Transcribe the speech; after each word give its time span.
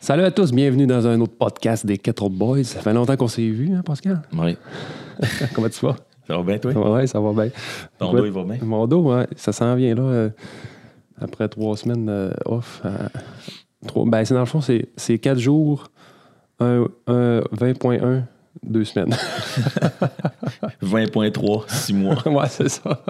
Salut 0.00 0.22
à 0.24 0.30
tous, 0.30 0.50
bienvenue 0.52 0.86
dans 0.86 1.06
un 1.06 1.20
autre 1.20 1.34
podcast 1.38 1.84
des 1.84 1.98
Kettle 1.98 2.30
Boys. 2.30 2.64
Ça 2.64 2.80
fait 2.80 2.92
longtemps 2.94 3.16
qu'on 3.16 3.28
s'est 3.28 3.48
vu, 3.48 3.74
hein, 3.74 3.82
Pascal? 3.84 4.22
Oui. 4.32 4.56
Comment 5.54 5.68
tu 5.68 5.84
vas? 5.84 5.96
Ça 6.26 6.36
va 6.38 6.42
bien, 6.42 6.58
toi? 6.58 6.92
Ouais, 6.92 7.06
ça 7.06 7.20
va 7.20 7.32
bien. 7.32 7.50
Ton 7.98 8.06
Écoute, 8.08 8.18
dos, 8.20 8.26
il 8.26 8.32
va 8.32 8.42
bien? 8.44 8.58
Mon 8.62 8.86
dos, 8.86 9.02
ouais, 9.12 9.26
ça 9.36 9.52
s'en 9.52 9.74
vient 9.74 9.94
là. 9.94 10.02
euh, 10.02 10.30
après 11.20 11.48
trois 11.48 11.76
semaines 11.76 12.08
euh, 12.08 12.30
off. 12.46 12.80
euh, 12.84 12.90
trois- 13.86 14.06
ben, 14.08 14.24
c'est 14.24 14.32
dans 14.34 14.40
le 14.40 14.46
fond, 14.46 14.60
c'est, 14.62 14.88
c'est 14.96 15.18
quatre 15.18 15.38
jours, 15.38 15.90
un, 16.60 16.86
un 17.06 17.40
20.1, 17.52 18.22
deux 18.62 18.84
semaines. 18.84 19.14
20.3, 20.82 21.64
6 21.68 21.92
mois. 21.92 22.16
ouais, 22.26 22.48
c'est 22.48 22.68
ça. 22.70 23.02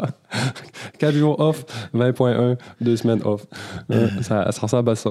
quatre 0.98 1.14
jours 1.14 1.38
off, 1.38 1.64
20.1, 1.94 2.56
deux 2.80 2.96
semaines 2.96 3.20
off. 3.24 3.46
Ça, 4.22 4.50
ça 4.50 4.60
ressemble 4.60 4.90
à 4.90 4.96
ça. 4.96 5.10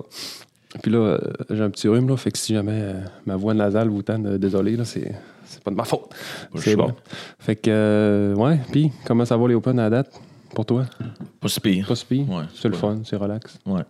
Puis 0.84 0.92
là, 0.92 0.98
euh, 1.00 1.20
j'ai 1.50 1.62
un 1.64 1.70
petit 1.70 1.88
rhume, 1.88 2.08
là, 2.10 2.16
fait 2.18 2.32
que 2.32 2.38
si 2.38 2.54
jamais 2.54 2.80
euh, 2.80 3.02
ma 3.26 3.36
voix 3.36 3.54
nasale 3.54 3.90
vous 3.90 4.04
tente, 4.04 4.26
euh, 4.26 4.38
désolé, 4.38 4.78
là, 4.78 4.86
c'est, 4.86 5.16
c'est 5.46 5.64
pas 5.64 5.72
de 5.72 5.76
ma 5.76 5.84
faute. 5.84 6.14
C'est 6.56 6.76
bon. 6.76 6.94
Fait 7.40 7.56
que, 7.56 7.72
euh, 7.72 8.36
ouais, 8.36 8.60
puis 8.72 8.92
comment 9.06 9.26
ça 9.26 9.36
va 9.36 9.48
les 9.48 9.56
Open 9.56 9.80
à 9.80 9.84
la 9.84 9.90
date 9.90 10.22
pour 10.54 10.66
toi? 10.66 10.86
Pas 11.40 11.48
si 11.48 11.60
pire. 11.60 11.88
Pas 11.88 11.96
si 11.96 12.06
pire? 12.06 12.30
Ouais, 12.30 12.44
c'est 12.54 12.68
le 12.68 12.74
pas- 12.74 12.80
fun, 12.80 13.00
c'est 13.04 13.16
relax. 13.16 13.58
Ouais. 13.66 13.82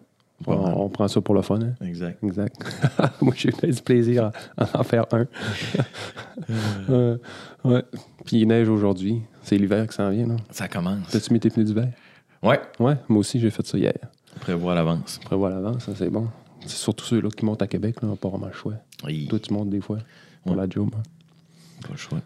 On, 0.48 0.88
prend 0.88 1.10
ça 1.10 1.20
pour 1.20 1.36
le 1.36 1.42
fun, 1.42 1.60
hein? 1.62 1.74
Exact. 1.86 2.24
Exact. 2.24 2.56
Moi, 3.22 3.34
j'ai 3.36 3.50
eu 3.50 3.72
du 3.72 3.82
plaisir 3.82 4.32
à, 4.58 4.80
en 4.80 4.84
faire 4.84 5.06
un. 5.12 5.26
Ouais. 7.66 7.84
Puis 8.26 8.38
il 8.40 8.48
neige 8.48 8.70
aujourd'hui. 8.70 9.22
C'est 9.44 9.58
l'hiver 9.58 9.86
qui 9.86 9.96
s'en 9.96 10.10
vient, 10.10 10.28
là. 10.28 10.36
Ça 10.50 10.70
commence. 10.70 11.10
T'as-tu 11.12 11.34
mis 11.34 11.42
tes 11.42 11.50
pneus 11.50 11.66
d'hiver? 11.66 11.90
Ouais. 12.42 12.62
Ouais, 12.80 12.96
moi 13.10 13.20
aussi, 13.20 13.38
j'ai 13.38 13.50
fait 13.50 13.66
ça 13.68 13.78
hier. 13.78 13.94
Prévoit 14.40 14.72
à 14.72 14.76
l'avance. 14.76 15.20
Prévois 15.26 15.50
à 15.50 15.52
l'avance, 15.52 15.84
ça, 15.84 15.92
c'est 15.94 16.10
bon. 16.10 16.30
C'est 16.66 16.78
surtout 16.78 17.06
ceux-là 17.06 17.30
qui 17.30 17.46
montent 17.46 17.62
à 17.62 17.68
Québec, 17.68 17.96
là, 18.02 18.10
pas 18.20 18.30
vraiment 18.30 18.48
le 18.48 18.54
choix. 18.54 18.74
Oui. 19.06 19.28
Toi, 19.30 19.40
tu 19.40 19.54
montes 19.54 19.70
des 19.70 19.82
fois 19.82 19.98
pour 20.44 20.56
Ouais. 20.56 20.62
la 20.62 20.70
job. 20.70 20.90
hein. 20.96 21.02
Pas 21.82 21.90
le 21.92 21.98
choix. 21.98 22.20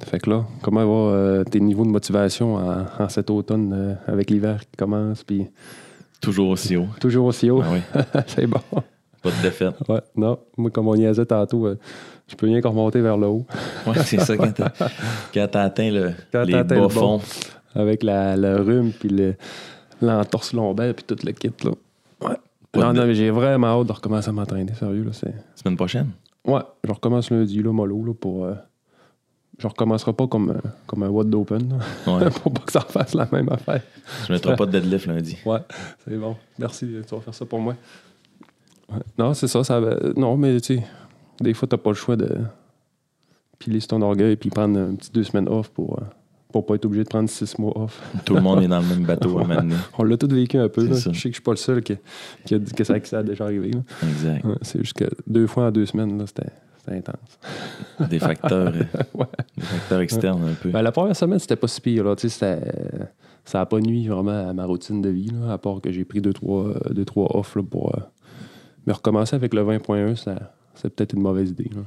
Fait 0.00 0.20
que 0.20 0.30
là, 0.30 0.46
comment 0.62 0.86
va 0.86 1.12
euh, 1.16 1.44
tes 1.44 1.58
niveaux 1.58 1.84
de 1.84 1.90
motivation 1.90 2.54
en, 2.54 2.86
en 3.00 3.08
cet 3.08 3.30
automne 3.30 3.72
euh, 3.72 3.94
avec 4.06 4.30
l'hiver 4.30 4.60
qui 4.60 4.76
commence, 4.76 5.24
puis 5.24 5.46
Toujours 6.20 6.50
aussi 6.50 6.76
haut. 6.76 6.86
toujours 7.00 7.26
aussi 7.26 7.50
haut? 7.50 7.62
Ah 7.64 7.70
oui. 7.72 8.00
c'est 8.28 8.46
bon. 8.46 8.60
Pas 9.22 9.30
de 9.30 9.42
défaite. 9.42 9.74
Ouais, 9.88 10.00
non, 10.16 10.38
moi, 10.56 10.70
comme 10.70 10.86
on 10.86 10.94
niaisait 10.94 11.26
tantôt, 11.26 11.66
euh, 11.66 11.76
je 12.28 12.36
peux 12.36 12.46
rien 12.46 12.60
qu'en 12.60 12.70
remonter 12.70 13.00
vers 13.00 13.16
le 13.16 13.26
haut. 13.26 13.44
Ouais, 13.88 13.98
c'est 14.04 14.20
ça 14.20 14.36
quand 14.36 14.52
t'as, 14.52 14.70
quand 15.34 15.48
t'as 15.50 15.62
atteint 15.62 15.90
le, 15.90 16.12
Quand 16.30 16.44
les 16.44 16.54
atteint 16.54 16.76
bas 16.76 16.82
le 16.82 16.88
fonds. 16.90 17.20
avec 17.74 18.04
la, 18.04 18.36
le 18.36 18.56
rhume 18.60 18.92
puis 18.92 19.08
le- 19.08 19.34
l'entorse 20.00 20.52
lombaire 20.52 20.94
puis 20.94 21.04
tout 21.04 21.16
le 21.24 21.32
kit 21.32 21.50
là. 21.64 21.72
Non, 22.76 22.92
de- 22.92 22.98
non, 22.98 23.06
mais 23.06 23.14
j'ai 23.14 23.30
vraiment 23.30 23.80
hâte 23.80 23.86
de 23.86 23.92
recommencer 23.92 24.28
à 24.28 24.32
m'entraîner, 24.32 24.74
sérieux 24.74 25.04
là. 25.04 25.12
Semaine 25.12 25.76
prochaine? 25.76 26.10
Ouais, 26.46 26.60
je 26.84 26.92
recommence 26.92 27.30
lundi 27.30 27.62
là, 27.62 27.72
mollo 27.72 28.04
là 28.04 28.14
pour 28.14 28.44
euh, 28.44 28.54
je 29.58 29.66
recommencerai 29.66 30.12
pas 30.12 30.26
comme 30.28 30.50
euh, 30.50 30.68
comme 30.86 31.02
un 31.02 31.08
WOD 31.08 31.30
d'open 31.30 31.68
là, 32.06 32.14
Ouais. 32.14 32.30
pour 32.42 32.52
pas 32.52 32.60
que 32.62 32.72
ça 32.72 32.80
refasse 32.80 33.14
la 33.14 33.28
même 33.32 33.48
affaire. 33.50 33.82
Je 34.26 34.32
mettrai 34.32 34.54
pas 34.56 34.66
de 34.66 34.72
deadlift 34.72 35.06
lundi. 35.06 35.36
Ouais, 35.44 35.58
c'est 36.06 36.16
bon. 36.16 36.36
Merci, 36.58 36.86
tu 37.06 37.14
vas 37.14 37.20
faire 37.20 37.34
ça 37.34 37.44
pour 37.46 37.58
moi. 37.60 37.74
Ouais. 38.90 39.00
Non, 39.18 39.34
c'est 39.34 39.48
ça, 39.48 39.64
ça 39.64 39.80
va- 39.80 39.96
non, 40.16 40.36
mais 40.36 40.60
tu 40.60 40.76
sais, 40.76 40.84
des 41.40 41.54
fois 41.54 41.66
t'as 41.68 41.76
pas 41.76 41.90
le 41.90 41.96
choix 41.96 42.16
de 42.16 42.38
piler 43.58 43.80
sur 43.80 43.88
ton 43.88 44.02
orgueil 44.02 44.36
puis 44.36 44.50
prendre 44.50 44.78
un 44.78 44.94
petit 44.94 45.10
deux 45.10 45.24
semaines 45.24 45.48
off 45.48 45.68
pour 45.70 45.98
euh, 45.98 46.04
pour 46.52 46.64
pas 46.66 46.74
être 46.76 46.84
obligé 46.86 47.04
de 47.04 47.08
prendre 47.08 47.28
six 47.28 47.58
mois 47.58 47.72
off. 47.78 48.00
Tout 48.24 48.34
le 48.34 48.40
monde 48.40 48.62
est 48.62 48.68
dans 48.68 48.80
le 48.80 48.86
même 48.86 49.04
bateau 49.04 49.38
à 49.38 49.44
maintenant. 49.44 49.76
On 49.98 50.02
l'a 50.04 50.16
tous 50.16 50.28
vécu 50.34 50.56
un 50.56 50.68
peu. 50.68 50.86
Là. 50.86 50.94
Je 50.94 51.00
sais 51.00 51.10
que 51.10 51.14
je 51.14 51.20
suis 51.20 51.40
pas 51.42 51.50
le 51.52 51.56
seul 51.58 51.82
qui, 51.82 51.94
qui 52.46 52.54
a 52.54 52.58
dit 52.58 52.72
que 52.72 52.84
ça, 52.84 52.98
que 52.98 53.06
ça 53.08 53.18
a 53.18 53.22
déjà 53.22 53.44
arrivé. 53.44 53.70
là. 53.72 53.80
Exact. 54.08 54.44
Ouais, 54.44 54.54
c'est 54.62 54.78
juste 54.78 54.96
que 54.96 55.04
deux 55.26 55.46
fois 55.46 55.66
en 55.66 55.70
deux 55.70 55.86
semaines, 55.86 56.22
c'était, 56.26 56.50
intense. 56.90 58.08
Des 58.08 58.18
facteurs, 58.18 58.68
euh, 58.74 58.82
Ouais. 59.14 59.26
des 59.56 59.62
facteurs 59.62 60.00
externes 60.00 60.42
un 60.48 60.54
peu. 60.54 60.70
Ben, 60.70 60.80
la 60.80 60.90
première 60.92 61.14
semaine, 61.14 61.38
c'était 61.38 61.56
pas 61.56 61.68
si 61.68 61.80
pire. 61.82 62.02
Là. 62.04 62.14
Ça 63.44 63.58
n'a 63.58 63.66
pas 63.66 63.80
nuit 63.80 64.08
vraiment 64.08 64.48
à 64.48 64.52
ma 64.54 64.64
routine 64.64 65.00
de 65.02 65.08
vie, 65.10 65.28
là, 65.30 65.52
à 65.52 65.58
part 65.58 65.80
que 65.82 65.90
j'ai 65.92 66.04
pris 66.04 66.20
deux, 66.22 66.32
trois, 66.32 66.74
deux, 66.90 67.04
trois 67.04 67.34
off 67.36 67.56
là, 67.56 67.62
pour. 67.62 67.94
euh, 67.94 68.00
Mais 68.86 68.92
recommencer 68.94 69.36
avec 69.36 69.52
le 69.54 69.62
20.1, 69.64 70.16
ça, 70.16 70.52
c'est 70.74 70.88
peut-être 70.94 71.12
une 71.14 71.20
mauvaise 71.22 71.50
idée. 71.50 71.70
Là. 71.74 71.82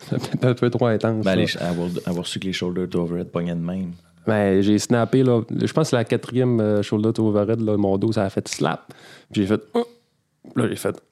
C'est 0.00 0.18
peut-être 0.18 0.44
un 0.44 0.54
peu 0.54 0.70
trop 0.70 0.86
intense. 0.86 1.24
Ben, 1.24 1.36
les- 1.36 1.56
avoir, 1.58 1.88
avoir 2.06 2.26
su 2.26 2.38
que 2.38 2.46
les 2.46 2.52
shoulders 2.52 2.88
to 2.88 3.00
overhead 3.00 3.28
pognaient 3.30 3.54
de 3.54 3.60
même. 3.60 3.92
Ben, 4.26 4.60
j'ai 4.60 4.78
snappé, 4.78 5.22
là. 5.22 5.40
Je 5.50 5.72
pense 5.72 5.90
que 5.90 5.96
la 5.96 6.04
quatrième 6.04 6.60
euh, 6.60 6.82
shoulder 6.82 7.12
to 7.12 7.26
overhead, 7.28 7.60
là, 7.60 7.76
mon 7.76 7.96
dos, 7.96 8.12
ça 8.12 8.24
a 8.24 8.30
fait 8.30 8.46
slap. 8.48 8.92
Puis 9.32 9.42
j'ai 9.42 9.46
fait. 9.46 9.60
Oh! 9.74 9.86
Puis 10.54 10.62
Là, 10.62 10.68
j'ai 10.68 10.76
fait. 10.76 11.02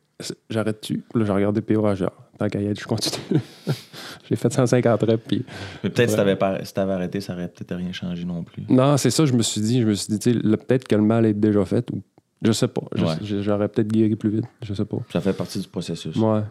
J'arrête-tu? 0.48 0.98
Puis 1.10 1.20
Là, 1.20 1.26
j'ai 1.26 1.32
regardé 1.32 1.60
PO, 1.60 1.94
genre, 1.94 2.10
tant 2.38 2.48
qu'à 2.48 2.60
y 2.60 2.66
être, 2.66 2.80
je 2.80 2.86
continue. 2.86 3.40
j'ai 4.28 4.36
fait 4.36 4.52
150 4.52 5.02
reps, 5.02 5.22
puis. 5.26 5.44
Mais 5.84 5.90
peut-être 5.90 6.10
si 6.10 6.16
t'avais 6.16 6.38
si 6.64 6.74
t'avais 6.74 6.92
arrêté, 6.92 7.20
ça 7.20 7.34
aurait 7.34 7.48
peut-être 7.48 7.74
rien 7.76 7.92
changé 7.92 8.24
non 8.24 8.42
plus. 8.42 8.64
Non, 8.68 8.96
c'est 8.96 9.10
ça, 9.10 9.24
je 9.26 9.32
me 9.34 9.42
suis 9.42 9.60
dit. 9.60 9.80
Je 9.82 9.86
me 9.86 9.94
suis 9.94 10.16
dit, 10.16 10.32
peut-être 10.40 10.86
que 10.88 10.94
le 10.94 11.02
mal 11.02 11.26
est 11.26 11.34
déjà 11.34 11.64
fait, 11.64 11.88
ou. 11.90 12.02
Je 12.42 12.52
sais 12.52 12.68
pas. 12.68 12.82
Je- 12.94 13.04
Ouais. 13.04 13.14
je- 13.22 13.40
J'aurais 13.40 13.68
peut-être 13.68 13.88
guéri 13.88 14.14
plus 14.14 14.28
vite. 14.30 14.44
Je 14.62 14.74
sais 14.74 14.84
pas. 14.84 14.98
Ça 15.10 15.20
fait 15.22 15.32
partie 15.32 15.58
du 15.58 15.68
processus. 15.68 16.14
Ouais. 16.16 16.42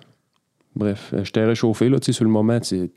Bref, 0.76 1.12
euh, 1.14 1.24
j'étais 1.24 1.46
réchauffé, 1.46 1.90
là, 1.90 2.00
tu 2.00 2.08
sais, 2.08 2.12
sur 2.14 2.26
le 2.26 2.30
moment, 2.32 2.60
tu 2.60 2.92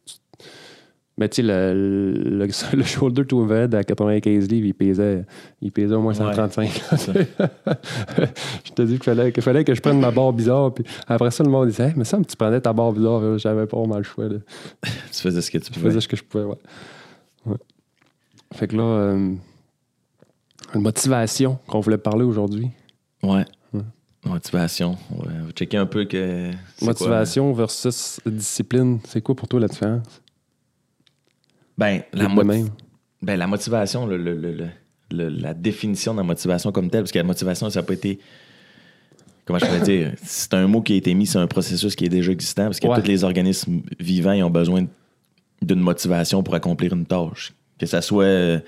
Mais 1.17 1.29
tu 1.29 1.37
sais, 1.37 1.43
le, 1.43 1.75
le, 1.75 2.47
le 2.47 2.83
shoulder 2.85 3.25
to 3.25 3.41
overhead 3.41 3.75
à 3.75 3.83
95 3.85 4.49
livres, 4.49 4.67
il 4.67 4.75
pesait, 4.75 5.25
il 5.61 5.71
pesait 5.73 5.95
au 5.95 6.01
moins 6.03 6.15
135. 6.15 6.65
là, 6.91 6.99
tu 6.99 7.05
sais. 7.05 7.29
je 8.65 8.73
te 8.73 8.83
dis 8.83 8.95
qu'il 8.95 9.03
fallait, 9.05 9.33
qu'il 9.33 9.43
fallait 9.43 9.65
que 9.65 9.75
je 9.75 9.81
prenne 9.81 10.01
ma 10.01 10.11
barre 10.11 10.33
bizarre. 10.33 10.73
Puis 10.75 10.85
après 11.07 11.31
ça, 11.31 11.43
le 11.45 11.51
monde 11.51 11.69
disait, 11.69 11.89
hey, 11.89 11.93
mais 11.97 12.05
ça, 12.05 12.19
tu 12.19 12.37
prenais 12.37 12.61
ta 12.61 12.73
barre 12.73 12.93
bizarre. 12.93 13.39
J'avais 13.39 13.67
pas 13.67 13.77
vraiment 13.79 13.97
le 13.99 14.03
choix. 14.05 14.29
là. 14.29 14.39
Tu 15.13 15.21
faisais 15.23 15.41
ce 15.41 15.51
que 15.51 15.59
tu 15.59 15.67
Je 15.67 15.73
pouvais. 15.79 15.89
faisais 15.91 16.01
ce 16.01 16.09
que 16.09 16.17
je 16.17 16.25
pouvais, 16.25 16.45
ouais. 16.45 16.59
Ouais. 17.47 17.57
Fait 18.55 18.67
que 18.69 18.77
là, 18.77 18.83
euh, 18.83 19.35
une 20.75 20.81
motivation 20.83 21.59
qu'on 21.69 21.81
voulait 21.81 21.99
parler 21.99 22.25
aujourd'hui. 22.25 22.69
Ouais. 23.23 23.45
Motivation. 24.25 24.97
On 25.15 25.23
va 25.23 25.31
checker 25.55 25.77
un 25.77 25.87
peu 25.87 26.05
que. 26.05 26.51
Motivation 26.83 27.53
versus 27.53 28.21
discipline. 28.27 28.99
C'est 29.07 29.21
quoi 29.23 29.35
pour 29.35 29.49
toi 29.49 29.61
la 29.61 29.69
différence? 29.69 30.21
Ben, 31.77 32.03
la, 32.13 32.29
ben, 33.23 33.37
la 33.37 33.47
motivation, 33.47 34.07
le- 34.07 34.17
le- 34.17 34.35
le- 34.35 34.53
le- 34.53 34.69
le- 35.13 35.29
la 35.29 35.55
définition 35.55 36.13
de 36.13 36.19
la 36.19 36.25
motivation 36.25 36.73
comme 36.73 36.91
telle, 36.91 37.03
parce 37.03 37.13
que 37.13 37.19
la 37.19 37.25
motivation, 37.25 37.71
ça 37.71 37.81
n'a 37.81 37.87
pas 37.87 37.95
été. 37.95 38.19
Comment 39.45 39.59
je 39.61 39.67
pourrais 39.67 39.81
dire? 39.81 40.13
C'est 40.23 40.53
un 40.55 40.67
mot 40.67 40.83
qui 40.83 40.93
a 40.95 40.97
été 40.97 41.15
mis, 41.15 41.27
c'est 41.27 41.39
un 41.39 41.47
processus 41.47 41.95
qui 41.97 42.05
est 42.05 42.09
déjà 42.11 42.33
existant, 42.33 42.65
parce 42.65 42.81
que 42.81 42.87
Ouais. 42.89 43.01
tous 43.01 43.07
les 43.07 43.25
organismes 43.25 43.81
vivants 44.01 44.33
ils 44.33 44.43
ont 44.43 44.51
besoin 44.51 44.87
d'une 45.63 45.81
motivation 45.81 46.43
pour 46.43 46.55
accomplir 46.55 46.93
une 46.93 47.07
tâche. 47.07 47.53
Que 47.79 47.87
ça 47.87 48.03
soit. 48.03 48.61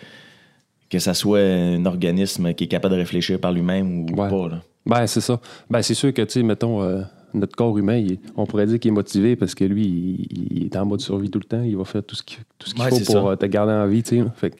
Que 0.88 0.99
ça 0.99 1.15
soit 1.15 1.41
un 1.41 1.84
organisme 1.87 2.53
qui 2.55 2.65
est 2.65 2.69
capable 2.69 2.94
de 2.94 3.00
réfléchir 3.00 3.38
par 3.41 3.53
lui-même 3.53 4.00
ou 4.03 4.06
Ouais. 4.17 4.28
pas. 4.31 4.49
Là. 4.49 4.62
Ben, 4.87 5.07
c'est 5.07 5.21
ça. 5.21 5.41
Ben, 5.69 5.83
c'est 5.83 5.95
sûr 5.95 6.13
que, 6.15 6.23
tu 6.23 6.33
sais, 6.33 6.43
mettons, 6.43 6.83
euh, 6.83 7.03
notre 7.35 7.55
corps 7.55 7.77
humain, 7.79 7.97
il 7.97 8.19
on 8.37 8.47
pourrait 8.47 8.67
dire 8.67 8.79
qu'il 8.81 8.91
est 8.91 8.95
motivé 8.95 9.37
parce 9.37 9.55
que 9.55 9.65
lui, 9.65 9.85
il, 10.31 10.49
il 10.59 10.65
est 10.67 10.77
en 10.77 10.87
mode 10.87 11.01
survie 11.01 11.31
tout 11.31 11.39
le 11.39 11.45
temps. 11.45 11.63
Il 11.63 11.77
va 11.77 11.85
faire 11.85 12.03
tout 12.03 12.17
ce 12.17 12.23
qu'il 12.23 12.39
Ouais, 12.79 12.89
faut 12.91 12.97
pour 12.99 13.07
ça. 13.07 13.19
euh, 13.27 13.37
te 13.37 13.47
garder 13.47 13.73
en 13.73 13.87
vie, 13.87 14.03
tu 14.03 14.19
sais. 14.21 14.25
Fait 14.37 14.51
que 14.51 14.57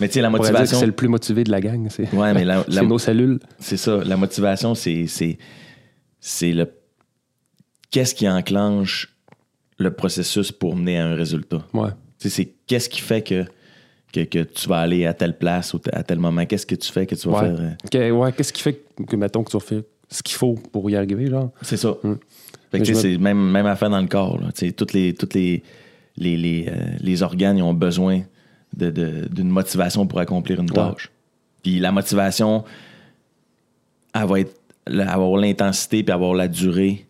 Mais 0.00 0.08
tu 0.08 0.14
sais, 0.14 0.20
la 0.20 0.30
motivation. 0.30 0.78
c'est 0.78 0.86
le 0.86 0.92
plus 0.92 1.08
motivé 1.08 1.42
de 1.44 1.50
la 1.50 1.60
gang. 1.60 1.86
C'est 1.90 2.12
Ouais, 2.14 2.32
mais 2.34 2.44
la, 2.44 2.64
nos 2.82 2.98
cellules. 2.98 3.40
C'est 3.58 3.76
ça. 3.76 4.02
La 4.04 4.16
motivation, 4.16 4.74
c'est, 4.74 5.06
c'est, 5.06 5.38
c'est 6.20 6.52
le. 6.52 6.68
Qu'est-ce 7.90 8.14
qui 8.14 8.28
enclenche 8.28 9.14
le 9.78 9.90
processus 9.92 10.52
pour 10.52 10.76
mener 10.76 10.98
à 10.98 11.06
un 11.08 11.14
résultat? 11.14 11.66
Ouais. 11.74 11.90
Tu 12.18 12.28
sais, 12.28 12.30
c'est 12.30 12.54
qu'est-ce 12.66 12.88
qui 12.88 13.00
fait 13.00 13.22
que, 13.22 13.44
que, 14.12 14.20
que 14.24 14.42
tu 14.44 14.68
vas 14.68 14.78
aller 14.80 15.06
à 15.06 15.14
telle 15.14 15.36
place 15.38 15.72
ou 15.74 15.80
à 15.92 16.02
tel 16.02 16.18
moment? 16.18 16.44
Qu'est-ce 16.46 16.66
que 16.66 16.74
tu 16.74 16.90
fais 16.92 17.06
que 17.06 17.14
tu 17.14 17.28
vas 17.28 17.40
Ouais. 17.42 17.48
faire? 17.48 17.60
euh, 17.60 17.70
Que- 17.90 18.10
ouais, 18.10 18.32
Qu'est-ce 18.32 18.52
qui 18.52 18.62
fait 18.62 18.74
que, 18.96 19.02
que, 19.04 19.16
mettons, 19.16 19.42
que 19.42 19.50
tu 19.50 19.56
vas 19.56 19.64
faire 19.64 19.82
ce 20.08 20.22
qu'il 20.22 20.36
faut 20.36 20.54
pour 20.70 20.88
y 20.90 20.96
arriver, 20.96 21.26
genre? 21.28 21.50
C'est 21.62 21.76
ça. 21.78 21.94
Fait 22.70 22.80
que, 22.80 22.94
c'est 22.94 23.16
même, 23.18 23.38
même 23.50 23.66
affaire 23.66 23.90
dans 23.90 24.00
le 24.00 24.06
corps. 24.08 24.38
Là. 24.40 24.48
Tu 24.52 24.66
sais, 24.66 24.72
Toutes 24.72 24.92
les, 24.92 25.14
toutes 25.14 25.34
les, 25.34 25.62
les, 26.16 26.36
les, 26.36 26.66
euh, 26.68 26.72
les 27.00 27.22
organes 27.22 27.56
ils 27.58 27.62
ont 27.62 27.74
besoin 27.74 28.22
de, 28.76 28.90
de- 28.90 29.28
d'une 29.30 29.48
motivation 29.50 30.06
pour 30.06 30.18
accomplir 30.20 30.60
une 30.60 30.70
tâche. 30.70 31.10
Puis 31.62 31.78
la 31.78 31.92
motivation, 31.92 32.64
elle 34.14 34.26
va 34.26 34.40
être, 34.40 34.54
avoir 34.86 35.36
l'intensité 35.40 36.02
puis 36.02 36.12
avoir 36.12 36.34
la 36.34 36.48
durée 36.48 37.06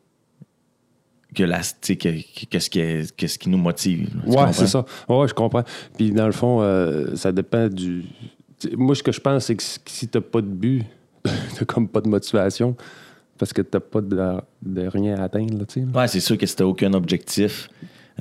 que, 1.35 1.43
la, 1.45 1.61
tu 1.61 1.65
sais, 1.83 1.97
que, 1.97 2.09
que, 2.47 2.59
ce, 2.59 2.69
qui 2.71 2.81
est- 2.81 3.17
que 3.17 3.27
ce 3.27 3.39
qui 3.39 3.49
nous 3.49 3.59
motive. 3.59 4.09
Tu 4.25 4.31
comprends? 4.31 4.53
c'est 4.53 4.67
ça. 4.67 4.85
Ouais, 5.09 5.27
je 5.29 5.35
comprends. 5.35 5.65
Puis 5.97 6.11
dans 6.11 6.27
le 6.27 6.33
fond, 6.33 6.61
euh, 6.63 7.15
ça 7.17 7.33
dépend 7.33 7.69
du. 7.69 8.05
tu 8.59 8.77
Moi, 8.77 8.95
ce 8.95 9.03
que 9.03 9.13
je 9.13 9.21
pense, 9.21 9.47
c'est 9.47 9.55
que 9.57 9.63
si- 9.63 9.79
si 9.87 10.09
t'as 10.09 10.21
pas 10.21 10.41
de 10.41 10.47
but, 10.47 10.85
t'as 11.25 11.65
comme 11.65 11.89
pas 11.89 12.01
de 12.01 12.09
motivation 12.09 12.77
parce 13.39 13.53
que 13.53 13.63
t'as 13.63 13.81
pas 13.81 14.01
de, 14.01 14.17
de 14.63 14.87
rien 14.87 15.19
à 15.19 15.25
atteindre, 15.25 15.59
là, 15.59 15.65
tu 15.65 15.81
sais. 15.81 15.87
là. 15.93 16.01
Ouais, 16.01 16.09
c'est 16.09 16.21
sûr 16.21 16.37
que 16.39 16.47
c'était 16.47 16.65
aucun 16.65 16.93
objectif. 16.93 17.69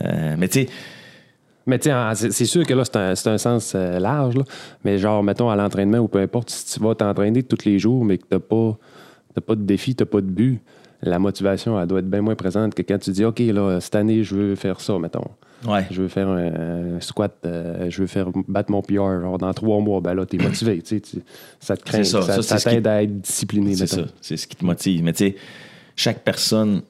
Euh, 0.02 0.36
mais 0.38 0.48
tu 0.48 0.62
sais, 0.64 0.70
Mais 1.68 1.78
tu 1.78 1.90
c'est 2.14 2.46
sûr 2.46 2.66
que 2.66 2.74
là, 2.74 2.84
c'est 2.86 2.98
un, 3.28 3.34
un 3.34 3.38
sens 3.38 3.74
euh, 3.76 4.00
large, 4.00 4.36
là. 4.36 4.44
mais 4.84 4.98
genre, 4.98 5.22
mettons, 5.22 5.50
à 5.50 5.56
l'entraînement 5.56 6.00
ou 6.00 6.08
peu 6.08 6.20
importe, 6.20 6.50
si 6.50 6.66
tu 6.74 6.84
vas 6.84 6.96
t'entraîner 6.96 7.44
tous 7.44 7.66
les 7.66 7.78
jours, 7.78 8.04
mais 8.04 8.18
que 8.18 8.26
t'as 8.28 8.40
pas, 8.40 8.78
t'as 9.36 9.42
pas 9.42 9.56
de 9.56 9.62
défi, 9.64 9.94
t'as 9.94 10.06
pas 10.06 10.22
de 10.22 10.28
but, 10.28 10.60
la 11.04 11.20
motivation, 11.20 11.80
elle 11.80 11.88
doit 11.88 12.00
être 12.00 12.10
bien 12.10 12.22
moins 12.22 12.36
présente 12.36 12.76
que 12.76 12.82
quand 12.82 13.00
tu 13.00 13.12
dis, 13.12 13.26
OK, 13.26 13.40
là, 13.40 13.80
cette 13.82 13.96
année, 13.96 14.24
je 14.24 14.36
veux 14.36 14.56
faire 14.56 14.80
ça, 14.82 14.98
mettons. 15.00 15.26
Ouais. 15.68 15.86
Je 15.92 16.02
veux 16.02 16.08
faire 16.08 16.28
un, 16.28 16.96
un 16.96 17.00
squat, 17.02 17.36
euh, 17.46 17.88
je 17.90 18.02
veux 18.02 18.08
faire 18.08 18.28
battre 18.48 18.72
mon 18.72 18.82
PR. 18.82 19.22
Genre, 19.22 19.38
dans 19.38 19.54
trois 19.54 19.80
mois, 19.80 20.02
ben 20.02 20.14
là, 20.16 20.26
t'es 20.26 20.38
motivé. 20.44 20.82
tu 20.82 20.96
sais, 20.96 21.02
tu- 21.02 21.22
ça 21.60 21.78
te 21.78 21.84
craint. 21.84 22.04
Ça. 22.04 22.22
Ça, 22.24 22.42
Ça, 22.42 22.70
t'aide 22.72 22.88
à 22.88 23.04
être 23.04 23.22
discipliné, 23.22 23.76
C'est 23.76 23.88
ça. 23.88 24.02
C'est 24.22 24.38
ce 24.38 24.48
qui 24.48 24.56
te 24.56 24.66
motive. 24.66 25.04
Mais 25.04 25.14
tu 25.14 25.26
sais, 25.26 25.36
chaque 25.96 26.24
personne 26.24 26.82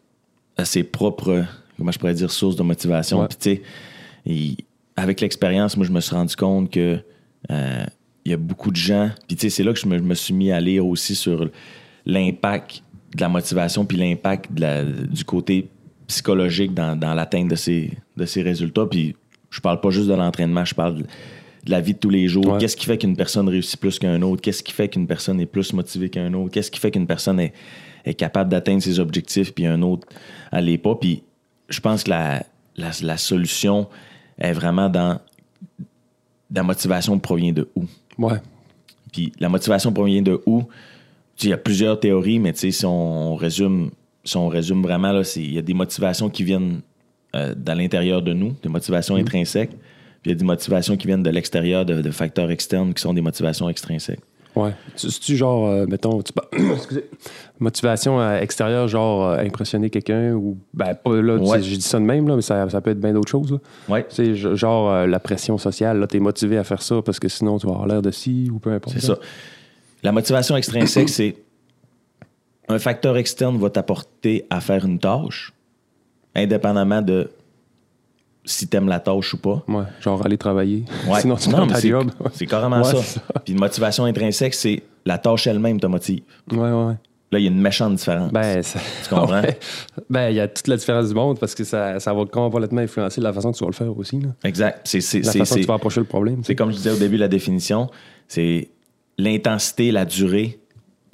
a 0.57 0.63
ses 0.65 0.83
propres, 0.83 1.43
comment 1.77 1.91
je 1.91 1.99
pourrais 1.99 2.13
dire, 2.13 2.31
sources 2.31 2.55
de 2.55 2.63
motivation. 2.63 3.19
Ouais. 3.21 3.27
Puis 3.27 3.37
tu 3.37 3.49
sais, 3.55 3.61
il- 4.25 4.57
avec 4.95 5.19
l'expérience, 5.21 5.75
moi, 5.77 5.85
je 5.85 5.91
me 5.91 5.99
suis 5.99 6.15
rendu 6.15 6.35
compte 6.35 6.69
que 6.71 6.97
euh, 7.49 7.83
il 8.23 8.31
y 8.31 8.33
a 8.33 8.37
beaucoup 8.37 8.71
de 8.71 8.75
gens. 8.77 9.09
Puis 9.27 9.35
tu 9.35 9.41
sais, 9.41 9.49
c'est 9.49 9.63
là 9.63 9.73
que 9.73 9.79
je 9.79 9.87
me, 9.87 9.97
je 9.97 10.03
me 10.03 10.13
suis 10.15 10.33
mis 10.33 10.51
à 10.51 10.61
lire 10.61 10.85
aussi 10.85 11.15
sur 11.15 11.49
l'impact 12.05 12.83
de 13.15 13.21
la 13.21 13.29
motivation 13.29 13.85
puis 13.85 13.97
l'impact 13.97 14.51
du 14.53 15.23
côté 15.25 15.69
psychologique 16.07 16.73
dans, 16.73 16.95
dans 16.95 17.13
l'atteinte 17.13 17.49
de 17.49 17.55
ces, 17.55 17.91
de 18.17 18.25
ces 18.25 18.41
résultats. 18.41 18.85
Puis 18.85 19.15
je 19.49 19.59
parle 19.59 19.79
pas 19.79 19.89
juste 19.89 20.07
de 20.07 20.13
l'entraînement, 20.13 20.65
je 20.65 20.75
parle 20.75 20.95
de, 20.99 21.05
la 21.67 21.81
vie 21.81 21.93
de 21.93 21.99
tous 21.99 22.09
les 22.09 22.27
jours. 22.27 22.47
Ouais. 22.47 22.57
Qu'est-ce 22.59 22.75
qui 22.75 22.85
fait 22.85 22.97
qu'une 22.97 23.15
personne 23.15 23.47
réussit 23.47 23.79
plus 23.79 23.99
qu'un 23.99 24.21
autre? 24.21 24.41
Qu'est-ce 24.41 24.63
qui 24.63 24.73
fait 24.73 24.89
qu'une 24.89 25.07
personne 25.07 25.39
est 25.39 25.45
plus 25.45 25.73
motivée 25.73 26.09
qu'un 26.09 26.33
autre? 26.33 26.51
Qu'est-ce 26.51 26.71
qui 26.71 26.79
fait 26.79 26.91
qu'une 26.91 27.07
personne 27.07 27.39
est, 27.39 27.53
est 28.05 28.13
capable 28.13 28.49
d'atteindre 28.49 28.81
ses 28.81 28.99
objectifs 28.99 29.53
puis 29.53 29.65
un 29.65 29.81
autre 29.81 30.07
l'est 30.53 30.77
pas? 30.77 30.95
Puis 30.95 31.23
je 31.69 31.79
pense 31.79 32.03
que 32.03 32.09
la, 32.09 32.43
la, 32.75 32.91
la 33.01 33.17
solution 33.17 33.87
est 34.37 34.53
vraiment 34.53 34.89
dans 34.89 35.19
la 36.53 36.63
motivation 36.63 37.17
provient 37.19 37.53
de 37.53 37.69
où? 37.75 37.85
Ouais. 38.17 38.41
Puis 39.11 39.31
la 39.39 39.49
motivation 39.49 39.91
provient 39.91 40.21
de 40.21 40.41
où? 40.45 40.63
Il 41.43 41.49
y 41.49 41.53
a 41.53 41.57
plusieurs 41.57 41.99
théories, 41.99 42.39
mais 42.39 42.53
si 42.55 42.85
on 42.85 43.35
résume, 43.35 43.91
si 44.23 44.38
on 44.38 44.47
résume 44.47 44.81
vraiment, 44.83 45.21
il 45.35 45.53
y 45.53 45.57
a 45.57 45.61
des 45.61 45.73
motivations 45.73 46.29
qui 46.29 46.43
viennent 46.43 46.81
euh, 47.35 47.53
dans 47.55 47.73
l'intérieur 47.77 48.21
de 48.21 48.33
nous, 48.33 48.53
des 48.61 48.69
motivations 48.69 49.15
intrinsèques, 49.15 49.71
puis 49.71 50.25
il 50.25 50.29
y 50.29 50.35
a 50.35 50.35
des 50.35 50.45
motivations 50.45 50.97
qui 50.97 51.07
viennent 51.07 51.23
de 51.23 51.29
l'extérieur, 51.29 51.85
de, 51.85 52.01
de 52.01 52.11
facteurs 52.11 52.51
externes 52.51 52.93
qui 52.93 53.01
sont 53.01 53.13
des 53.13 53.21
motivations 53.21 53.69
extrinsèques. 53.69 54.19
Ouais. 54.53 54.71
Tu- 54.97 55.09
C'est-tu 55.09 55.38
genre, 55.38 55.65
euh, 55.65 55.85
mettons, 55.88 56.21
tu 56.21 56.33
excusez, 56.73 57.05
motivation 57.59 58.19
euh, 58.19 58.37
extérieure, 58.39 58.87
genre 58.89 59.29
euh, 59.29 59.37
impressionner 59.39 59.89
quelqu'un 59.89 60.33
ou. 60.33 60.57
Ben, 60.73 60.94
pas 60.94 61.21
là, 61.21 61.39
tu 61.39 61.45
sais, 61.45 61.51
Ouais. 61.51 61.61
je 61.63 61.75
dis 61.75 61.81
ça 61.81 61.99
de 61.99 62.03
même, 62.03 62.27
là, 62.27 62.35
mais 62.35 62.41
ça, 62.41 62.69
ça 62.69 62.81
peut 62.81 62.91
être 62.91 62.99
bien 62.99 63.13
d'autres 63.13 63.31
choses. 63.31 63.51
là. 63.53 63.57
Ouais. 63.87 64.05
Tu 64.09 64.35
sais, 64.35 64.55
genre 64.57 65.07
la 65.07 65.19
pression 65.19 65.57
sociale, 65.57 65.99
là, 65.99 66.07
t'es 66.07 66.19
motivé 66.19 66.57
à 66.57 66.65
faire 66.65 66.81
ça 66.81 67.01
parce 67.01 67.17
que 67.19 67.29
sinon 67.29 67.57
tu 67.59 67.65
vas 67.67 67.73
avoir 67.73 67.87
l'air 67.87 68.01
de 68.01 68.11
ci 68.11 68.49
ou 68.53 68.59
peu 68.59 68.71
importe. 68.73 68.95
C'est 68.99 69.05
ça. 69.05 69.17
La 70.03 70.12
motivation 70.12 70.56
extrinsèque, 70.57 71.09
c'est 71.09 71.36
un 72.68 72.80
facteur 72.80 73.18
externe 73.18 73.57
va 73.57 73.69
t'apporter 73.69 74.45
à 74.50 74.62
faire 74.62 74.86
une 74.86 75.00
tâche, 75.00 75.53
indépendamment 76.36 77.01
de 77.01 77.30
si 78.44 78.68
t'aimes 78.68 78.88
la 78.88 79.00
tâche 79.00 79.33
ou 79.33 79.38
pas. 79.38 79.63
Ouais, 79.68 79.83
genre 80.01 80.25
aller 80.25 80.38
travailler. 80.38 80.86
Ouais. 81.07 81.21
sinon 81.21 81.36
tu 81.36 81.50
Non, 81.50 81.68
ta 81.68 81.80
job. 81.80 82.09
C'est 82.33 82.48
carrément 82.48 82.81
Ouais, 82.81 82.95
ça. 83.01 83.21
Puis 83.44 83.53
une 83.53 83.59
motivation 83.59 84.06
intrinsèque, 84.06 84.53
c'est 84.56 84.81
la 85.06 85.18
tâche 85.19 85.45
elle-même 85.48 85.80
te 85.80 85.86
motive. 85.88 86.21
Ouais, 86.51 86.57
ouais, 86.57 86.71
ouais. 86.86 86.95
Là, 87.33 87.39
il 87.39 87.44
y 87.44 87.47
a 87.47 87.51
une 87.51 87.62
méchante 87.62 87.95
différence. 87.95 88.31
Ben, 88.31 88.62
ça- 88.63 88.80
Tu 89.04 89.09
comprends? 89.09 89.42
Ouais. 89.42 89.59
Ben, 90.09 90.30
il 90.30 90.36
y 90.36 90.39
a 90.39 90.47
toute 90.47 90.68
la 90.68 90.75
différence 90.75 91.07
du 91.09 91.13
monde 91.13 91.39
parce 91.39 91.56
que 91.56 91.63
ça, 91.63 92.00
ça 92.00 92.13
va 92.13 92.25
complètement 92.25 92.81
influencer 92.81 93.21
la 93.21 93.31
façon 93.31 93.51
que 93.51 93.57
tu 93.57 93.63
vas 93.63 93.69
le 93.69 93.75
faire 93.75 93.97
aussi. 93.97 94.19
là. 94.19 94.30
exact. 94.44 94.81
C'est, 94.86 94.97
La 95.24 95.31
façon 95.31 95.56
que 95.56 95.59
tu 95.62 95.65
vas 95.68 95.75
approcher 95.75 96.00
le 96.01 96.06
problème. 96.07 96.42
c'est 96.44 96.56
comme 96.56 96.71
je 96.71 96.77
disais 96.77 96.92
au 96.92 96.97
début 96.97 97.15
de 97.15 97.21
la 97.21 97.27
définition, 97.30 97.89
c'est 98.27 98.69
l'intensité, 99.21 99.91
la 99.91 100.06
durée 100.06 100.59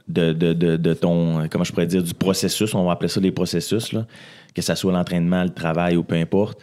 de, 0.08 0.32
de, 0.34 0.54
de, 0.54 0.78
de 0.78 0.94
ton, 0.94 1.48
comment 1.50 1.64
je 1.64 1.72
pourrais 1.72 1.88
dire, 1.88 2.02
du 2.04 2.14
processus, 2.14 2.74
on 2.74 2.86
va 2.86 2.94
appeler 2.94 3.10
ça 3.10 3.20
des 3.20 3.32
processus, 3.32 3.92
là, 3.92 4.06
que 4.54 4.62
ce 4.62 4.74
soit 4.76 4.92
l'entraînement, 4.92 5.44
le 5.44 5.50
travail 5.50 5.98
ou 5.98 6.04
peu 6.04 6.16
importe, 6.16 6.60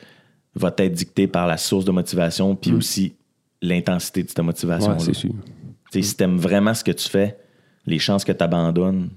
va 0.55 0.73
être 0.79 0.93
dicté 0.93 1.27
par 1.27 1.47
la 1.47 1.57
source 1.57 1.85
de 1.85 1.91
motivation, 1.91 2.55
puis 2.57 2.73
aussi 2.73 3.15
l'intensité 3.61 4.23
de 4.23 4.29
cette 4.29 4.39
motivation. 4.41 4.93
Ouais, 4.93 4.99
c'est 5.01 5.15
sûr. 5.15 5.33
Si 5.93 6.17
tu 6.17 6.25
aimes 6.25 6.39
vraiment 6.39 6.75
ce 6.75 6.83
que 6.83 6.93
tu 6.93 7.09
fais, 7.09 7.37
les 7.87 7.99
chances 7.99 8.25
que 8.25 8.33
tu 8.33 8.43
abandonnes 8.43 9.11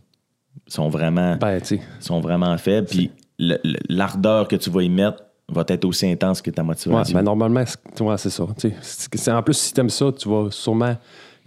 sont 0.67 0.89
vraiment, 0.89 1.37
Ben, 1.37 1.61
sont 1.99 2.19
vraiment 2.19 2.57
faibles, 2.57 2.87
puis 2.87 3.11
l'ardeur 3.39 4.47
que 4.47 4.55
tu 4.55 4.69
vas 4.69 4.81
y 4.83 4.89
mettre 4.89 5.23
va 5.49 5.63
être 5.69 5.85
aussi 5.85 6.05
intense 6.07 6.41
que 6.41 6.51
ta 6.51 6.61
Ouais, 6.61 6.67
motivation. 6.67 7.15
ben, 7.15 7.23
normalement, 7.23 7.63
c'est 7.65 8.01
ouais, 8.01 8.17
ça. 8.17 9.37
En 9.37 9.43
plus, 9.43 9.53
si 9.57 9.73
tu 9.73 9.79
aimes 9.79 9.89
ça, 9.89 10.11
tu 10.11 10.27
vas 10.27 10.49
sûrement 10.51 10.97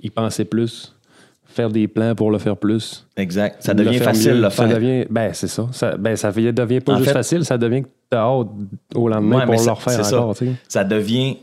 y 0.02 0.10
penser 0.10 0.44
plus, 0.44 0.94
faire 1.46 1.68
des 1.70 1.88
plans 1.88 2.14
pour 2.14 2.30
le 2.30 2.38
faire 2.38 2.56
plus. 2.56 3.06
exact. 3.16 3.62
Ça 3.62 3.74
devient 3.74 3.98
facile 3.98 4.34
mieux. 4.34 4.42
le 4.42 4.50
Ça 4.50 4.66
faire. 4.66 4.68
devient, 4.76 5.04
ben, 5.10 5.32
c'est 5.32 5.48
ça. 5.48 5.66
ça. 5.72 5.96
Ben, 5.96 6.16
ça 6.16 6.30
devient 6.32 6.80
pas 6.80 6.92
En 6.92 6.96
juste 6.96 7.08
fait- 7.08 7.12
facile, 7.14 7.44
ça 7.44 7.58
devient 7.58 7.82
que 7.82 7.88
tu 8.10 8.16
as 8.16 8.20
hâte 8.20 8.46
au 8.94 9.08
lendemain 9.08 9.38
Ouais, 9.40 9.44
pour 9.46 9.54
le 9.54 9.60
ça- 9.60 9.72
refaire 9.72 10.04
c'est 10.04 10.14
encore. 10.14 10.36
ça. 10.36 10.44
ça 10.68 10.84
devient 10.84 11.36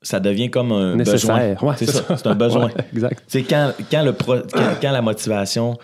ça 0.00 0.20
devient 0.20 0.48
comme 0.48 0.70
un 0.70 0.94
Nécessaire. 0.94 1.54
besoin. 1.56 1.68
Ouais, 1.70 1.74
c'est 1.76 1.86
ça, 1.90 2.16
c'est 2.16 2.26
un 2.28 2.34
besoin. 2.36 2.66
Ouais, 2.66 2.72
exact. 2.94 3.20
C'est 3.26 3.42
quand, 3.42 3.72
quand, 3.90 4.04
le 4.04 4.12
pro- 4.12 4.36
quand, 4.52 4.70
quand 4.80 4.92
la 4.92 5.02
motivation 5.02 5.76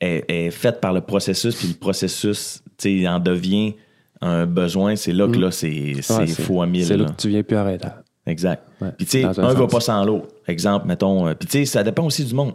est, 0.00 0.24
est 0.28 0.50
faite 0.52 0.80
par 0.80 0.92
le 0.92 1.00
processus, 1.00 1.56
puis 1.56 1.68
le 1.68 1.74
processus 1.74 2.62
tu 2.78 3.00
sais, 3.02 3.08
en 3.08 3.18
devient 3.18 3.74
un 4.20 4.46
besoin, 4.46 4.94
c'est 4.94 5.12
là 5.12 5.26
que 5.26 5.36
là, 5.36 5.50
c'est 5.50 5.94
c'est 6.00 6.14
Mm. 6.14 6.18
Ouais, 6.20 6.26
faux 6.28 6.62
à 6.62 6.66
mille. 6.66 6.86
C'est 6.86 6.96
là 6.96 7.04
là. 7.06 7.10
que 7.10 7.16
tu 7.20 7.28
viens 7.28 7.42
plus 7.42 7.56
arrêter. 7.56 7.88
Exact. 8.24 8.62
Puis 8.96 9.06
tu 9.06 9.20
sais, 9.20 9.24
un 9.24 9.30
un 9.36 9.52
va 9.54 9.66
pas 9.66 9.80
sans 9.80 10.04
l'autre. 10.04 10.28
Exemple, 10.48 10.86
mettons. 10.86 11.26
euh, 11.26 11.34
Puis 11.34 11.48
tu 11.48 11.58
sais, 11.58 11.64
ça 11.64 11.82
dépend 11.82 12.04
aussi 12.04 12.24
du 12.24 12.34
monde. 12.34 12.54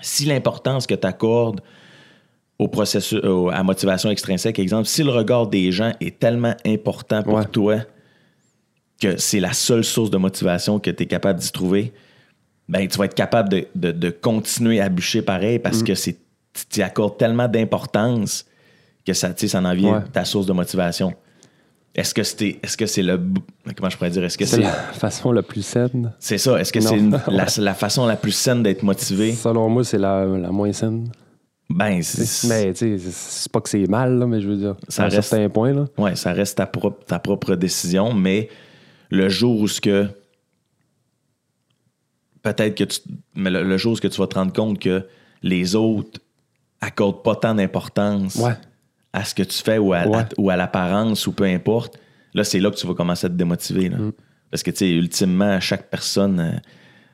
Si 0.00 0.24
l'importance 0.24 0.86
que 0.86 0.94
tu 0.94 1.06
accordes 1.06 1.60
au 2.58 2.68
processus, 2.68 3.20
à 3.22 3.56
la 3.56 3.62
motivation 3.62 4.10
extrinsèque, 4.10 4.58
exemple, 4.58 4.86
si 4.86 5.02
le 5.02 5.10
regard 5.10 5.46
des 5.46 5.70
gens 5.72 5.92
est 6.00 6.18
tellement 6.18 6.54
important 6.66 7.22
pour 7.22 7.34
Ouais. 7.34 7.44
toi 7.44 7.76
que 9.00 9.18
c'est 9.18 9.40
la 9.40 9.52
seule 9.52 9.84
source 9.84 10.10
de 10.10 10.16
motivation 10.16 10.78
que 10.78 10.90
tu 10.90 11.02
es 11.02 11.06
capable 11.06 11.38
d'y 11.38 11.52
trouver, 11.52 11.92
ben 12.68 12.86
tu 12.88 12.96
vas 12.98 13.04
être 13.04 13.14
capable 13.14 13.48
de, 13.50 13.66
de- 13.74 13.92
de 13.92 14.10
continuer 14.10 14.80
à 14.80 14.88
bûcher 14.88 15.20
pareil 15.22 15.58
parce 15.58 15.82
Mm. 15.82 15.84
que 15.84 15.94
c'est 15.94 16.16
tu 16.70 16.80
accordes 16.82 17.18
tellement 17.18 17.46
d'importance 17.48 18.46
que 19.06 19.12
ça, 19.12 19.28
ça 19.36 19.58
en 19.60 19.74
vient 19.74 19.98
Ouais. 19.98 20.04
ta 20.10 20.24
source 20.24 20.46
de 20.46 20.52
motivation. 20.54 21.12
Est-ce 21.96 22.12
que 22.14 22.22
c'est 22.22 22.58
est-ce 22.62 22.76
que 22.76 22.84
c'est 22.86 23.02
le 23.02 23.18
comment 23.76 23.88
je 23.90 23.96
pourrais 23.96 24.10
dire 24.10 24.22
est-ce 24.22 24.36
que 24.38 24.44
C'est 24.44 24.56
c'est 24.56 24.62
la 24.62 24.70
façon 24.72 25.32
la 25.32 25.42
plus 25.42 25.62
saine. 25.62 26.12
c'est 26.18 26.38
ça. 26.38 26.60
Est-ce 26.60 26.72
que 26.72 26.78
Non. 26.80 26.90
c'est 26.90 26.98
une- 26.98 27.20
la, 27.28 27.46
la 27.56 27.74
façon 27.74 28.06
la 28.06 28.16
plus 28.16 28.32
saine 28.32 28.62
d'être 28.62 28.82
motivé? 28.82 29.32
Selon 29.34 29.68
moi, 29.70 29.82
c'est 29.82 29.96
la, 29.98 30.24
la 30.26 30.50
moins 30.50 30.72
saine. 30.72 31.10
Ben, 31.70 32.00
c'est, 32.02 32.46
Mais 32.48 32.72
tu 32.74 32.98
sais, 32.98 33.10
c'est- 33.10 33.50
pas 33.50 33.60
que 33.60 33.68
c'est 33.68 33.86
mal, 33.88 34.18
là, 34.18 34.26
mais 34.26 34.40
je 34.40 34.46
veux 34.48 34.56
dire, 34.56 34.76
Ça 34.88 35.02
à 35.02 35.06
un 35.06 35.08
reste- 35.08 35.30
certain 35.30 35.48
point. 35.48 35.72
Là. 35.72 35.86
ouais, 35.98 36.14
ça 36.14 36.32
reste 36.32 36.58
ta 36.58 36.66
propre, 36.66 37.04
ta 37.06 37.18
propre 37.18 37.56
décision, 37.56 38.12
mais 38.12 38.50
le 39.10 39.28
jour 39.28 39.58
où 39.60 39.66
ce 39.66 39.80
que 39.80 40.06
peut-être 42.42 42.76
que 42.76 42.84
tu 42.84 43.00
mais 43.34 43.50
le, 43.50 43.62
le 43.64 43.76
jour 43.78 43.92
où 43.92 43.96
ce 43.96 44.00
que 44.00 44.08
tu 44.08 44.20
vas 44.20 44.26
te 44.26 44.34
rendre 44.34 44.52
compte 44.52 44.78
que 44.78 45.04
les 45.42 45.74
autres 45.74 46.20
accordent 46.80 47.22
pas 47.22 47.34
tant 47.36 47.54
d'importance 47.54 48.36
Ouais. 48.36 48.52
À 49.16 49.24
ce 49.24 49.34
que 49.34 49.42
tu 49.42 49.62
fais 49.62 49.78
ou 49.78 49.92
à, 49.92 50.06
Ouais. 50.06 50.18
à- 50.18 50.28
ou 50.38 50.50
à 50.50 50.56
l'apparence 50.56 51.26
ou 51.26 51.32
peu 51.32 51.44
importe, 51.44 51.98
là, 52.34 52.44
c'est 52.44 52.60
là 52.60 52.70
que 52.70 52.76
tu 52.76 52.86
vas 52.86 52.94
commencer 52.94 53.26
à 53.26 53.30
te 53.30 53.34
démotiver. 53.34 53.88
là. 53.88 53.96
Parce 54.50 54.62
que, 54.62 54.70
tu 54.70 54.78
sais, 54.78 54.90
ultimement, 54.92 55.58
chaque 55.60 55.90
personne 55.90 56.38
euh, 56.40 56.50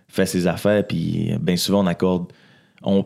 fait 0.08 0.26
ses 0.26 0.46
affaires, 0.46 0.86
puis 0.86 1.32
bien 1.40 1.56
souvent, 1.56 1.82
on 1.82 1.86
accorde, 1.86 2.26
on, 2.82 3.04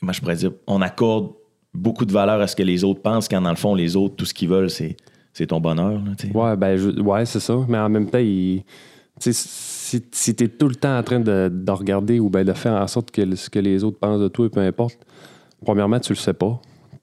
moi, 0.00 0.12
je 0.12 0.20
pourrais 0.20 0.36
dire, 0.36 0.50
on 0.66 0.80
accorde 0.82 1.30
beaucoup 1.74 2.04
de 2.04 2.12
valeur 2.12 2.40
à 2.40 2.46
ce 2.46 2.56
que 2.56 2.62
les 2.62 2.82
autres 2.84 3.02
pensent, 3.02 3.28
quand 3.28 3.40
dans 3.40 3.50
le 3.50 3.56
fond, 3.56 3.74
les 3.74 3.94
autres, 3.96 4.16
tout 4.16 4.24
ce 4.24 4.34
qu'ils 4.34 4.48
veulent, 4.48 4.70
c'est, 4.70 4.96
c'est 5.32 5.46
ton 5.46 5.60
bonheur. 5.60 5.92
là. 5.92 6.12
Ouais, 6.34 6.56
ben, 6.56 6.76
je- 6.76 7.00
ouais, 7.00 7.24
c'est 7.26 7.40
ça. 7.40 7.56
Mais 7.68 7.78
en 7.78 7.88
même 7.88 8.08
temps, 8.10 8.18
il- 8.18 8.64
si, 9.20 9.32
si 10.12 10.34
tu 10.34 10.44
es 10.44 10.48
tout 10.48 10.68
le 10.68 10.74
temps 10.74 10.96
en 10.98 11.02
train 11.02 11.20
de, 11.20 11.50
de 11.52 11.70
regarder 11.72 12.18
ou 12.20 12.30
ben 12.30 12.44
de 12.44 12.52
faire 12.52 12.74
en 12.80 12.86
sorte 12.86 13.10
que 13.10 13.34
ce 13.36 13.48
que 13.50 13.58
les 13.58 13.84
autres 13.84 13.98
pensent 13.98 14.20
de 14.20 14.28
toi, 14.28 14.48
peu 14.50 14.60
importe, 14.60 14.98
premièrement, 15.64 16.00
tu 16.00 16.12
le 16.12 16.16
sais 16.18 16.32
pas. 16.34 16.60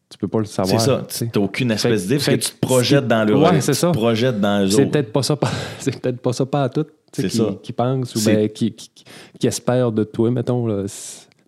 Tu 0.10 0.18
peux 0.20 0.28
pas 0.28 0.40
le 0.40 0.46
savoir. 0.46 0.80
C'est 0.80 0.86
ça. 0.86 1.04
tu. 1.08 1.30
Tu 1.32 1.40
n'as 1.40 1.46
aucune 1.46 1.72
espèce 1.72 2.04
d'idée 2.04 2.16
parce 2.16 2.28
que 2.28 2.36
tu 2.36 2.52
te 2.52 2.60
projettes 2.60 3.08
dans 3.08 3.24
le 3.26 3.36
Ouais, 3.36 3.56
tu 3.56 3.62
c'est 3.62 3.72
te 3.72 3.78
ça. 3.78 3.92
projettes 3.92 4.40
dans 4.40 4.64
eux 4.66 4.70
C'est 4.70 4.86
peut-être 4.86 5.12
pas 5.12 5.24
ça, 5.24 5.36
pas- 5.36 5.52
c'est 5.80 6.00
peut-être 6.00 6.22
pas 6.22 6.32
ça 6.34 6.46
pas 6.46 6.64
à 6.64 6.70
tout. 6.70 6.86
tu 7.12 7.24
qui, 7.28 7.38
ça. 7.38 7.44
qui 7.64 7.74
pense 7.74 8.16
ou 8.16 8.24
ben, 8.24 8.48
qui, 8.50 8.72
qui, 8.74 8.92
qui 9.40 9.48
espère 9.48 9.92
de 9.92 10.04
toi, 10.04 10.30
mettons. 10.32 10.68
Là, 10.68 10.84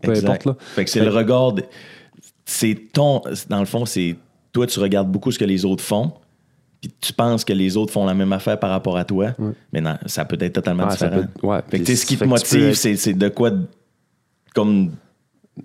peu 0.01 0.09
Exact. 0.11 0.27
importe. 0.29 0.45
Là. 0.45 0.55
Fait 0.75 0.85
que 0.85 0.89
c'est 0.89 1.03
le 1.03 1.09
regard. 1.11 1.53
de- 1.53 1.63
C'est 2.45 2.75
ton. 2.93 3.21
Dans 3.49 3.59
le 3.59 3.65
fond, 3.65 3.85
c'est. 3.85 4.15
Toi, 4.53 4.65
tu 4.65 4.79
regardes 4.79 5.11
beaucoup 5.11 5.31
ce 5.31 5.37
que 5.37 5.45
les 5.45 5.63
autres 5.63 5.83
font, 5.83 6.13
puis 6.81 6.91
tu 6.99 7.13
penses 7.13 7.45
que 7.45 7.53
les 7.53 7.77
autres 7.77 7.93
font 7.93 8.05
la 8.05 8.15
même 8.15 8.33
affaire 8.33 8.59
par 8.59 8.71
rapport 8.71 8.97
à 8.97 9.05
toi, 9.05 9.35
mais 9.71 9.81
non, 9.81 9.97
ça 10.07 10.25
peut 10.25 10.37
être 10.39 10.53
totalement 10.53 10.89
ça 10.89 11.07
différent. 11.09 11.27
peut- 11.41 11.47
ouais, 11.47 11.59
Fait 11.69 11.79
que, 11.79 11.83
tu 11.85 11.95
ce 11.95 12.05
qui 12.07 12.15
te 12.15 12.23
tu 12.23 12.23
peux 12.23 12.29
motive, 12.29 12.73
c'est 12.73 13.13
de 13.13 13.29
quoi. 13.29 13.51
Comme. 14.55 14.91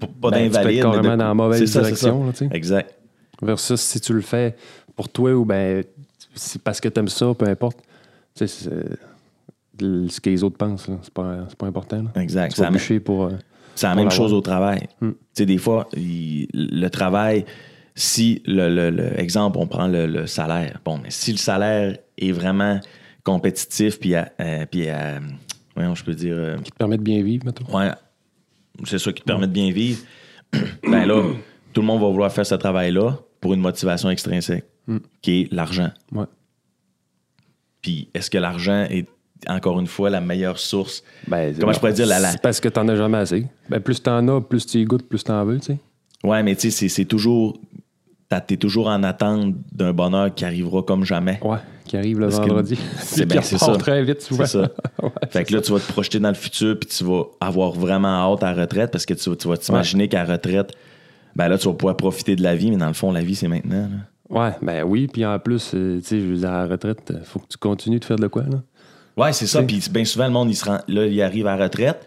Pas 0.00 0.30
Ben, 0.30 0.48
tu 0.48 0.50
d'invalide. 0.50 0.78
de- 0.78 0.82
carrément 0.82 1.16
dans 1.16 1.28
la 1.28 1.34
mauvaise 1.34 1.70
ça, 1.70 1.94
ça. 1.94 2.08
là, 2.10 2.32
tu. 2.36 2.48
Exact. 2.52 2.94
Versus 3.42 3.80
si 3.80 4.00
tu 4.00 4.12
le 4.14 4.20
fais 4.20 4.54
pour 4.96 5.08
toi 5.08 5.32
ou 5.34 5.44
ben 5.44 5.84
c'est 6.34 6.62
parce 6.62 6.80
que 6.80 6.88
tu 6.88 6.98
aimes 7.00 7.08
ça, 7.08 7.32
peu 7.34 7.46
importe. 7.46 7.78
Tu 8.34 8.46
sais, 8.48 8.70
ce 9.78 10.20
que 10.20 10.30
les 10.30 10.42
autres 10.44 10.56
pensent, 10.56 10.88
c'est 11.02 11.12
pas, 11.12 11.46
pas 11.58 11.66
important. 11.66 12.02
là. 12.14 12.22
Exact. 12.22 12.54
Tu 12.78 13.00
pour. 13.00 13.24
euh, 13.24 13.30
C'est 13.74 13.86
la 13.86 13.92
Pour 13.92 13.96
même 13.96 14.08
l'avoir. 14.08 14.10
chose 14.28 14.32
au 14.34 14.40
travail. 14.42 14.86
Hmm. 15.00 15.10
Tu 15.10 15.16
sais, 15.34 15.46
des 15.46 15.56
fois, 15.58 15.88
il- 15.96 16.46
le 16.52 16.88
travail, 16.88 17.44
si 17.94 18.42
le, 18.46 18.68
le- 18.68 18.90
le- 18.90 19.18
exemple, 19.18 19.56
on 19.58 19.66
prend 19.66 19.88
le, 19.88 20.06
le 20.06 20.26
salaire. 20.26 20.80
Bon, 20.84 20.98
mais 21.02 21.10
si 21.10 21.32
le 21.32 21.38
salaire 21.38 21.96
est 22.18 22.32
vraiment 22.32 22.80
compétitif, 23.24 23.98
puis, 23.98 24.14
à- 24.14 24.30
euh, 24.40 24.66
puis 24.70 24.88
à- 24.90 25.20
voyons, 25.74 25.94
je 25.94 26.04
peux 26.04 26.12
dire, 26.14 26.34
euh, 26.36 26.58
Qui 26.58 26.70
te 26.70 26.76
permet 26.76 26.98
de 26.98 27.02
bien 27.02 27.22
vivre, 27.22 27.46
mettons. 27.46 27.64
ouais, 27.76 27.90
c'est 28.84 28.98
ça 28.98 29.12
qui 29.12 29.20
te 29.22 29.26
permet 29.26 29.46
de 29.46 29.52
bien 29.52 29.70
vivre, 29.70 30.02
ben 30.82 31.06
là, 31.06 31.22
tout 31.72 31.80
le 31.80 31.86
monde 31.86 32.00
va 32.00 32.08
vouloir 32.08 32.32
faire 32.32 32.46
ce 32.46 32.54
travail-là 32.54 33.18
pour 33.40 33.54
une 33.54 33.60
motivation 33.60 34.10
extrinsèque, 34.10 34.64
qui 35.20 35.40
est 35.42 35.52
l'argent. 35.52 35.90
Ouais. 36.12 36.24
Puis 37.80 38.08
est-ce 38.14 38.30
que 38.30 38.38
l'argent 38.38 38.86
est, 38.88 39.08
encore 39.48 39.80
une 39.80 39.86
fois, 39.86 40.08
la 40.10 40.20
meilleure 40.20 40.58
source? 40.58 41.02
Ben, 41.26 41.54
Comment 41.58 41.72
je 41.72 41.78
pourrais 41.78 41.92
dire, 41.92 42.06
la- 42.06 42.20
la- 42.20 42.30
C'est 42.32 42.42
parce 42.42 42.60
que 42.60 42.68
t'en 42.68 42.86
as 42.88 42.96
jamais 42.96 43.18
assez. 43.18 43.46
Ben, 43.68 43.80
plus 43.80 44.00
t'en 44.02 44.26
as, 44.28 44.40
plus 44.40 44.64
tu 44.66 44.78
y 44.78 44.84
goûtes, 44.84 45.08
plus 45.08 45.24
t'en 45.24 45.44
veux, 45.44 45.58
tu 45.58 45.66
sais. 45.66 45.78
Ouais, 46.22 46.42
mais 46.44 46.54
tu 46.54 46.62
sais, 46.62 46.70
c'est- 46.70 46.88
c'est 46.88 47.04
toujours. 47.04 47.58
T'es 48.46 48.56
toujours 48.56 48.86
en 48.86 49.02
attente 49.02 49.54
d'un 49.72 49.92
bonheur 49.92 50.34
qui 50.34 50.46
arrivera 50.46 50.82
comme 50.82 51.04
jamais. 51.04 51.38
Ouais, 51.42 51.58
qui 51.92 51.96
arrive 51.98 52.18
le 52.20 52.28
Parce 52.28 52.38
vendredi. 52.40 52.78
c'est- 53.00 53.26
qui 53.28 53.42
c'est 53.42 53.58
ça. 53.58 53.76
très 53.76 54.02
vite, 54.02 54.22
souvent. 54.22 54.46
C'est 54.46 54.62
ça. 54.62 54.70
Ouais, 55.02 55.10
Fait 55.30 55.44
que 55.44 55.54
là, 55.54 55.60
tu 55.60 55.72
vas 55.72 55.78
te 55.78 55.92
projeter 55.92 56.18
dans 56.20 56.28
le 56.28 56.34
futur, 56.34 56.78
puis 56.78 56.88
tu 56.88 57.04
vas 57.04 57.24
avoir 57.40 57.72
vraiment 57.72 58.32
hâte 58.32 58.42
à 58.42 58.54
la 58.54 58.62
retraite 58.62 58.90
parce 58.90 59.04
que 59.04 59.12
tu, 59.14 59.28
vas- 59.28 59.36
tu 59.36 59.46
vas 59.48 59.56
t'imaginer 59.58 60.08
qu'à 60.08 60.24
la 60.24 60.32
retraite, 60.32 60.72
ben 61.36 61.48
là, 61.48 61.58
tu 61.58 61.66
vas 61.68 61.74
pouvoir 61.74 61.96
profiter 61.98 62.34
de 62.34 62.42
la 62.42 62.54
vie, 62.54 62.70
mais 62.70 62.78
dans 62.78 62.86
le 62.86 62.92
fond, 62.94 63.12
la 63.12 63.20
vie, 63.20 63.34
c'est 63.34 63.48
maintenant. 63.48 63.88
là. 64.30 64.40
Ouais, 64.44 64.52
ben 64.62 64.82
oui, 64.84 65.06
puis 65.12 65.26
en 65.26 65.38
plus, 65.38 65.72
euh, 65.74 65.98
tu 66.00 66.06
sais, 66.06 66.20
je 66.20 66.26
veux 66.26 66.36
dire, 66.36 66.50
à 66.50 66.62
la 66.64 66.66
retraite, 66.66 67.10
euh, 67.10 67.18
faut 67.24 67.40
que 67.40 67.48
tu 67.50 67.58
continues 67.58 67.98
de 68.00 68.04
faire 68.06 68.16
de 68.16 68.26
quoi, 68.28 68.42
là. 68.44 68.62
Ouais, 69.18 69.32
c'est 69.34 69.46
ça. 69.46 69.62
Puis 69.62 69.82
bien 69.90 70.06
souvent, 70.06 70.24
le 70.26 70.32
monde, 70.32 70.48
il 70.50 70.54
se 70.56 70.64
rend, 70.64 70.78
là, 70.88 71.04
il 71.06 71.20
arrive 71.20 71.46
à 71.46 71.56
la 71.56 71.64
retraite. 71.64 72.06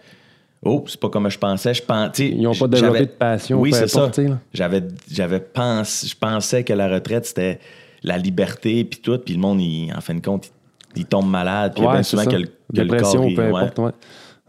Oh, 0.63 0.84
c'est 0.88 1.00
pas 1.00 1.10
comme 1.10 1.30
je 1.30 1.38
pensais. 1.38 1.75
Je 1.75 1.84
pense, 1.84 2.18
Ils 2.18 2.42
n'ont 2.42 2.56
pas 2.56 2.68
développé 2.68 3.01
de 3.01 3.06
passion, 3.12 3.60
Oui, 3.60 3.72
c'est 3.72 3.88
ça. 3.88 4.10
J'avais, 4.51 4.84
j'avais 5.12 5.39
pensé, 5.39 6.08
je 6.08 6.15
pensais 6.18 6.63
que 6.63 6.74
la 6.74 6.88
retraite, 6.89 7.25
c'était 7.27 7.60
la 8.08 8.18
liberté, 8.18 8.84
puis 8.86 9.00
tout. 9.02 9.18
Puis 9.18 9.34
le 9.36 9.40
monde, 9.40 9.60
il- 9.62 9.92
en 9.96 10.02
fin 10.02 10.14
de 10.16 10.22
compte, 10.22 10.52
il, 10.96 11.02
il 11.02 11.06
tombe 11.06 11.30
malade. 11.30 11.74
Puis 11.76 11.82
bien 11.84 11.96
Ouais, 11.96 12.04
souvent 12.04 12.24
ça. 12.24 12.32
que 12.32 12.36
le, 12.38 12.46
que 12.46 12.52
le 12.74 12.84
Dépression, 12.84 13.22
corps, 13.24 13.34
peu 13.36 13.44
importe, 13.44 13.80
ouais. 13.80 13.92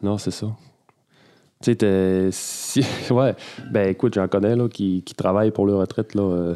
Non, 0.02 0.18
c'est 0.18 0.30
ça. 0.30 0.46
Tu 1.62 1.74
sais, 1.80 2.28
si, 2.32 2.84
ouais, 3.10 3.34
ben 3.70 3.88
écoute, 3.88 4.14
j'en 4.14 4.28
connais, 4.28 4.54
là, 4.54 4.68
qui, 4.68 5.02
qui 5.02 5.14
travaillent 5.14 5.50
pour 5.52 5.66
leur 5.66 5.78
retraite, 5.78 6.14
là. 6.14 6.22
euh, 6.22 6.54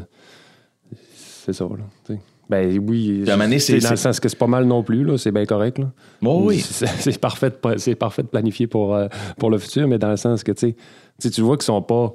c'est 1.14 1.52
ça, 1.52 1.64
là. 1.64 2.16
Ben 2.48 2.78
oui, 2.86 3.22
c'est 3.60 3.78
dans 3.78 3.90
le 3.90 3.96
sens 3.96 4.18
que 4.18 4.28
c'est 4.28 4.36
pas 4.38 4.48
mal 4.48 4.64
non 4.64 4.82
plus, 4.82 5.04
là. 5.04 5.16
C'est 5.16 5.30
bien 5.30 5.46
correct, 5.46 5.78
là. 5.78 5.86
Oh 6.24 6.42
oui. 6.46 6.58
C'est 6.60 7.18
parfait, 7.20 7.52
c'est 7.76 7.94
parfait 7.94 8.22
de 8.22 8.28
planifier 8.28 8.66
pour, 8.66 8.92
euh, 8.94 9.06
pour 9.38 9.50
le 9.50 9.58
futur, 9.58 9.86
mais 9.86 9.98
dans 9.98 10.10
le 10.10 10.16
sens 10.16 10.42
que, 10.42 10.50
tu 10.52 10.58
sais, 10.70 10.72
tu 10.74 11.28
sais, 11.28 11.30
tu 11.30 11.42
vois 11.42 11.56
qu'ils 11.56 11.64
sont 11.66 11.80
pas. 11.82 12.12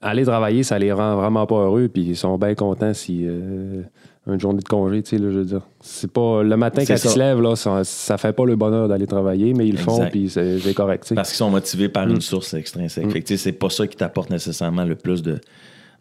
Aller 0.00 0.24
travailler, 0.24 0.62
ça 0.62 0.78
les 0.78 0.90
rend 0.92 1.16
vraiment 1.16 1.46
pas 1.46 1.56
heureux, 1.56 1.88
puis 1.88 2.02
ils 2.02 2.16
sont 2.16 2.36
bien 2.38 2.54
contents 2.54 2.92
si. 2.94 3.20
euh, 3.24 3.82
une 4.26 4.40
journée 4.40 4.60
de 4.62 4.68
congé, 4.68 5.02
tu 5.02 5.10
sais, 5.10 5.18
là, 5.18 5.30
je 5.30 5.38
veux 5.38 5.44
dire. 5.44 5.60
C'est 5.82 6.10
pas. 6.10 6.42
Le 6.42 6.56
matin, 6.56 6.82
quand 6.86 6.96
ça. 6.96 7.08
ils 7.08 7.12
se 7.12 7.18
lèvent, 7.18 7.42
là, 7.42 7.56
ça, 7.56 7.84
ça 7.84 8.16
fait 8.16 8.32
pas 8.32 8.46
le 8.46 8.56
bonheur 8.56 8.88
d'aller 8.88 9.06
travailler, 9.06 9.52
mais 9.52 9.68
ils 9.68 9.72
le 9.72 9.78
font, 9.78 10.06
puis 10.08 10.30
c'est 10.30 10.74
correct. 10.74 11.12
Parce 11.14 11.28
qu'ils 11.30 11.36
sont 11.38 11.50
motivés 11.50 11.88
par 11.90 12.06
Mm. 12.06 12.10
une 12.12 12.20
source 12.22 12.54
extrinsèque. 12.54 13.10
Fait 13.10 13.20
que, 13.20 13.26
tu 13.26 13.36
sais, 13.36 13.42
c'est 13.42 13.52
pas 13.52 13.68
ça 13.70 13.86
qui 13.86 13.96
t'apporte 13.96 14.30
nécessairement 14.30 14.84
le 14.84 14.94
plus 14.94 15.22
de, 15.22 15.40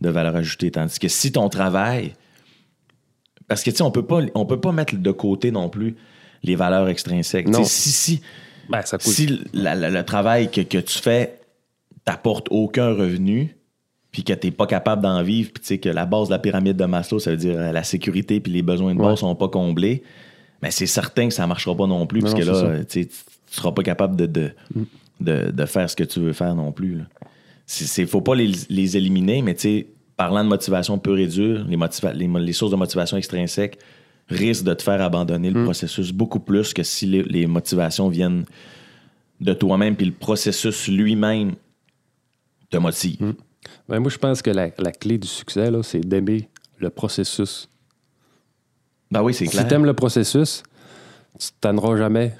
de 0.01 0.09
valeur 0.09 0.35
ajoutée. 0.37 0.71
Tandis 0.71 0.99
que 0.99 1.07
si 1.09 1.31
ton 1.33 1.49
travail. 1.49 2.13
Parce 3.49 3.61
que, 3.63 3.71
tu 3.71 3.77
sais, 3.77 3.83
on 3.83 3.91
peut 3.91 4.05
pas, 4.05 4.21
on 4.35 4.45
peut 4.45 4.59
pas 4.59 4.71
mettre 4.71 4.95
de 4.95 5.11
côté 5.11 5.51
non 5.51 5.67
plus 5.69 5.95
les 6.43 6.55
valeurs 6.55 6.87
extrinsèques. 6.87 7.49
Non. 7.49 7.63
Si, 7.65 7.89
si, 7.89 8.21
Ben, 8.69 8.81
ça 8.83 8.97
coûte. 8.97 9.11
si 9.13 9.41
la- 9.53 9.75
la- 9.75 9.89
le 9.89 10.03
travail 10.03 10.49
que, 10.49 10.61
que 10.61 10.77
tu 10.77 10.97
fais 10.99 11.39
t'apporte 12.05 12.47
aucun 12.51 12.93
revenu, 12.93 13.55
puis 14.13 14.23
que 14.23 14.31
tu 14.31 14.47
n'es 14.47 14.51
pas 14.51 14.67
capable 14.67 15.01
d'en 15.01 15.21
vivre, 15.23 15.49
puis 15.51 15.59
tu 15.61 15.67
sais 15.67 15.77
que 15.79 15.89
la 15.89 16.05
base 16.05 16.27
de 16.29 16.33
la 16.33 16.39
pyramide 16.39 16.77
de 16.77 16.85
Maslow, 16.85 17.19
ça 17.19 17.31
veut 17.31 17.37
dire 17.37 17.55
euh, 17.57 17.71
la 17.73 17.83
sécurité 17.83 18.39
puis 18.39 18.53
les 18.53 18.61
besoins 18.61 18.93
de 18.93 18.99
base 18.99 19.07
Ouais. 19.09 19.15
sont 19.17 19.35
pas 19.35 19.49
comblés, 19.49 20.03
mais 20.61 20.71
c'est 20.71 20.85
certain 20.85 21.27
que 21.27 21.33
ça 21.33 21.45
marchera 21.47 21.75
pas 21.75 21.87
non 21.87 22.07
plus, 22.07 22.21
parce 22.21 22.35
que 22.35 22.43
là, 22.43 22.85
tu 22.85 23.07
tu 23.07 23.59
seras 23.59 23.71
pas 23.71 23.83
capable 23.83 24.15
de, 24.15 24.25
de, 24.27 24.51
de, 25.19 25.51
de 25.51 25.65
faire 25.65 25.89
ce 25.89 25.95
que 25.95 26.03
tu 26.03 26.19
veux 26.19 26.33
faire 26.33 26.55
non 26.55 26.71
plus. 26.71 27.01
Il 27.97 28.01
ne 28.01 28.05
faut 28.07 28.21
pas 28.21 28.35
les, 28.35 28.51
les 28.69 28.97
éliminer, 28.97 29.41
mais 29.41 29.53
tu 29.55 29.61
sais, 29.61 29.87
parlant 30.15 30.43
de 30.43 30.49
motivation 30.49 30.97
pure 30.99 31.17
et 31.17 31.27
dure, 31.27 31.65
les, 31.67 32.53
sources 32.53 32.71
de 32.71 32.75
motivation 32.77 33.17
extrinsèques 33.17 33.77
risquent 34.29 34.63
de 34.65 34.73
te 34.73 34.81
faire 34.83 35.01
abandonner 35.01 35.49
le 35.49 35.63
processus 35.65 36.11
beaucoup 36.11 36.39
plus 36.39 36.73
que 36.73 36.81
si 36.83 37.05
les, 37.05 37.23
les 37.23 37.45
motivations 37.47 38.09
viennent 38.09 38.45
de 39.41 39.53
toi-même, 39.53 39.95
puis 39.95 40.05
le 40.05 40.13
processus 40.13 40.87
lui-même 40.87 41.53
te 42.69 42.77
motive. 42.77 43.33
Ben, 43.89 43.99
moi, 43.99 44.09
je 44.09 44.17
pense 44.17 44.41
que 44.41 44.49
la, 44.49 44.69
la 44.77 44.91
clé 44.91 45.17
du 45.17 45.27
succès, 45.27 45.69
là, 45.69 45.83
c'est 45.83 45.99
d'aimer 45.99 46.49
le 46.79 46.89
processus. 46.89 47.69
Ben 49.11 49.21
oui, 49.21 49.33
c'est 49.33 49.45
Si 49.45 49.51
clair. 49.51 49.67
t'aimes 49.67 49.85
le 49.85 49.93
processus, 49.93 50.63
tu 51.39 51.47
t'en 51.61 51.95
jamais. 51.97 52.33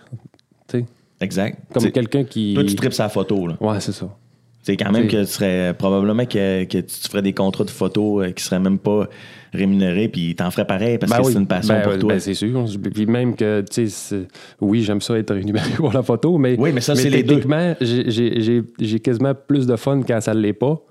Tu 0.67 0.79
sais, 0.79 0.85
Exact. 1.19 1.57
comme 1.71 1.83
T'sais, 1.83 1.91
quelqu'un 1.91 2.23
qui. 2.23 2.53
Toi, 2.55 2.63
tu 2.63 2.75
tripes 2.75 2.93
sa 2.93 3.09
photo. 3.09 3.47
Là. 3.47 3.57
Ouais, 3.61 3.79
c'est 3.79 3.91
ça. 3.91 4.09
C'est 4.65 4.77
quand 4.77 4.91
même 4.93 5.07
T'sais- 5.07 5.17
que 5.17 5.21
tu 5.25 5.31
serais 5.31 5.73
probablement 5.77 6.25
que, 6.25 6.63
que 6.63 6.77
tu 6.77 7.09
ferais 7.09 7.21
des 7.21 7.33
contrats 7.33 7.65
de 7.65 7.69
photos 7.69 8.25
euh, 8.25 8.31
qui 8.31 8.41
seraient 8.41 8.61
même 8.61 8.79
pas 8.79 9.07
rémunérés, 9.51 10.07
puis 10.07 10.33
t'en 10.35 10.49
ferais 10.51 10.65
pareil 10.65 10.97
parce 10.97 11.11
Ben 11.11 11.17
que 11.19 11.25
oui. 11.27 11.33
c'est 11.33 11.39
une 11.39 11.47
passion 11.47 11.73
Ben, 11.73 11.81
pour 11.81 11.91
ouais, 11.91 11.99
toi. 11.99 12.13
ben, 12.13 12.19
c'est 12.21 12.33
sûr. 12.33 12.65
Puis 12.93 13.05
même 13.05 13.35
que, 13.35 13.61
tu 13.69 13.89
sais, 13.89 14.25
oui, 14.61 14.81
j'aime 14.83 15.01
ça 15.01 15.17
être 15.17 15.33
rémunéré 15.35 15.69
pour 15.75 15.91
la 15.91 16.01
photo, 16.01 16.37
mais, 16.37 16.55
Oui, 16.57 16.71
mais 16.73 16.79
ça, 16.79 16.95
c'est 16.95 17.09
les 17.09 17.23
deux. 17.23 17.41
j'ai 17.81 18.99
quasiment 19.01 19.33
plus 19.35 19.67
de 19.67 19.75
fun 19.75 20.01
quand 20.07 20.21
ça 20.21 20.33
ne 20.33 20.39
l'est 20.39 20.53
pas, 20.53 20.81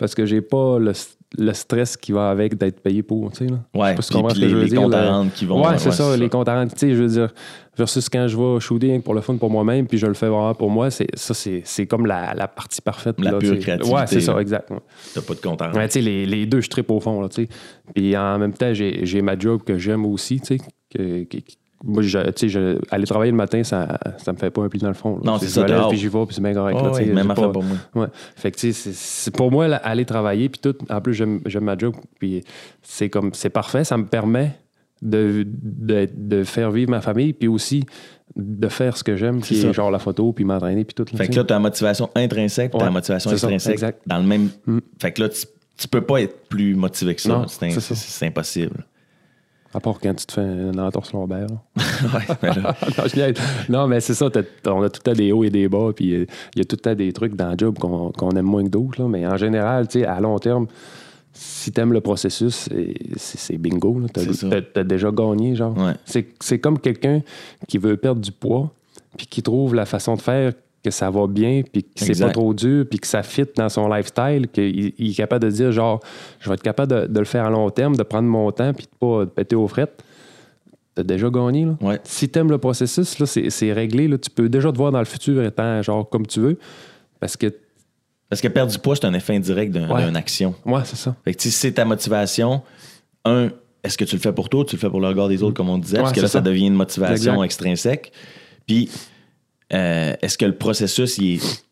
parce 0.00 0.14
que 0.16 0.26
j'ai 0.26 0.40
pas 0.40 0.78
le, 0.80 0.92
le 1.38 1.52
stress 1.52 1.96
qui 1.96 2.10
va 2.10 2.30
avec 2.30 2.58
d'être 2.58 2.80
payé 2.80 3.04
pour, 3.04 3.30
tu 3.30 3.46
sais. 3.46 3.46
là. 3.46 3.58
Ouais, 3.74 3.80
Je 3.80 3.86
sais 3.90 3.94
pas 3.94 4.02
si 4.02 4.08
tu 4.08 4.14
puis- 4.14 4.16
comprends 4.22 4.28
puis 4.28 4.34
ce 4.34 4.40
que 4.40 4.44
les- 4.46 4.50
je 4.50 4.56
veux 4.56 4.62
les 4.64 4.68
dire, 4.70 4.80
comptes 4.82 4.94
à 4.94 5.10
rendre 5.12 5.32
qui 5.32 5.46
vont- 5.46 5.62
Ouais, 5.64 5.78
c'est 5.78 5.90
ouais, 5.90 5.94
ça, 5.94 6.16
les 6.16 6.22
ça. 6.24 6.28
comptes 6.30 6.48
à 6.48 6.54
rendre, 6.56 6.72
tu 6.72 6.78
sais, 6.78 6.94
je 6.96 7.02
veux 7.02 7.08
dire, 7.08 7.32
versus 7.76 8.08
quand 8.08 8.26
je 8.26 8.36
vais 8.36 8.58
shooter 8.60 8.98
pour 8.98 9.14
le 9.14 9.20
fun 9.20 9.36
pour 9.36 9.48
moi-même, 9.50 9.86
puis 9.86 9.96
je 9.98 10.06
le 10.06 10.14
fais 10.14 10.26
vraiment 10.28 10.54
pour 10.54 10.70
moi, 10.70 10.90
c'est 10.90 11.06
ça, 11.14 11.34
c'est 11.34 11.86
comme 11.86 12.06
la, 12.06 12.34
la 12.34 12.48
partie 12.48 12.82
parfaite. 12.82 13.20
La 13.20 13.30
là, 13.32 13.38
pure 13.38 13.58
créativité, 13.60 13.94
Ouais, 13.94 14.06
c'est 14.08 14.20
ça, 14.20 14.40
exact. 14.40 14.72
T'as 15.14 15.20
pas 15.22 15.34
de 15.34 15.40
compte 15.40 15.62
à 15.62 15.66
rendre. 15.66 15.78
Ouais, 15.78 15.86
tu 15.86 15.92
sais, 15.92 16.00
les, 16.00 16.26
les 16.26 16.46
deux, 16.46 16.60
je 16.62 16.68
tripe 16.68 16.90
au 16.90 16.98
fond, 16.98 17.20
là, 17.20 17.28
tu 17.28 17.44
sais. 17.44 17.48
Puis 17.94 18.16
en 18.16 18.38
même 18.38 18.52
temps, 18.54 18.72
j'ai 18.74 19.22
ma 19.22 19.38
job 19.38 19.62
que 19.64 19.78
j'aime 19.78 20.04
aussi, 20.06 20.40
tu 20.40 20.56
sais. 20.56 20.58
que- 20.92 21.22
que- 21.22 21.36
que- 21.38 21.52
moi, 21.82 22.02
je- 22.02 22.18
tu 22.30 22.32
sais, 22.36 22.48
je- 22.48 22.78
aller 22.90 23.06
travailler 23.06 23.30
le 23.30 23.36
matin, 23.36 23.62
ça, 23.64 23.98
ça 24.18 24.32
me 24.32 24.36
fait 24.38 24.50
pas 24.50 24.62
un 24.62 24.68
pli 24.68 24.78
dans 24.80 24.88
le 24.88 24.94
fond. 24.94 25.16
là. 25.16 25.22
Non, 25.24 25.38
c'est 25.38 25.48
ça, 25.48 25.66
Je 25.66 25.88
puis 25.88 25.98
j'y 25.98 26.08
vais, 26.08 26.26
puis 26.26 26.34
c'est 26.34 26.42
bien 26.42 26.52
correct. 26.54 26.76
Oh, 26.80 26.86
là, 26.98 27.04
même 27.06 27.30
affaire 27.30 27.46
pas- 27.46 27.52
pour 27.52 27.64
moi. 27.64 27.76
Ouais. 27.94 28.06
Fait 28.36 28.50
que, 28.50 28.58
tu 28.58 28.72
sais, 28.72 29.30
pour 29.30 29.50
moi, 29.50 29.66
là, 29.68 29.76
aller 29.76 30.04
travailler, 30.04 30.48
puis 30.48 30.60
tout, 30.60 30.76
en 30.90 31.00
plus, 31.00 31.14
j'aime 31.14 31.40
j'aime 31.46 31.64
ma 31.64 31.76
job, 31.78 31.94
puis 32.18 32.44
c'est 32.82 33.08
comme, 33.08 33.30
c'est 33.32 33.50
parfait, 33.50 33.84
ça 33.84 33.96
me 33.96 34.04
permet 34.06 34.52
de, 35.02 35.44
de, 35.46 36.08
de 36.14 36.44
faire 36.44 36.70
vivre 36.70 36.90
ma 36.90 37.00
famille, 37.00 37.32
puis 37.32 37.48
aussi 37.48 37.84
de 38.36 38.68
faire 38.68 38.96
ce 38.96 39.02
que 39.02 39.16
j'aime, 39.16 39.40
qui 39.40 39.54
C'est 39.54 39.60
est 39.60 39.66
ça. 39.68 39.72
genre 39.72 39.90
la 39.90 39.98
photo, 39.98 40.32
puis 40.32 40.44
m'entraîner, 40.44 40.84
puis 40.84 40.94
tout. 40.94 41.04
là, 41.10 41.16
Fait 41.18 41.28
que 41.28 41.34
là, 41.36 41.44
tu 41.44 41.52
as 41.52 41.56
la 41.56 41.60
motivation 41.60 42.10
intrinsèque, 42.14 42.74
Ouais, 42.74 42.90
motivation 42.90 43.30
c'est 43.30 43.38
ça, 43.38 43.46
extrinsèque 43.50 43.72
exact. 43.72 44.02
dans 44.06 44.18
le 44.18 44.24
même. 44.24 44.50
Mm. 44.66 44.78
Fait 45.00 45.12
que 45.12 45.22
là, 45.22 45.28
tu, 45.30 45.46
tu 45.78 45.88
peux 45.88 46.02
pas 46.02 46.20
être 46.20 46.46
plus 46.48 46.74
motivé 46.74 47.14
que 47.14 47.22
ça. 47.22 47.44
Ça. 47.48 47.70
c'est 47.80 48.26
impossible. 48.26 48.84
À 49.72 49.78
part 49.80 50.00
quand 50.00 50.12
tu 50.14 50.26
te 50.26 50.32
fais 50.32 50.40
un 50.40 50.76
entorse 50.78 51.12
lombaire. 51.12 51.46
ouais, 51.76 52.36
mais 52.42 52.48
là, 52.54 52.74
non, 53.68 53.86
mais 53.86 54.00
c'est 54.00 54.14
ça. 54.14 54.28
t'as- 54.30 54.42
on 54.66 54.82
a 54.82 54.88
tout 54.90 55.00
le 55.04 55.12
temps 55.12 55.16
des 55.16 55.30
hauts 55.32 55.44
et 55.44 55.50
des 55.50 55.68
bas. 55.68 55.90
Puis 55.94 56.12
euh, 56.14 56.26
il 56.54 56.58
y 56.58 56.62
a 56.62 56.64
tout 56.64 56.76
le 56.76 56.80
temps 56.80 56.94
des 56.94 57.12
trucs 57.12 57.36
dans 57.36 57.50
le 57.52 57.58
job 57.58 57.78
qu'on 57.78 58.30
aime 58.30 58.46
moins 58.46 58.64
que 58.64 58.68
d'autres. 58.70 59.02
Mais 59.04 59.26
en 59.26 59.36
général, 59.36 59.86
à 60.06 60.20
long 60.20 60.38
terme, 60.40 60.66
si 61.32 61.70
tu 61.70 61.80
aimes 61.80 61.92
le 61.92 62.00
processus, 62.00 62.68
c'est- 63.16 63.56
bingo. 63.58 64.00
Ça. 64.32 64.48
as, 64.74 64.82
déjà 64.84 65.10
gagné. 65.12 65.54
genre. 65.54 65.76
Ouais. 65.78 65.94
C'est 66.40 66.58
comme 66.58 66.78
quelqu'un 66.78 67.22
qui 67.68 67.78
veut 67.78 67.96
perdre 67.96 68.20
du 68.20 68.32
poids 68.32 68.72
puis 69.16 69.26
qui 69.26 69.42
trouve 69.42 69.74
la 69.74 69.86
façon 69.86 70.14
de 70.16 70.20
faire 70.22 70.52
que 70.82 70.90
ça 70.90 71.10
va 71.10 71.26
bien, 71.26 71.62
puis 71.70 71.82
que 71.82 71.90
c'est 71.96 72.18
pas 72.24 72.30
trop 72.30 72.54
dur, 72.54 72.86
puis 72.88 72.98
que 72.98 73.06
ça 73.06 73.22
fit 73.22 73.44
dans 73.56 73.68
son 73.68 73.88
lifestyle, 73.88 74.48
qu'il 74.52 74.92
il 74.98 75.10
est 75.10 75.14
capable 75.14 75.44
de 75.44 75.50
dire, 75.50 75.72
genre, 75.72 76.00
je 76.40 76.48
vais 76.48 76.54
être 76.54 76.62
capable 76.62 76.90
de, 76.92 77.06
de 77.06 77.18
le 77.18 77.24
faire 77.26 77.44
à 77.44 77.50
long 77.50 77.68
terme, 77.70 77.96
de 77.96 78.02
prendre 78.02 78.28
mon 78.28 78.50
temps, 78.50 78.72
puis 78.72 78.86
de 78.86 78.90
pas 78.98 79.24
de 79.26 79.30
péter 79.30 79.56
aux 79.56 79.68
frettes. 79.68 80.02
T'as 80.94 81.02
déjà 81.02 81.28
gagné, 81.30 81.66
là. 81.66 81.76
Ouais. 81.80 82.00
Si 82.02 82.28
t'aimes 82.28 82.50
le 82.50 82.58
processus, 82.58 83.18
là, 83.18 83.26
c'est, 83.26 83.48
c'est 83.50 83.72
réglé. 83.72 84.08
Là. 84.08 84.18
Tu 84.18 84.28
peux 84.30 84.48
déjà 84.48 84.72
te 84.72 84.76
voir 84.76 84.90
dans 84.90 84.98
le 84.98 85.04
futur 85.04 85.42
étant 85.44 85.80
genre 85.82 86.08
comme 86.08 86.26
tu 86.26 86.40
veux. 86.40 86.58
Parce 87.20 87.36
que, 87.36 87.54
Parce 88.28 88.40
que 88.40 88.48
perdre 88.48 88.72
du 88.72 88.78
poids, 88.78 88.96
c'est 88.96 89.04
un 89.04 89.14
effet 89.14 89.36
indirect 89.36 89.74
Ouais. 89.76 90.04
d'une 90.06 90.16
action. 90.16 90.54
ouais, 90.64 90.80
c'est 90.84 90.96
ça. 90.96 91.14
Fait 91.24 91.34
que 91.34 91.42
si 91.42 91.50
c'est 91.50 91.72
ta 91.72 91.84
motivation, 91.84 92.62
un, 93.24 93.50
est-ce 93.84 93.96
que 93.96 94.04
tu 94.04 94.16
le 94.16 94.20
fais 94.20 94.32
pour 94.32 94.48
toi 94.48 94.60
ou 94.60 94.64
tu 94.64 94.76
le 94.76 94.80
fais 94.80 94.90
pour 94.90 95.00
le 95.00 95.06
regard 95.08 95.28
des 95.28 95.42
autres, 95.42 95.54
comme 95.54 95.68
on 95.68 95.78
disait? 95.78 95.98
Ouais, 95.98 96.02
parce 96.02 96.12
que 96.14 96.20
là, 96.22 96.26
ça. 96.26 96.38
ça. 96.38 96.40
devient 96.40 96.66
une 96.66 96.74
motivation 96.74 97.32
Exact. 97.34 97.44
extrinsèque. 97.44 98.12
Puis, 98.66 98.90
euh, 99.72 100.14
est-ce 100.22 100.36
que 100.38 100.44
le 100.46 100.54
processus 100.56 101.18
il 101.18 101.34
est 101.36 101.64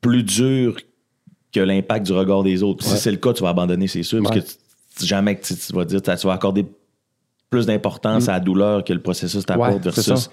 plus 0.00 0.22
dur 0.22 0.76
que 1.52 1.60
l'impact 1.60 2.06
du 2.06 2.12
regard 2.12 2.42
des 2.42 2.62
autres? 2.62 2.84
Si 2.84 2.96
c'est 2.96 3.10
le 3.10 3.16
cas, 3.18 3.32
tu 3.32 3.42
vas 3.42 3.50
abandonner, 3.50 3.86
c'est 3.88 4.02
sûr. 4.02 4.22
Parce 4.22 4.34
que 4.34 4.40
tu- 4.44 5.06
jamais 5.06 5.38
tu, 5.40 5.54
tu 5.54 5.72
vas 5.72 5.84
dire, 5.84 6.02
tu 6.02 6.26
vas 6.26 6.32
accorder 6.32 6.66
plus 7.50 7.66
d'importance 7.66 8.28
à 8.28 8.32
la 8.32 8.40
douleur 8.40 8.82
que 8.84 8.92
le 8.92 9.00
processus 9.00 9.44
t'apporte 9.46 9.70
Mm. 9.70 9.74
Ouais, 9.74 9.80
versus 9.82 10.30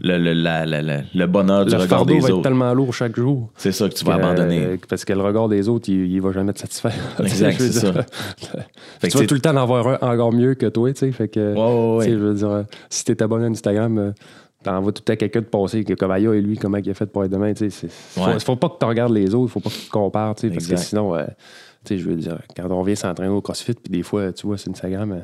le, 0.00 0.16
le, 0.18 0.32
la- 0.32 0.64
la- 0.64 0.80
la- 0.82 1.02
le 1.12 1.26
bonheur 1.26 1.64
du 1.64 1.72
Le 1.72 1.76
regard 1.78 1.88
fardeau 1.98 2.14
des 2.14 2.20
va 2.20 2.28
être 2.28 2.34
autres. 2.34 2.42
tellement 2.42 2.72
lourd 2.72 2.94
chaque 2.94 3.16
jour. 3.16 3.50
C'est 3.56 3.72
ça 3.72 3.88
que 3.88 3.94
tu 3.94 4.04
vas 4.04 4.16
que- 4.16 4.22
abandonner. 4.22 4.78
Parce 4.88 5.04
que 5.04 5.12
le 5.12 5.22
regard 5.22 5.48
des 5.48 5.68
autres, 5.68 5.88
il, 5.88 6.06
il 6.12 6.20
va 6.20 6.30
jamais 6.30 6.52
te 6.52 6.60
satisfaire. 6.60 6.92
Exact, 7.20 7.56
c'est 7.58 7.72
ça. 7.72 7.92
Fait 9.00 9.08
que 9.08 9.12
tu 9.12 9.18
vas 9.18 9.26
tout 9.26 9.34
le 9.34 9.40
temps 9.40 9.50
en 9.50 9.56
avoir 9.56 10.02
un 10.04 10.14
encore 10.14 10.32
mieux 10.32 10.54
que 10.54 10.66
toi, 10.66 10.92
tu 10.92 10.98
sais. 11.00 11.10
Fait 11.12 11.26
que, 11.28 11.54
Ouais, 11.54 11.58
ouais, 11.60 11.96
ouais. 11.96 12.04
tu 12.04 12.10
sais, 12.12 12.16
je 12.18 12.22
veux 12.22 12.34
dire, 12.34 12.48
euh, 12.50 12.62
si 12.90 13.04
t'es 13.04 13.20
abonné 13.22 13.46
à 13.46 13.48
Instagram, 13.48 13.98
euh, 13.98 14.12
t'envoies 14.62 14.92
tout 14.92 15.02
temps 15.02 15.16
quelqu'un 15.16 15.40
de 15.40 15.46
passer, 15.46 15.84
que 15.84 15.94
comme 15.94 16.10
Aya 16.10 16.34
et 16.34 16.40
lui, 16.40 16.56
comment 16.56 16.78
il 16.78 16.90
a 16.90 16.94
fait 16.94 17.06
pour 17.06 17.24
être 17.24 17.30
demain, 17.30 17.52
tu 17.54 17.70
sais. 17.70 17.70
c'est- 17.70 17.90
Faut, 17.90 18.26
Ouais. 18.26 18.40
faut 18.40 18.56
pas 18.56 18.68
que 18.70 18.78
tu 18.78 18.84
regardes 18.86 19.12
les 19.12 19.34
autres, 19.34 19.52
faut 19.52 19.60
pas 19.60 19.70
que 19.70 19.74
tu 19.76 19.86
te 19.86 19.90
compares, 19.90 20.34
tu 20.34 20.48
sais, 20.48 20.52
parce 20.54 20.66
que 20.66 20.76
sinon, 20.76 21.14
euh, 21.14 21.24
tu 21.84 21.94
sais, 21.94 21.98
je 21.98 22.08
veux 22.08 22.16
dire, 22.16 22.38
quand 22.56 22.68
on 22.70 22.82
vient 22.82 22.94
s'entraîner 22.96 23.30
au 23.32 23.40
CrossFit, 23.40 23.74
puis 23.74 23.90
des 23.92 24.02
fois, 24.02 24.32
tu 24.32 24.46
vois 24.46 24.58
sur 24.58 24.70
Instagram, 24.72 25.12
euh, 25.12 25.20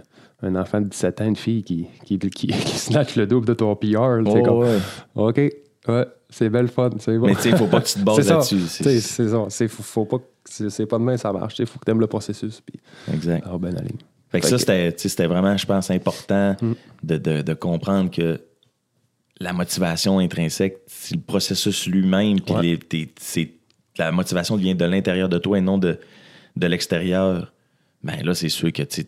un 0.49 0.55
enfant 0.57 0.81
de 0.81 0.87
17 0.88 1.21
ans, 1.21 1.26
une 1.26 1.37
fille 1.37 1.62
qui, 1.64 1.87
qui, 2.05 2.19
qui, 2.19 2.29
qui 2.49 2.79
snatch 2.79 3.17
le 3.17 3.26
double 3.26 3.47
de 3.47 3.55
ton 3.55 3.75
PR, 3.75 4.21
Ouais, 4.25 4.43
comme, 4.43 4.59
ouais. 4.59 4.79
OK, 5.14 5.37
ouais, 5.88 6.07
c'est 6.31 6.49
belle 6.49 6.69
fun, 6.69 6.91
c'est 6.99 7.19
bon. 7.19 7.26
Mais 7.26 7.35
tu 7.35 7.41
sais, 7.43 7.50
il 7.50 7.57
faut 7.57 7.67
pas 7.67 7.81
que 7.81 7.87
tu 7.88 7.95
te 7.95 8.05
bases 8.05 8.29
là-dessus. 8.31 8.61
C'est- 8.69 9.00
ça. 9.00 9.47
C'est, 9.49 9.69
faut, 9.69 9.83
faut 9.83 10.05
pas 10.05 10.19
que- 10.19 10.25
c'est, 10.71 10.87
pas 10.87 10.99
demain, 10.99 11.17
ça 11.17 11.33
marche. 11.33 11.59
Il 11.59 11.67
faut 11.67 11.79
que 11.79 11.85
tu 11.85 11.91
aimes 11.91 12.00
le 12.00 12.07
processus. 12.07 12.61
Puis, 12.61 12.79
Exact. 13.12 13.45
ah, 13.50 13.57
ben, 13.59 13.75
allez. 13.76 13.88
Fait 14.29 14.41
que 14.41 14.47
Fait 14.49 14.59
ça, 14.59 14.75
que- 14.93 14.99
c'était, 14.99 15.26
vraiment, 15.26 15.57
je 15.57 15.64
pense, 15.67 15.91
important 15.91 16.55
Mm. 16.61 16.73
de, 17.03 17.17
de- 17.17 17.43
de 17.43 17.55
comprendre 17.55 18.11
que 18.11 18.41
la 19.41 19.53
motivation 19.53 20.19
intrinsèque, 20.19 20.79
c'est 20.87 21.17
le 21.17 21.21
processus 21.23 21.87
lui-même, 21.87 22.41
puis 22.41 22.55
Ouais. 22.55 23.49
la 23.99 24.12
motivation 24.12 24.57
vient 24.57 24.75
de 24.75 24.85
l'intérieur 24.85 25.29
de 25.29 25.38
toi 25.38 25.59
et 25.59 25.61
non 25.61 25.79
de, 25.79 25.99
de 26.57 26.67
l'extérieur. 26.67 27.53
Ben 28.03 28.23
là, 28.25 28.35
c'est 28.35 28.49
sûr 28.49 28.73
que 28.73 28.83
tu, 28.83 29.03
sais, 29.03 29.05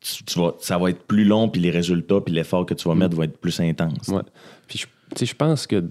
tu- 0.00 0.24
tu 0.24 0.38
vas, 0.38 0.54
ça 0.60 0.78
va 0.78 0.90
être 0.90 1.02
plus 1.06 1.24
long, 1.24 1.48
puis 1.48 1.60
les 1.60 1.70
résultats, 1.70 2.20
puis 2.20 2.34
l'effort 2.34 2.66
que 2.66 2.74
tu 2.74 2.86
vas 2.88 2.94
mettre 2.94 3.16
vont 3.16 3.22
être 3.22 3.38
plus 3.38 3.58
intenses. 3.60 4.08
Mm. 4.08 4.14
Ouais. 4.16 4.22
Puis, 4.66 4.78
je, 5.18 5.24
je 5.24 5.34
pense 5.34 5.66
que 5.66 5.84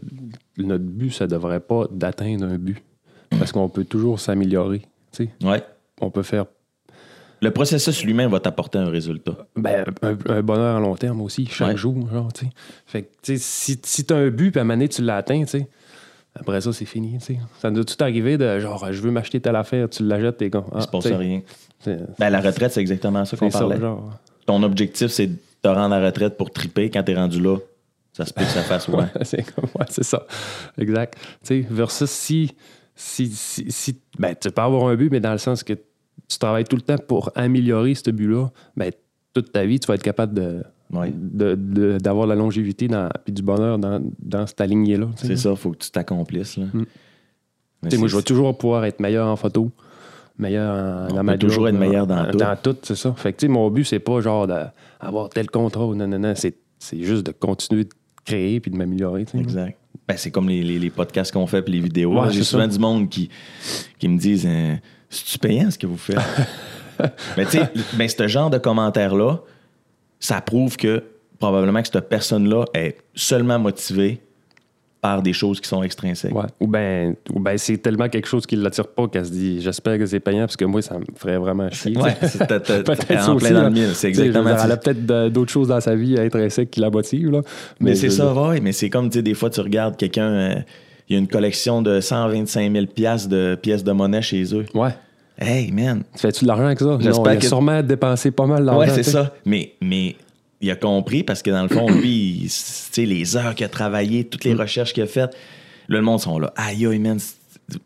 notre 0.57 0.83
but, 0.83 1.11
ça 1.11 1.27
devrait 1.27 1.59
pas 1.59 1.85
d'atteindre 1.91 2.45
un 2.45 2.57
but. 2.57 2.81
Parce 3.31 3.51
qu'on 3.51 3.67
peut 3.69 3.83
toujours 3.85 4.19
s'améliorer. 4.19 4.81
Ouais. 5.43 5.63
On 6.01 6.11
peut 6.11 6.23
faire 6.23 6.45
Le 7.45 7.51
processus 7.51 8.03
lui-même 8.03 8.31
va 8.31 8.39
t'apporter 8.39 8.77
un 8.77 8.89
résultat. 8.89 9.37
ben, 9.55 9.85
un, 10.01 10.17
un 10.29 10.41
bonheur 10.41 10.75
à 10.75 10.79
long 10.79 10.95
terme 10.95 11.21
aussi, 11.21 11.45
chaque 11.47 11.69
Ouais. 11.69 11.77
jour. 11.77 11.95
Genre. 12.11 12.29
Fait 12.85 13.03
que, 13.03 13.35
si, 13.37 13.79
si 13.83 14.05
tu 14.05 14.13
as 14.13 14.17
un 14.17 14.29
but, 14.29 14.51
puis 14.51 14.59
à 14.59 14.61
un 14.61 14.65
moment 14.65 14.75
donné, 14.75 14.89
tu 14.89 15.01
l'as 15.03 15.17
atteint, 15.17 15.41
tu 15.41 15.47
sais, 15.47 15.67
après 16.37 16.59
ça, 16.61 16.73
c'est 16.73 16.85
fini. 16.85 17.17
Ça 17.59 17.71
nous 17.71 17.81
a 17.81 17.83
tout 17.83 17.95
arrivé 18.03 18.37
de 18.37 18.59
genre, 18.59 18.91
je 18.91 19.01
veux 19.01 19.11
m'acheter 19.11 19.39
telle 19.39 19.55
affaire, 19.55 19.89
tu 19.89 20.03
l'achètes, 20.03 20.37
t'es 20.37 20.49
con. 20.49 20.65
Il 20.75 20.81
se 20.81 20.87
passe 20.87 21.05
rien. 21.07 21.41
Ben, 22.19 22.29
la 22.29 22.41
retraite, 22.41 22.71
c'est 22.73 22.81
exactement 22.81 23.23
ça 23.25 23.37
qu'on 23.37 23.49
ça, 23.51 23.59
parlait. 23.59 23.79
genre. 23.79 24.11
Ton 24.45 24.61
objectif, 24.63 25.07
c'est 25.07 25.27
de 25.27 25.37
te 25.61 25.67
rendre 25.67 25.95
à 25.95 25.99
la 25.99 26.07
retraite 26.07 26.35
pour 26.37 26.51
triper. 26.51 26.89
Quand 26.89 27.03
t'es 27.03 27.15
rendu 27.15 27.39
là, 27.41 27.57
ça 28.13 28.25
se 28.25 28.33
peut 28.33 28.43
que 28.43 28.49
ça 28.49 28.61
fasse 28.63 28.87
ouais. 28.87 29.05
c'est 29.23 29.43
comme 29.53 29.65
ouais, 29.79 29.85
c'est 29.89 30.03
ça. 30.03 30.25
Exact. 30.77 31.15
Tu 31.43 31.61
sais, 31.61 31.67
versus 31.69 32.09
si, 32.09 32.53
si, 32.95 33.27
si, 33.29 33.65
si- 33.71 34.01
ben, 34.19 34.35
tu 34.39 34.49
peux 34.51 34.61
avoir 34.61 34.87
un 34.89 34.95
but, 34.95 35.09
mais 35.11 35.19
dans 35.19 35.31
le 35.31 35.37
sens 35.37 35.63
que 35.63 35.73
tu 36.27 36.37
travailles 36.37 36.63
tout 36.65 36.75
le 36.75 36.81
temps 36.81 36.97
pour 37.07 37.31
améliorer 37.35 37.93
ce 37.95 38.09
but-là, 38.11 38.49
ben, 38.75 38.91
toute 39.33 39.51
ta 39.51 39.65
vie, 39.65 39.79
tu 39.79 39.87
vas 39.87 39.95
être 39.95 40.03
capable 40.03 40.33
de, 40.33 40.63
Ouais. 40.93 41.11
d'avoir 41.99 42.27
la 42.27 42.35
longévité 42.35 42.87
puis 43.23 43.33
du 43.33 43.41
bonheur 43.41 43.79
dans, 43.79 44.01
dans 44.19 44.45
cette 44.45 44.61
lignée-là. 44.61 45.07
C'est 45.15 45.35
ça, 45.35 45.55
faut 45.55 45.71
que 45.71 45.77
tu 45.79 45.89
t'accomplisses. 45.91 46.57
Mm. 46.57 46.83
Moi, 47.97 48.07
je 48.07 48.15
vais 48.15 48.21
toujours 48.23 48.57
pouvoir 48.57 48.85
être 48.85 48.99
meilleur 48.99 49.27
en 49.27 49.35
photo, 49.35 49.71
meilleur 50.37 50.73
en, 50.73 51.05
On 51.05 51.07
dans 51.09 51.15
peut 51.17 51.23
ma 51.23 51.37
toujours 51.37 51.67
être 51.67 51.77
meilleur 51.77 52.07
dans 52.07 52.29
tout. 52.31 52.37
Dans 52.37 52.55
tout, 52.55 52.75
c'est 52.83 52.95
ça. 52.95 53.13
Fait 53.13 53.33
que, 53.33 53.37
tu 53.39 53.45
sais, 53.47 53.51
mon 53.51 53.69
but, 53.69 53.83
c'est 53.83 53.99
pas 53.99 54.21
genre 54.21 54.47
d'avoir 54.47 55.29
tel 55.29 55.49
contrôle. 55.49 55.95
Non, 55.95 56.07
non, 56.07 56.19
non. 56.19 56.33
C'est, 56.35 56.55
c'est 56.79 57.01
juste 57.01 57.25
de 57.25 57.31
continuer 57.31 57.83
de 57.85 57.89
créer 58.23 58.59
puis 58.59 58.71
de 58.71 58.77
m'améliorer. 58.77 59.25
Exact. 59.33 59.77
Ben, 60.07 60.17
c'est 60.17 60.29
comme 60.31 60.49
les, 60.49 60.61
les- 60.63 60.77
les 60.79 60.89
podcasts 60.91 61.31
qu'on 61.31 61.47
fait 61.47 61.61
puis 61.63 61.73
les 61.73 61.79
vidéos. 61.79 62.13
Ouais. 62.19 62.31
J'ai 62.31 62.43
souvent 62.43 62.67
du 62.67 62.77
monde 62.79 63.09
qui, 63.09 63.29
qui 63.97 64.07
me 64.07 64.17
disent 64.19 64.45
euh, 64.47 64.75
C'est-tu 65.09 65.39
payant 65.39 65.69
ce 65.71 65.77
que 65.77 65.87
vous 65.87 65.97
faites? 65.97 66.17
Mais 67.37 67.45
tu 67.45 67.51
sais, 67.57 67.69
ben, 67.93 68.07
ce 68.07 68.27
genre 68.27 68.49
de 68.49 68.57
commentaires-là, 68.57 69.39
ça 70.19 70.41
prouve 70.41 70.77
que 70.77 71.03
probablement 71.39 71.81
que 71.81 71.87
cette 71.91 72.07
personne-là 72.09 72.65
est 72.73 72.97
seulement 73.13 73.59
motivée 73.59 74.21
par 75.01 75.21
des 75.21 75.33
choses 75.33 75.59
qui 75.61 75.67
sont 75.67 75.83
extrinsèques. 75.83 76.33
Ouais. 76.33 76.45
Ou 76.59 76.65
bien 76.67 77.13
ou 77.31 77.39
ben 77.39 77.57
c'est 77.59 77.77
tellement 77.77 78.09
quelque 78.09 78.27
chose 78.27 78.47
qui 78.47 78.57
ne 78.57 78.63
l'attire 78.63 78.87
pas 78.87 79.07
qu'elle 79.07 79.25
se 79.25 79.29
dit 79.31 79.61
j'espère 79.61 79.99
que 79.99 80.05
c'est 80.07 80.19
payant 80.19 80.45
parce 80.45 80.55
que 80.57 80.65
moi, 80.65 80.81
ça 80.81 80.97
me 80.97 81.05
ferait 81.15 81.37
vraiment 81.37 81.69
chier. 81.69 81.95
Ouais, 81.95 82.15
c'est- 82.23 82.39
t'as- 82.47 82.59
Peut-être 82.83 83.29
en 83.29 83.35
plein 83.35 83.51
dans 83.51 83.63
le 83.65 83.69
mille. 83.69 83.91
C'est 83.93 84.07
exactement 84.07 84.45
dire. 84.45 84.61
Elle 84.63 84.71
a 84.71 84.77
peut-être 84.77 85.05
d'autres 85.31 85.51
choses 85.51 85.67
dans 85.67 85.79
sa 85.81 85.93
vie 85.95 86.17
intrinsèques 86.19 86.71
qui 86.71 86.79
la 86.79 86.89
motivent. 86.89 87.29
Là. 87.29 87.41
Mais, 87.79 87.93
c'est 87.93 88.09
ça, 88.09 88.33
ouais. 88.33 88.59
Mais 88.61 88.71
c'est 88.71 88.89
comme, 88.89 89.09
tu 89.09 89.19
sais, 89.19 89.21
des 89.21 89.35
fois, 89.35 89.51
tu 89.51 89.59
regardes 89.61 89.95
quelqu'un, 89.95 90.29
euh, 90.31 90.55
il 91.09 91.13
y 91.13 91.15
a 91.15 91.19
une 91.19 91.27
collection 91.27 91.81
de 91.81 91.99
125 91.99 92.71
000 92.71 92.85
piastres 92.87 93.29
de 93.29 93.55
pièces 93.61 93.83
de 93.83 93.91
monnaie 93.91 94.21
chez 94.21 94.43
eux. 94.55 94.65
Ouais. 94.73 94.89
Hey, 95.37 95.71
man! 95.71 96.03
Tu 96.13 96.19
fais-tu 96.21 96.43
de 96.45 96.47
l'argent 96.47 96.65
avec 96.65 96.79
ça? 96.79 96.97
J'espère 96.99 97.23
Non, 97.23 97.29
il 97.31 97.33
a 97.33 97.37
que- 97.37 97.45
sûrement 97.45 97.83
dépensé 97.83 98.31
pas 98.31 98.45
mal 98.45 98.65
d'argent. 98.65 98.79
Ouais, 98.79 98.89
c'est 98.89 99.03
ça. 99.03 99.33
Mais, 99.45 99.73
mais 99.81 100.15
il 100.61 100.71
a 100.71 100.75
compris 100.75 101.23
parce 101.23 101.41
que 101.41 101.51
dans 101.51 101.63
le 101.63 101.67
fond, 101.67 101.87
lui, 101.91 102.09
il- 102.43 102.47
tu 102.47 102.49
sais, 102.49 103.05
les 103.05 103.35
heures 103.35 103.53
qu'il 103.53 103.65
a 103.65 103.69
travaillé, 103.69 104.23
toutes 104.23 104.45
les 104.45 104.55
Mm. 104.55 104.61
recherches 104.61 104.93
qu'il 104.93 105.03
a 105.03 105.07
faites, 105.07 105.31
là, 105.89 105.97
le 105.97 106.01
monde 106.01 106.21
sont 106.21 106.39
là. 106.39 106.53
Aïe, 106.55 106.85
aïe, 106.87 106.99
man, 106.99 107.19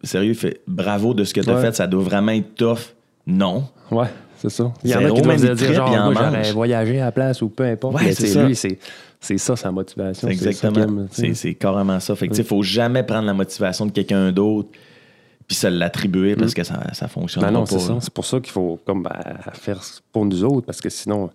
sérieux, 0.04 0.34
fait, 0.36 0.62
bravo 0.68 1.14
de 1.16 1.24
ce 1.24 1.34
que 1.34 1.42
tu 1.42 1.50
as 1.50 1.56
Ouais. 1.56 1.62
fait, 1.62 1.76
ça 1.76 1.88
doit 1.88 2.04
vraiment 2.04 2.32
être 2.34 2.54
tough. 2.56 2.94
Non. 3.26 3.64
Ouais, 3.92 4.08
c'est 4.38 4.50
ça. 4.52 4.72
Il 4.84 4.92
y 4.92 4.96
en 4.96 5.04
a 5.06 5.10
qui 5.12 5.22
doivent 5.22 5.56
dire 5.56 5.74
genre, 5.74 5.90
moi, 5.90 6.14
j'aurais 6.14 6.52
voyagé 6.52 7.02
à 7.02 7.06
la 7.06 7.12
place 7.12 7.42
ou 7.42 7.50
peu 7.50 7.64
importe. 7.64 7.96
Ouais, 7.96 8.12
c'est 8.14 8.46
lui, 8.46 8.56
c'est, 8.56 8.78
c'est 9.20 9.38
ça 9.38 9.56
sa 9.56 9.72
motivation. 9.72 10.28
C'est 10.28 10.34
exactement. 10.34 11.08
C'est 11.12 11.34
c'est 11.34 11.54
carrément 11.56 12.00
ça. 12.00 12.16
Fait 12.16 12.28
que, 12.28 12.44
faut 12.44 12.62
jamais 12.64 13.04
prendre 13.04 13.26
la 13.28 13.34
motivation 13.34 13.86
de 13.86 13.92
quelqu'un 13.92 14.32
d'autre 14.32 14.70
puis 15.48 15.56
se 15.58 15.66
l'attribuer 15.68 16.36
parce 16.36 16.54
que 16.54 16.64
ça, 16.64 16.80
ça 16.94 17.08
fonctionne 17.08 17.44
Ben 17.44 17.52
non, 17.52 17.62
pas. 17.62 17.66
c'est 17.72 17.80
ça. 17.80 17.98
C'est 18.00 18.14
pour 18.14 18.26
ça 18.26 18.40
qu'il 18.40 18.52
faut 18.52 18.80
comme 18.86 19.02
ben, 19.04 19.12
faire 19.54 19.82
pour 20.12 20.24
nous 20.26 20.44
autres, 20.44 20.66
parce 20.68 20.80
que 20.80 20.90
sinon, 20.90 21.28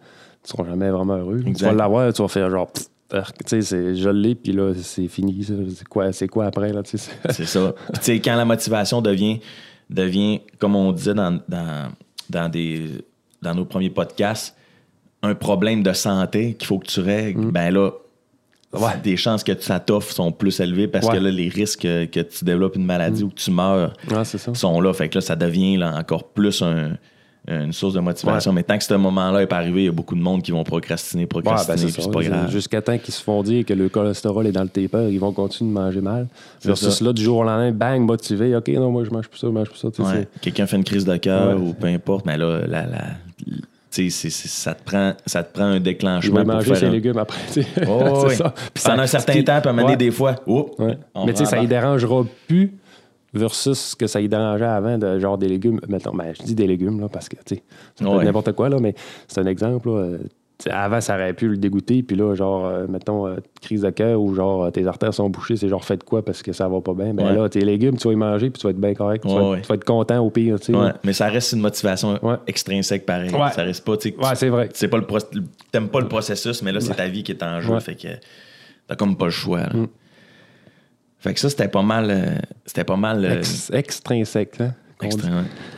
tu 0.45 0.51
seras 0.51 0.65
jamais 0.65 0.89
vraiment 0.91 1.17
heureux. 1.17 1.43
Tu 1.45 1.53
vas 1.65 1.73
l'avoir, 1.73 2.13
tu 2.13 2.23
vas 2.23 2.29
faire 2.29 2.49
genre, 2.49 2.71
tu 2.73 3.19
sais, 3.47 3.61
c'est- 3.63 3.97
je 3.97 4.09
l'ai, 4.09 4.35
puis 4.37 4.53
là, 4.53 4.73
c'est 4.81 5.09
fini. 5.09 5.45
C'est 6.13 6.29
quoi, 6.29 6.47
après, 6.47 6.73
là, 6.73 6.83
tu 6.85 6.97
sais? 6.97 7.11
c'est- 7.31 7.45
ça. 7.45 7.75
Puis, 7.93 7.99
tu 7.99 8.05
sais, 8.05 8.21
quand 8.21 8.37
la 8.37 8.45
motivation 8.45 9.03
devient, 9.03 9.41
devient 9.91 10.41
comme 10.61 10.77
on 10.77 10.93
disait 10.93 11.15
dans, 11.15 11.41
dans, 11.49 11.91
dans, 12.31 12.49
des, 12.49 13.05
dans 13.43 13.55
nos 13.55 13.65
premiers 13.65 13.91
podcasts, 13.91 14.57
un 15.25 15.35
problème 15.35 15.83
de 15.83 15.93
santé 15.93 16.55
qu'il 16.55 16.67
faut 16.67 16.79
que 16.79 16.87
tu 16.87 17.01
règles, 17.01 17.51
ben 17.51 17.71
là, 17.73 17.91
Ouais. 18.73 18.91
des 19.05 19.17
chances 19.17 19.45
que 19.45 19.53
ça 19.61 19.79
t'offre 19.79 20.13
sont 20.13 20.33
plus 20.33 20.59
élevées 20.59 20.89
parce 20.89 21.07
Ouais. 21.07 21.15
que 21.17 21.23
là, 21.23 21.31
les 21.31 21.49
risques 21.49 21.83
que, 21.83 22.07
que 22.07 22.21
tu 22.21 22.45
développes 22.45 22.75
une 22.75 22.85
maladie 22.87 23.23
ou 23.23 23.29
que 23.29 23.37
tu 23.37 23.53
meurs 23.53 23.93
Ouais, 24.11 24.25
c'est 24.25 24.39
ça. 24.39 24.53
sont 24.55 24.81
là. 24.81 24.93
Fait 24.93 25.09
que 25.09 25.15
là, 25.19 25.21
ça 25.21 25.37
devient 25.37 25.77
là, 25.77 25.95
encore 25.97 26.25
plus 26.25 26.61
un- 26.61 26.97
une 27.47 27.73
source 27.75 27.93
de 27.95 28.01
motivation. 28.01 28.53
Mais 28.55 28.63
tant 28.63 28.77
que 28.79 28.83
ce 28.85 28.95
moment-là 28.95 29.41
n'est 29.41 29.47
pas 29.47 29.59
arrivé, 29.59 29.83
il 29.83 29.85
y 29.85 29.89
a 29.89 29.93
beaucoup 29.93 30.15
de 30.17 30.21
monde 30.21 30.43
qui 30.43 30.51
vont 30.51 30.65
procrastiner, 30.65 31.27
procrastiner, 31.27 31.77
ben, 31.77 31.89
c'est 32.01 32.11
pas 32.11 32.23
grave. 32.23 32.51
Jusqu'à 32.51 32.81
temps 32.83 32.97
qu'ils 32.99 33.13
se 33.15 33.23
font 33.23 33.43
dire 33.43 33.65
que 33.67 33.75
le 33.75 33.89
cholestérol 33.91 34.47
est 34.47 34.53
dans 34.53 34.63
le 34.63 34.69
taper, 34.71 35.09
ils 35.13 35.21
vont 35.21 35.31
continuer 35.33 35.71
de 35.71 35.75
manger 35.79 36.01
mal. 36.01 36.27
Versus 36.65 36.89
ça. 36.89 37.05
là, 37.05 37.13
du 37.13 37.23
jour 37.23 37.37
au 37.37 37.45
lendemain, 37.45 37.71
bang, 37.71 38.01
motivé. 38.01 38.57
OK, 38.57 38.69
non, 38.69 38.91
moi, 38.91 39.05
je 39.05 39.11
mange 39.11 39.29
plus 39.29 39.39
ça, 39.39 39.47
je 39.47 39.53
mange 39.53 39.69
plus 39.69 39.79
ça. 39.79 39.89
Quelqu'un 40.41 40.67
fait 40.67 40.77
une 40.79 40.85
crise 40.85 41.05
de 41.05 41.17
cœur 41.19 41.63
ou 41.63 41.75
peu 41.75 41.87
importe, 41.87 42.25
mais 42.27 42.39
là, 42.39 42.63
la, 42.67 42.87
la- 42.87 42.99
c'est- 44.11 44.31
ça, 44.31 44.75
te 44.75 44.83
prend, 44.85 45.13
ça 45.27 45.43
te 45.43 45.53
prend 45.53 45.65
un 45.65 45.75
Je 45.75 45.79
déclenchement 45.79 46.37
vais 46.39 46.45
pour 46.45 46.55
manger 46.55 46.67
faire 46.67 46.77
ses 46.77 46.87
un- 46.87 46.91
légumes 46.91 47.19
après. 47.19 47.39
Oh, 47.89 48.25
oui. 48.29 48.35
ça. 48.35 48.55
Puis 48.73 48.83
ça- 48.83 48.91
Pendant 48.91 49.03
un 49.03 49.07
ce 49.07 49.13
certain 49.19 49.43
temps, 49.43 49.61
puis 49.61 49.71
un 49.71 49.85
Ouais. 49.87 49.97
des 49.97 50.11
fois, 50.11 50.37
Ouais. 50.47 50.99
on 51.15 51.27
Mais 51.27 51.33
tu 51.33 51.39
sais, 51.39 51.45
ça 51.51 51.61
ne 51.61 51.67
dérangera 51.67 52.25
plus 52.49 52.73
versus 53.33 53.79
ce 53.79 53.97
que 53.97 54.07
ça 54.07 54.21
y 54.21 54.29
dérangeait 54.29 54.65
avant 54.65 54.97
de 54.99 55.19
genre 55.19 55.37
des 55.39 55.49
légumes. 55.49 55.81
Mettons, 55.89 56.15
ben, 56.15 56.33
je 56.39 56.45
dis 56.45 56.55
des 56.55 56.67
légumes 56.67 57.01
là, 57.01 57.09
parce 57.09 57.29
que 57.29 57.37
tu 57.45 57.57
sais, 57.57 57.63
ça 57.99 58.09
Ouais. 58.09 58.25
n'importe 58.25 58.53
quoi, 58.53 58.69
là, 58.69 58.79
mais 58.81 58.95
c'est 59.29 59.41
un 59.41 59.47
exemple. 59.47 59.89
Là, 59.89 59.95
euh, 59.97 60.19
avant, 60.71 61.01
ça 61.01 61.15
aurait 61.15 61.33
pu 61.35 61.49
le 61.49 61.57
dégoûter, 61.57 62.03
puis 62.03 62.17
là, 62.17 62.35
genre, 62.35 62.67
euh, 62.67 62.87
mettons, 62.89 63.27
euh, 63.27 63.37
crise 63.61 63.83
de 63.83 63.91
cœur 63.91 64.21
ou 64.21 64.35
genre, 64.35 64.65
euh, 64.65 64.71
tes 64.71 64.87
artères 64.87 65.13
sont 65.13 65.29
bouchées, 65.29 65.57
c'est 65.57 65.69
genre, 65.69 65.85
fait 65.85 65.97
de 65.97 66.05
quoi 66.05 66.25
parce 66.25 66.43
que 66.43 66.53
ça 66.53 66.69
va 66.69 66.81
pas 66.81 66.95
bien? 66.95 67.13
Ben 67.15 67.27
Ouais. 67.27 67.35
là, 67.35 67.49
tes 67.49 67.61
légumes, 67.61 67.97
tu 67.97 68.09
vas 68.09 68.13
y 68.15 68.17
manger, 68.17 68.51
puis 68.51 68.61
tu 68.61 68.67
vas 68.67 68.71
être 68.71 68.81
bien 68.81 68.95
correct. 68.95 69.23
tu, 69.27 69.29
Ouais, 69.33 69.41
vas, 69.41 69.51
ouais. 69.51 69.61
tu 69.63 69.69
vas 69.69 69.75
être 69.75 69.85
content 69.85 70.19
au 70.25 70.31
pire, 70.31 70.59
tu 70.61 70.67
sais. 70.67 70.75
Ouais, 70.75 70.87
là. 70.87 70.97
mais 71.05 71.13
ça 71.13 71.27
reste 71.29 71.53
une 71.53 71.61
motivation 71.61 72.19
extrinsèque 72.47 73.05
pareil. 73.07 73.31
Ça 73.31 73.63
reste 73.63 73.85
pas, 73.85 73.97
tu 73.97 74.11
sais, 74.11 74.17
Ouais, 74.17 74.35
c'est 74.35 74.49
vrai. 74.49 74.69
pas 74.91 74.97
le 74.99 75.07
pro- 75.07 75.19
t'aimes 75.73 75.89
pas 75.89 76.01
le 76.01 76.09
processus, 76.09 76.63
mais 76.63 76.73
là, 76.73 76.81
c'est 76.81 76.95
ta 76.95 77.09
vie 77.09 77.23
qui 77.23 77.33
est 77.33 77.43
en 77.43 77.61
jeu. 77.61 77.79
Fait 77.81 77.95
que 77.95 78.09
t'as 78.87 78.97
comme 78.97 79.17
pas 79.17 79.27
le 79.27 79.31
choix. 79.31 79.61
là. 79.61 79.71
Mm. 79.75 79.89
Fait 81.19 81.33
que 81.35 81.41
ça, 81.41 81.49
c'était 81.49 81.69
pas 81.69 81.83
mal. 81.83 82.11
euh, 82.11 82.35
c'était 82.67 82.85
pas 82.85 82.97
mal. 82.97 83.25
Ex- 83.25 83.71
extrinsèque, 83.73 84.61
hein? 84.61 84.75
Ouais. 85.03 85.09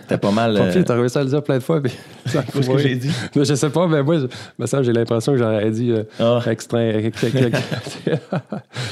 C'était 0.02 0.18
pas 0.18 0.30
mal. 0.30 0.56
Euh, 0.56 0.82
t'as 0.84 0.94
réussi 0.94 1.18
à 1.18 1.24
le 1.24 1.30
dire 1.30 1.42
plein 1.42 1.58
de 1.58 1.62
fois, 1.62 1.80
mais 1.80 1.90
ça 2.26 2.42
Qu'est-ce 2.52 2.68
que 2.70 2.78
j'ai 2.78 2.96
dit? 2.96 3.10
Je 3.34 3.54
sais 3.54 3.70
pas, 3.70 3.86
mais 3.88 4.02
moi, 4.02 4.18
je- 4.20 4.26
me 4.58 4.66
semble, 4.66 4.84
j'ai 4.84 4.92
l'impression 4.92 5.32
que 5.32 5.38
j'aurais 5.38 5.70
dit 5.70 5.90
euh, 5.90 6.04
Ah. 6.20 6.40
extra- 6.50 6.84
ex- 6.86 7.24
ex- 7.24 7.34
ex- 7.34 7.60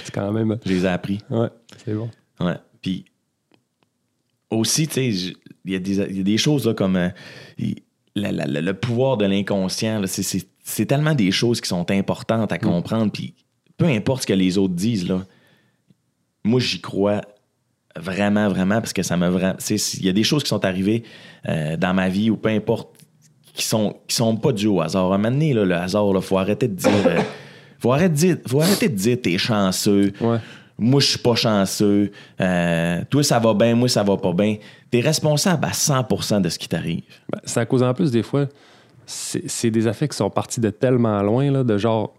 c'est 0.05 0.13
quand 0.13 0.33
même. 0.33 0.59
Je 0.65 0.71
les 0.73 0.85
ai 0.85 0.89
appris. 0.89 1.21
Ouais, 1.31 1.49
c'est 1.85 1.95
bon. 1.95 2.11
Ouais. 2.41 2.57
Puis 2.83 3.05
aussi, 4.51 4.87
tu 4.89 4.95
sais, 4.95 5.33
il 5.65 5.73
y, 5.73 5.75
a 5.75 5.79
des- 5.79 5.99
il 6.11 6.17
y 6.19 6.21
a 6.21 6.25
des 6.25 6.39
choses 6.39 6.67
là, 6.67 6.75
comme 6.75 6.97
euh, 6.97 7.09
il- 7.59 7.77
la- 8.17 8.33
la- 8.33 8.47
la- 8.47 8.61
le 8.61 8.75
pouvoir 8.75 9.17
de 9.17 9.25
l'inconscient. 9.27 10.03
c'est- 10.07 10.23
C'est 10.23 10.47
c'est 10.67 10.87
tellement 10.87 11.15
des 11.15 11.31
choses 11.31 11.61
qui 11.61 11.69
sont 11.69 11.91
importantes 11.91 12.51
Mm. 12.51 12.55
à 12.55 12.59
comprendre. 12.59 13.13
Puis 13.13 13.35
peu 13.77 13.85
importe 13.87 14.23
ce 14.23 14.27
que 14.29 14.33
les 14.33 14.57
autres 14.57 14.73
disent, 14.75 15.07
là, 15.09 15.25
moi, 16.45 16.59
j'y 16.61 16.81
crois 16.81 17.21
vraiment, 17.97 18.49
vraiment, 18.49 18.81
parce 18.81 18.93
que 18.93 19.03
ça 19.03 19.17
me 19.17 19.29
vraiment. 19.29 19.57
Il 19.71 20.05
y 20.05 20.09
a 20.09 20.13
des 20.13 20.25
choses 20.25 20.43
qui 20.43 20.49
sont 20.49 20.65
arrivées 20.65 21.05
euh, 21.49 21.77
dans 21.77 21.95
ma 21.95 22.09
vie 22.09 22.31
ou 22.31 22.37
peu 22.37 22.49
importe, 22.49 22.89
qui 23.55 23.65
sont, 23.65 23.97
qui 24.09 24.17
sont 24.17 24.37
pas 24.37 24.53
dues 24.53 24.67
au 24.67 24.81
hasard. 24.81 25.13
À 25.13 25.15
un 25.15 25.19
moment 25.19 25.31
donné, 25.31 25.55
là, 25.55 25.65
le 25.65 25.75
hasard, 25.75 26.07
il 26.15 26.23
faut 26.23 26.39
arrêter 26.39 26.69
de 26.69 26.75
dire. 26.75 26.91
euh, 27.07 27.21
faut, 27.79 27.93
arrêter 27.93 28.09
de 28.09 28.15
dire 28.15 28.37
faut 28.47 28.61
arrêter 28.61 28.89
de 28.89 28.97
dire 28.97 29.19
t'es 29.23 29.39
chanceux. 29.39 30.13
Ouais. 30.21 30.39
Moi, 30.77 31.01
je 31.01 31.07
suis 31.07 31.19
pas 31.19 31.37
chanceux. 31.37 32.11
Euh, 32.41 33.03
toi, 33.09 33.23
ça 33.23 33.39
va 33.39 33.55
bien, 33.55 33.77
moi, 33.77 33.89
ça 33.89 34.03
va 34.03 34.17
pas 34.17 34.33
bien. 34.33 34.57
T'es 34.91 35.01
responsable 35.01 35.65
à 35.65 35.71
100% 35.71 36.41
de 36.41 36.49
ce 36.49 36.59
qui 36.59 36.69
t'arrive. 36.69 37.03
Ben, 37.31 37.39
c'est 37.45 37.61
à 37.61 37.67
cause 37.67 37.85
en 37.85 37.95
plus, 37.95 38.11
des 38.11 38.25
fois, 38.25 38.47
c'est 39.07 39.49
c'est 39.49 39.71
des 39.71 39.87
affaires 39.87 40.09
qui 40.09 40.17
sont 40.17 40.31
partis 40.31 40.61
de 40.61 40.71
tellement 40.71 41.23
loin, 41.23 41.51
là, 41.53 41.63
de 41.63 41.79
genre, 41.79 42.13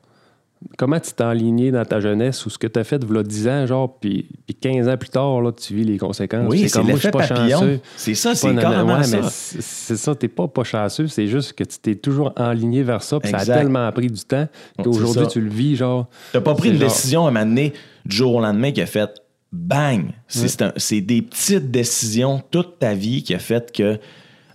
comment 0.78 1.00
tu 1.00 1.12
t'es 1.14 1.24
aligné 1.24 1.72
dans 1.72 1.86
ta 1.86 2.00
jeunesse 2.00 2.46
ou 2.46 2.50
ce 2.50 2.58
que 2.58 2.68
tu 2.68 2.80
as 2.80 2.84
fait 2.84 3.00
de 3.00 3.22
10 3.22 3.48
ans, 3.48 3.66
genre, 3.66 3.98
puis, 4.00 4.28
puis 4.46 4.56
15 4.56 4.88
ans 4.88 4.98
plus 4.98 5.10
tard, 5.10 5.42
là, 5.42 5.52
tu 5.52 5.74
vis 5.74 5.84
les 5.84 5.98
conséquences. 5.98 6.48
Oui, 6.50 6.68
c'est 6.68 6.78
comme 6.80 6.88
moi, 6.88 6.96
je 6.96 7.00
suis 7.00 7.08
l'effet 7.08 7.12
pas 7.12 7.28
papillon. 7.28 7.60
chanceux. 7.60 7.80
C'est 7.96 8.16
ça, 8.16 8.36
c'est 8.36 8.56
carrément 8.56 8.98
ouais, 8.98 9.04
ça. 9.04 9.22
c'est 9.30 9.96
ça, 9.98 10.16
t'es 10.16 10.28
pas 10.28 10.48
pas 10.48 10.64
chanceux, 10.64 11.08
c'est 11.08 11.28
juste 11.28 11.54
que 11.54 11.64
tu 11.64 11.78
t'es 11.80 11.96
toujours 11.96 12.34
enligné 12.36 12.84
vers 12.84 13.04
ça, 13.04 13.20
puis 13.20 13.32
ça 13.32 13.38
a 13.38 13.46
tellement 13.46 13.92
pris 13.92 14.08
du 14.08 14.22
temps 14.22 14.48
qu'aujourd'hui, 14.84 15.28
tu 15.28 15.42
le 15.42 15.50
vis, 15.50 15.76
genre. 15.76 16.08
T'as 16.34 16.42
pas 16.42 16.56
pris 16.56 16.70
une 16.70 16.78
genre- 16.78 16.90
décision 16.90 17.26
à 17.26 17.30
un 17.30 17.32
moment 17.32 17.46
donné, 17.46 17.74
du 18.06 18.16
jour 18.16 18.36
au 18.36 18.42
lendemain, 18.42 18.72
qui 18.72 18.82
a 18.82 18.86
fait 18.86 19.10
bang. 19.52 20.12
C'est 20.28 21.02
des 21.02 21.22
petites 21.22 21.72
décisions 21.72 22.42
toute 22.52 22.80
ta 22.80 22.94
vie 22.94 23.24
qui 23.24 23.34
a 23.34 23.40
fait 23.40 23.72
que 23.72 24.00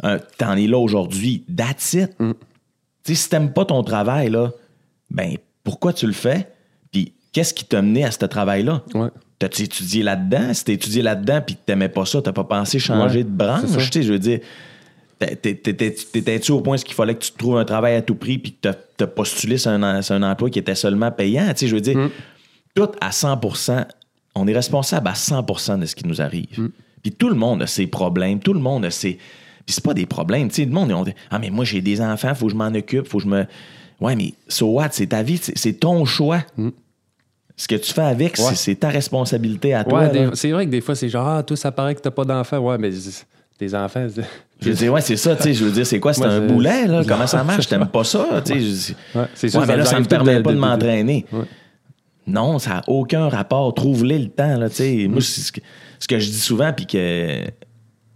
euh, 0.04 0.18
t'en 0.38 0.56
es 0.56 0.66
là 0.66 0.78
aujourd'hui. 0.78 1.44
That's 1.54 1.92
it. 1.94 2.10
Mm. 2.18 2.32
Tu 3.04 3.14
sais, 3.14 3.22
si 3.22 3.28
t'aimes 3.28 3.52
pas 3.52 3.64
ton 3.64 3.82
travail, 3.82 4.30
là, 4.30 4.50
ben 5.10 5.36
pourquoi 5.64 5.92
tu 5.92 6.06
le 6.06 6.12
fais? 6.12 6.48
Puis 6.92 7.12
qu'est-ce 7.32 7.54
qui 7.54 7.64
t'a 7.64 7.82
mené 7.82 8.04
à 8.04 8.10
ce 8.10 8.24
travail-là? 8.24 8.82
Ouais. 8.94 9.08
T'as-tu 9.38 9.62
étudié 9.62 10.02
là-dedans? 10.02 10.52
Si 10.52 10.64
t'as 10.64 10.72
étudié 10.74 11.02
là-dedans 11.02 11.40
puis 11.46 11.54
que 11.56 11.60
t'aimais 11.64 11.88
pas 11.88 12.04
ça, 12.04 12.20
t'as 12.20 12.32
pas 12.32 12.44
pensé 12.44 12.78
changer 12.78 13.18
Ouais, 13.18 13.24
de 13.24 13.28
branche? 13.30 13.62
je 13.92 14.12
veux 14.12 14.18
dire, 14.18 14.40
t'étais-tu 15.18 16.52
au 16.52 16.60
point 16.60 16.76
qu'il 16.76 16.94
fallait 16.94 17.14
que 17.14 17.24
tu 17.24 17.32
te 17.32 17.38
trouves 17.38 17.58
un 17.58 17.64
travail 17.64 17.94
à 17.94 18.02
tout 18.02 18.14
prix 18.14 18.38
puis 18.38 18.52
que 18.52 18.68
t'as- 18.96 19.06
postulé 19.06 19.56
sur 19.56 19.70
un, 19.70 20.02
sur 20.02 20.14
un 20.14 20.22
emploi 20.22 20.50
qui 20.50 20.58
était 20.58 20.74
seulement 20.74 21.10
payant? 21.10 21.46
Tu 21.48 21.60
sais, 21.60 21.68
je 21.68 21.74
veux 21.74 21.80
dire, 21.80 21.96
Mm. 21.96 22.10
tout 22.74 22.88
à 23.00 23.10
100% 23.12 23.86
on 24.36 24.46
est 24.46 24.52
responsable 24.54 25.08
à 25.08 25.14
100% 25.14 25.78
de 25.78 25.86
ce 25.86 25.96
qui 25.96 26.06
nous 26.06 26.20
arrive. 26.22 26.58
Mm. 26.60 26.68
Puis 27.02 27.12
tout 27.12 27.28
le 27.28 27.34
monde 27.34 27.62
a 27.62 27.66
ses 27.66 27.86
problèmes, 27.86 28.40
tout 28.40 28.52
le 28.52 28.60
monde 28.60 28.84
a 28.84 28.90
ses... 28.90 29.14
Puis 29.66 29.74
c'est 29.74 29.84
pas 29.84 29.94
des 29.94 30.06
problèmes, 30.06 30.48
tu 30.48 30.56
sais, 30.56 30.64
le 30.64 30.70
monde, 30.70 30.92
on 30.92 31.02
dit, 31.02 31.12
ah, 31.30 31.38
mais 31.38 31.50
moi, 31.50 31.64
j'ai 31.64 31.80
des 31.80 32.00
enfants, 32.00 32.34
faut 32.34 32.46
que 32.46 32.52
je 32.52 32.56
m'en 32.56 32.66
occupe, 32.74 33.06
faut 33.08 33.18
que 33.18 33.24
je 33.24 33.28
me... 33.28 33.44
Ouais, 34.00 34.16
mais 34.16 34.32
so 34.48 34.66
what? 34.72 34.88
C'est 34.92 35.08
ta 35.08 35.22
vie, 35.22 35.38
c'est 35.54 35.72
ton 35.74 36.04
choix. 36.04 36.42
Ce 37.56 37.68
que 37.68 37.74
tu 37.74 37.92
fais 37.92 38.00
avec, 38.02 38.36
c'est- 38.38 38.42
Mm. 38.42 38.46
Ouais. 38.46 38.54
c'est 38.54 38.74
ta 38.76 38.88
responsabilité 38.88 39.74
à 39.74 39.84
toi. 39.84 40.00
Ouais, 40.00 40.08
des- 40.10 40.28
c'est 40.34 40.50
vrai 40.50 40.64
que 40.64 40.70
des 40.70 40.80
fois, 40.80 40.94
c'est 40.94 41.08
genre, 41.10 41.28
ah, 41.28 41.42
toi, 41.42 41.56
ça 41.56 41.70
paraît 41.70 41.94
que 41.94 42.00
t'as 42.00 42.10
pas 42.10 42.24
d'enfants. 42.24 42.58
Ouais, 42.58 42.78
mais 42.78 42.90
tes 43.58 43.74
enfants, 43.74 44.06
Je 44.62 44.68
veux 44.70 44.74
dire, 44.74 44.92
ouais, 44.92 45.02
c'est 45.02 45.16
ça, 45.18 45.36
tu 45.36 45.42
sais, 45.42 45.52
je 45.54 45.64
veux 45.66 45.70
dire, 45.70 45.86
c'est 45.86 46.00
quoi? 46.00 46.14
C'est 46.14 46.24
un 46.24 46.46
boulet, 46.46 46.86
là? 46.86 47.02
Comment 47.08 47.26
ça 47.26 47.44
marche? 47.44 47.66
T'aimes 47.68 47.86
pas 47.88 48.04
ça? 48.04 48.40
Tu 48.44 48.74
sais, 48.74 48.94
Ouais, 49.14 49.24
c'est 49.34 49.54
Ouais, 49.54 49.66
mais 49.66 49.76
là, 49.76 49.84
ça 49.84 50.00
me 50.00 50.06
permet 50.06 50.36
de- 50.36 50.40
pas 50.40 50.52
de, 50.52 50.58
m'entraîner. 50.58 51.26
Ouais. 51.32 51.44
Non, 52.26 52.58
ça 52.58 52.70
n'a 52.70 52.84
aucun 52.86 53.28
rapport. 53.28 53.74
Trouve-les 53.74 54.18
le 54.18 54.28
temps, 54.28 54.56
là, 54.56 54.70
tu 54.70 54.76
sais. 54.76 55.06
Mm. 55.06 55.10
Moi, 55.10 55.20
que, 55.52 55.60
ce 55.98 56.08
que 56.08 56.18
je 56.18 56.30
dis 56.30 56.40
souvent, 56.40 56.72
puis 56.72 56.86
que, 56.86 57.42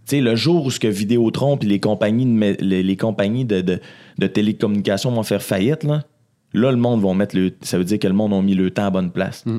tu 0.07 0.21
le 0.21 0.35
jour 0.35 0.65
où 0.65 0.71
ce 0.71 0.79
que 0.79 0.87
Vidéotron 0.87 1.57
puis 1.57 1.67
les 1.67 1.79
compagnies 1.79 2.25
de, 2.25 2.57
les, 2.63 2.83
les 2.83 2.97
compagnies 2.97 3.45
de, 3.45 3.61
de, 3.61 3.79
de 4.17 4.27
télécommunications 4.27 5.11
vont 5.11 5.23
faire 5.23 5.41
faillite, 5.41 5.83
là, 5.83 6.03
là, 6.53 6.71
le 6.71 6.77
monde 6.77 7.01
va 7.01 7.13
mettre 7.13 7.35
le... 7.35 7.51
Ça 7.61 7.77
veut 7.77 7.83
dire 7.83 7.99
que 7.99 8.07
le 8.07 8.13
monde 8.13 8.33
a 8.33 8.41
mis 8.41 8.55
le 8.55 8.69
temps 8.71 8.85
à 8.85 8.89
bonne 8.89 9.11
place. 9.11 9.45
Mm. 9.45 9.57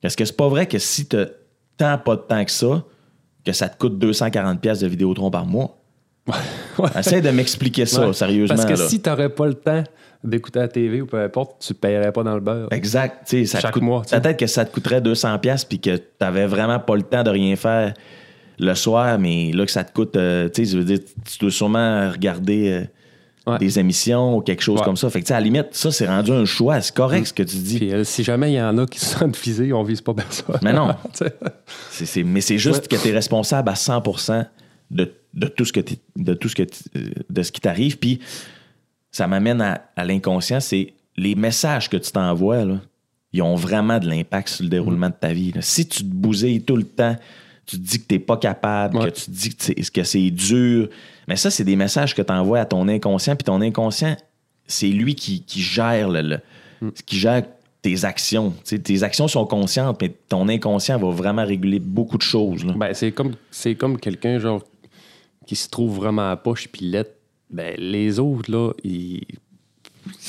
Parce 0.00 0.16
que 0.16 0.24
c'est 0.24 0.36
pas 0.36 0.48
vrai 0.48 0.66
que 0.66 0.78
si 0.78 1.06
tu 1.06 1.16
tant 1.76 1.98
pas 1.98 2.16
de 2.16 2.22
temps 2.22 2.44
que 2.44 2.50
ça, 2.50 2.84
que 3.44 3.52
ça 3.52 3.68
te 3.68 3.78
coûte 3.78 4.02
240$ 4.02 4.58
piastres 4.58 4.84
de 4.84 4.88
Vidéotron 4.88 5.30
par 5.30 5.46
mois. 5.46 5.78
Ouais. 6.78 6.88
Essaye 6.98 7.20
de 7.20 7.28
m'expliquer 7.28 7.84
ça, 7.84 8.06
Ouais. 8.06 8.12
sérieusement. 8.14 8.56
Parce 8.56 8.66
que 8.66 8.80
là. 8.80 8.88
si 8.88 9.02
t'aurais 9.02 9.28
pas 9.28 9.46
le 9.46 9.52
temps 9.52 9.84
d'écouter 10.24 10.60
la 10.60 10.68
TV 10.68 11.02
ou 11.02 11.06
peu 11.06 11.20
importe, 11.22 11.60
tu 11.60 11.74
paierais 11.74 12.12
pas 12.12 12.22
dans 12.22 12.34
le 12.34 12.40
beurre. 12.40 12.68
Exact. 12.70 13.28
Tu 13.28 13.44
ça 13.44 13.60
te 13.60 13.66
coûte- 13.72 13.82
mois, 13.82 14.02
tu. 14.08 14.18
Peut-être 14.18 14.38
que 14.38 14.46
ça 14.46 14.64
te 14.64 14.72
coûterait 14.72 15.02
200$ 15.02 15.38
piastres 15.40 15.68
puis 15.68 15.80
que 15.80 15.96
tu 15.96 16.02
n'avais 16.22 16.46
vraiment 16.46 16.78
pas 16.80 16.96
le 16.96 17.02
temps 17.02 17.22
de 17.22 17.28
rien 17.28 17.54
faire 17.56 17.92
le 18.58 18.74
soir, 18.74 19.18
mais 19.18 19.50
là 19.52 19.64
que 19.66 19.72
ça 19.72 19.84
te 19.84 19.92
coûte, 19.92 20.16
euh, 20.16 20.48
tu 20.48 20.64
sais, 20.64 20.72
je 20.72 20.78
veux 20.78 20.84
dire, 20.84 20.98
tu 21.24 21.38
dois 21.38 21.50
sûrement 21.50 22.10
regarder 22.10 22.68
euh, 22.70 22.84
Ouais. 23.44 23.58
des 23.58 23.80
émissions 23.80 24.36
ou 24.36 24.40
quelque 24.40 24.62
chose 24.62 24.78
Ouais. 24.78 24.84
comme 24.84 24.96
ça. 24.96 25.10
Fait 25.10 25.18
que, 25.20 25.24
tu 25.24 25.30
sais, 25.30 25.34
à 25.34 25.40
la 25.40 25.44
limite, 25.44 25.66
ça, 25.72 25.90
c'est 25.90 26.06
rendu 26.06 26.30
un 26.30 26.44
choix. 26.44 26.80
C'est 26.80 26.94
correct 26.94 27.26
ce 27.26 27.32
que 27.32 27.42
tu 27.42 27.56
dis. 27.56 27.78
Puis 27.78 27.92
euh, 27.92 28.04
si 28.04 28.22
jamais 28.22 28.52
il 28.52 28.54
y 28.54 28.62
en 28.62 28.78
a 28.78 28.86
qui 28.86 29.00
se 29.00 29.18
sentent 29.18 29.36
visés, 29.36 29.72
on 29.72 29.82
vise 29.82 30.00
pas 30.00 30.14
personne. 30.14 30.60
Mais 30.62 30.72
non. 30.72 30.94
Mais 32.24 32.40
c'est 32.40 32.58
juste 32.58 32.86
que 32.88 32.94
tu 32.96 33.08
es 33.08 33.12
responsable 33.12 33.68
à 33.68 33.74
100% 33.74 34.46
de, 34.92 35.12
de 35.34 35.46
tout 35.48 35.64
ce 35.64 35.72
que 35.72 35.80
de 36.16 36.34
tout 36.34 36.48
ce 36.48 36.54
que 36.54 36.62
de 37.30 37.42
ce 37.42 37.50
qui 37.52 37.60
t'arrive. 37.60 37.98
Puis 37.98 38.20
ça 39.10 39.26
m'amène 39.26 39.60
à, 39.60 39.82
à 39.96 40.04
l'inconscient, 40.04 40.60
c'est 40.60 40.92
les 41.16 41.34
messages 41.34 41.90
que 41.90 41.96
tu 41.96 42.12
t'envoies, 42.12 42.64
là, 42.64 42.76
ils 43.32 43.42
ont 43.42 43.54
vraiment 43.56 43.98
de 43.98 44.08
l'impact 44.08 44.48
sur 44.50 44.62
le 44.64 44.70
déroulement 44.70 45.08
de 45.08 45.14
ta 45.18 45.32
vie. 45.32 45.52
là. 45.52 45.62
Si 45.62 45.86
tu 45.88 46.04
te 46.04 46.08
bousilles 46.14 46.62
tout 46.62 46.76
le 46.76 46.84
temps, 46.84 47.16
tu 47.72 47.82
te 47.82 47.82
dis 47.90 47.98
que 48.00 48.06
tu 48.08 48.14
n'es 48.14 48.18
pas 48.20 48.36
capable, 48.36 48.96
Ouais. 48.98 49.10
que 49.10 49.16
tu 49.16 49.24
te 49.26 49.30
dis 49.30 49.48
que 49.54 49.62
c'est, 49.64 49.74
que 49.92 50.04
c'est 50.04 50.30
dur, 50.30 50.88
mais 51.28 51.36
ça, 51.36 51.50
c'est 51.50 51.64
des 51.64 51.76
messages 51.76 52.14
que 52.14 52.22
tu 52.22 52.32
envoies 52.32 52.60
à 52.60 52.64
ton 52.66 52.86
inconscient, 52.88 53.36
puis 53.36 53.44
ton 53.44 53.60
inconscient, 53.60 54.16
c'est 54.66 54.88
lui 54.88 55.14
qui, 55.14 55.42
qui 55.42 55.60
gère 55.60 56.08
le, 56.08 56.20
le- 56.80 56.90
qui 57.06 57.18
gère 57.18 57.42
tes 57.80 58.04
actions. 58.04 58.52
Tes 58.84 59.02
actions 59.02 59.26
sont 59.28 59.44
conscientes, 59.44 59.98
mais 60.00 60.10
ton 60.28 60.48
inconscient 60.48 60.98
va 60.98 61.10
vraiment 61.10 61.44
réguler 61.44 61.78
beaucoup 61.80 62.16
de 62.16 62.22
choses. 62.22 62.64
Ben, 62.76 62.94
c'est 62.94 63.12
comme, 63.12 63.32
c'est 63.50 63.74
comme 63.74 63.98
quelqu'un, 63.98 64.38
genre, 64.38 64.62
qui 65.46 65.56
se 65.56 65.68
trouve 65.68 65.96
vraiment 65.96 66.30
à 66.30 66.36
poche 66.36 66.68
puis 66.68 66.86
lettre. 66.86 67.10
Ben, 67.50 67.74
les 67.78 68.18
autres, 68.20 68.50
là, 68.50 68.72
ils. 68.84 69.22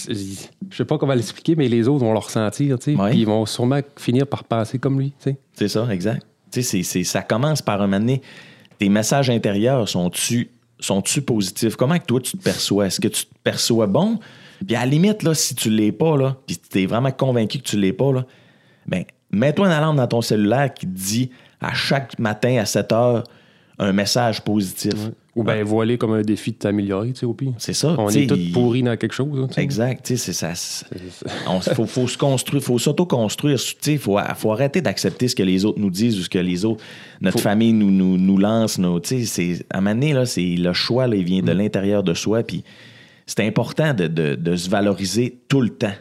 Je 0.07 0.75
sais 0.77 0.85
pas 0.85 0.97
comment 0.97 1.13
l'expliquer, 1.13 1.55
mais 1.55 1.67
les 1.67 1.87
autres 1.87 2.03
vont 2.03 2.13
le 2.13 2.19
ressentir, 2.19 2.77
tu 2.79 2.93
sais. 2.95 2.99
Ouais. 2.99 3.15
Ils 3.17 3.25
vont 3.25 3.45
sûrement 3.45 3.79
finir 3.97 4.27
par 4.27 4.43
penser 4.43 4.77
comme 4.79 4.99
lui, 4.99 5.09
tu 5.19 5.31
sais. 5.31 5.37
C'est 5.53 5.67
ça, 5.67 5.87
exact. 5.91 6.25
C'est- 6.61 6.83
c'est- 6.83 7.03
ça 7.03 7.21
commence 7.21 7.61
par 7.61 7.81
un 7.81 7.87
moment 7.87 7.99
donné, 7.99 8.21
Tes 8.79 8.89
messages 8.89 9.29
intérieurs 9.29 9.87
sont-tu 9.87 10.49
sont-tu 10.79 11.21
positifs? 11.21 11.75
Comment 11.77 11.97
que 11.97 12.05
toi, 12.05 12.19
tu 12.19 12.37
te 12.37 12.43
perçois? 12.43 12.87
Est-ce 12.87 12.99
que 12.99 13.07
tu 13.07 13.25
te 13.25 13.33
perçois 13.43 13.87
bon? 13.87 14.19
Puis 14.65 14.75
à 14.75 14.79
la 14.81 14.85
limite, 14.87 15.23
là, 15.23 15.33
si 15.33 15.55
tu 15.55 15.69
l'es 15.69 15.91
pas, 15.93 16.17
là, 16.17 16.35
puis 16.45 16.57
tu 16.57 16.81
es 16.81 16.85
vraiment 16.85 17.11
convaincu 17.11 17.59
que 17.59 17.63
tu 17.63 17.77
l'es 17.79 17.93
pas, 17.93 18.11
là, 18.11 18.25
ben, 18.87 19.05
mets-toi 19.31 19.67
une 19.67 19.71
alarme 19.71 19.95
dans 19.95 20.07
ton 20.07 20.21
cellulaire 20.21 20.73
qui 20.73 20.85
te 20.87 20.91
dit 20.91 21.29
à 21.61 21.73
chaque 21.73 22.19
matin 22.19 22.57
à 22.57 22.65
7 22.65 22.91
heures 22.91 23.23
un 23.79 23.93
message 23.93 24.41
positif. 24.41 24.93
Ou 25.35 25.43
bien 25.43 25.63
voiler 25.63 25.97
comme 25.97 26.13
un 26.13 26.21
défi 26.21 26.51
de 26.51 26.57
t'améliorer, 26.57 27.11
tu 27.11 27.21
sais, 27.21 27.25
au 27.25 27.33
pire. 27.33 27.53
C'est 27.57 27.73
ça. 27.73 27.95
On 27.97 28.07
est 28.09 28.27
tous 28.27 28.35
il- 28.35 28.51
pourris 28.51 28.83
dans 28.83 28.95
quelque 28.97 29.13
chose. 29.15 29.29
hein, 29.41 29.47
tu 29.47 29.55
sais. 29.55 29.61
Exact. 29.63 30.05
Tu 30.05 30.15
sais, 30.15 30.31
c'est 30.31 30.53
ça. 30.55 30.85
on- 31.47 31.59
faut, 31.59 31.87
faut 31.87 32.07
se 32.07 32.17
construire, 32.19 32.61
faut 32.63 32.77
s'auto-construire. 32.77 33.57
Tu 33.57 33.73
sais, 33.81 33.97
faut, 33.97 34.19
faut 34.35 34.51
arrêter 34.51 34.81
d'accepter 34.81 35.27
ce 35.27 35.35
que 35.35 35.41
les 35.41 35.65
autres 35.65 35.79
nous 35.79 35.89
disent 35.89 36.19
ou 36.19 36.23
ce 36.23 36.29
que 36.29 36.37
les 36.37 36.65
autres, 36.65 36.83
notre 37.19 37.39
Faut- 37.39 37.43
famille 37.43 37.73
nous, 37.73 37.89
nous, 37.89 38.17
nous 38.19 38.37
lance. 38.37 38.77
Nos, 38.77 38.99
tu 38.99 39.25
sais, 39.25 39.65
à 39.71 39.79
un 39.79 39.81
moment 39.81 39.95
donné, 39.95 40.13
là, 40.13 40.23
le 40.37 40.73
choix, 40.73 41.07
là, 41.07 41.15
il 41.15 41.23
vient 41.23 41.41
de 41.41 41.51
Mm. 41.51 41.57
l'intérieur 41.57 42.03
de 42.03 42.13
soi. 42.13 42.43
Puis 42.43 42.63
c'est 43.25 43.39
important 43.39 43.95
de, 43.95 44.05
de- 44.05 44.35
de 44.35 44.55
se 44.55 44.69
valoriser 44.69 45.39
tout 45.47 45.61
le 45.61 45.69
temps. 45.69 45.93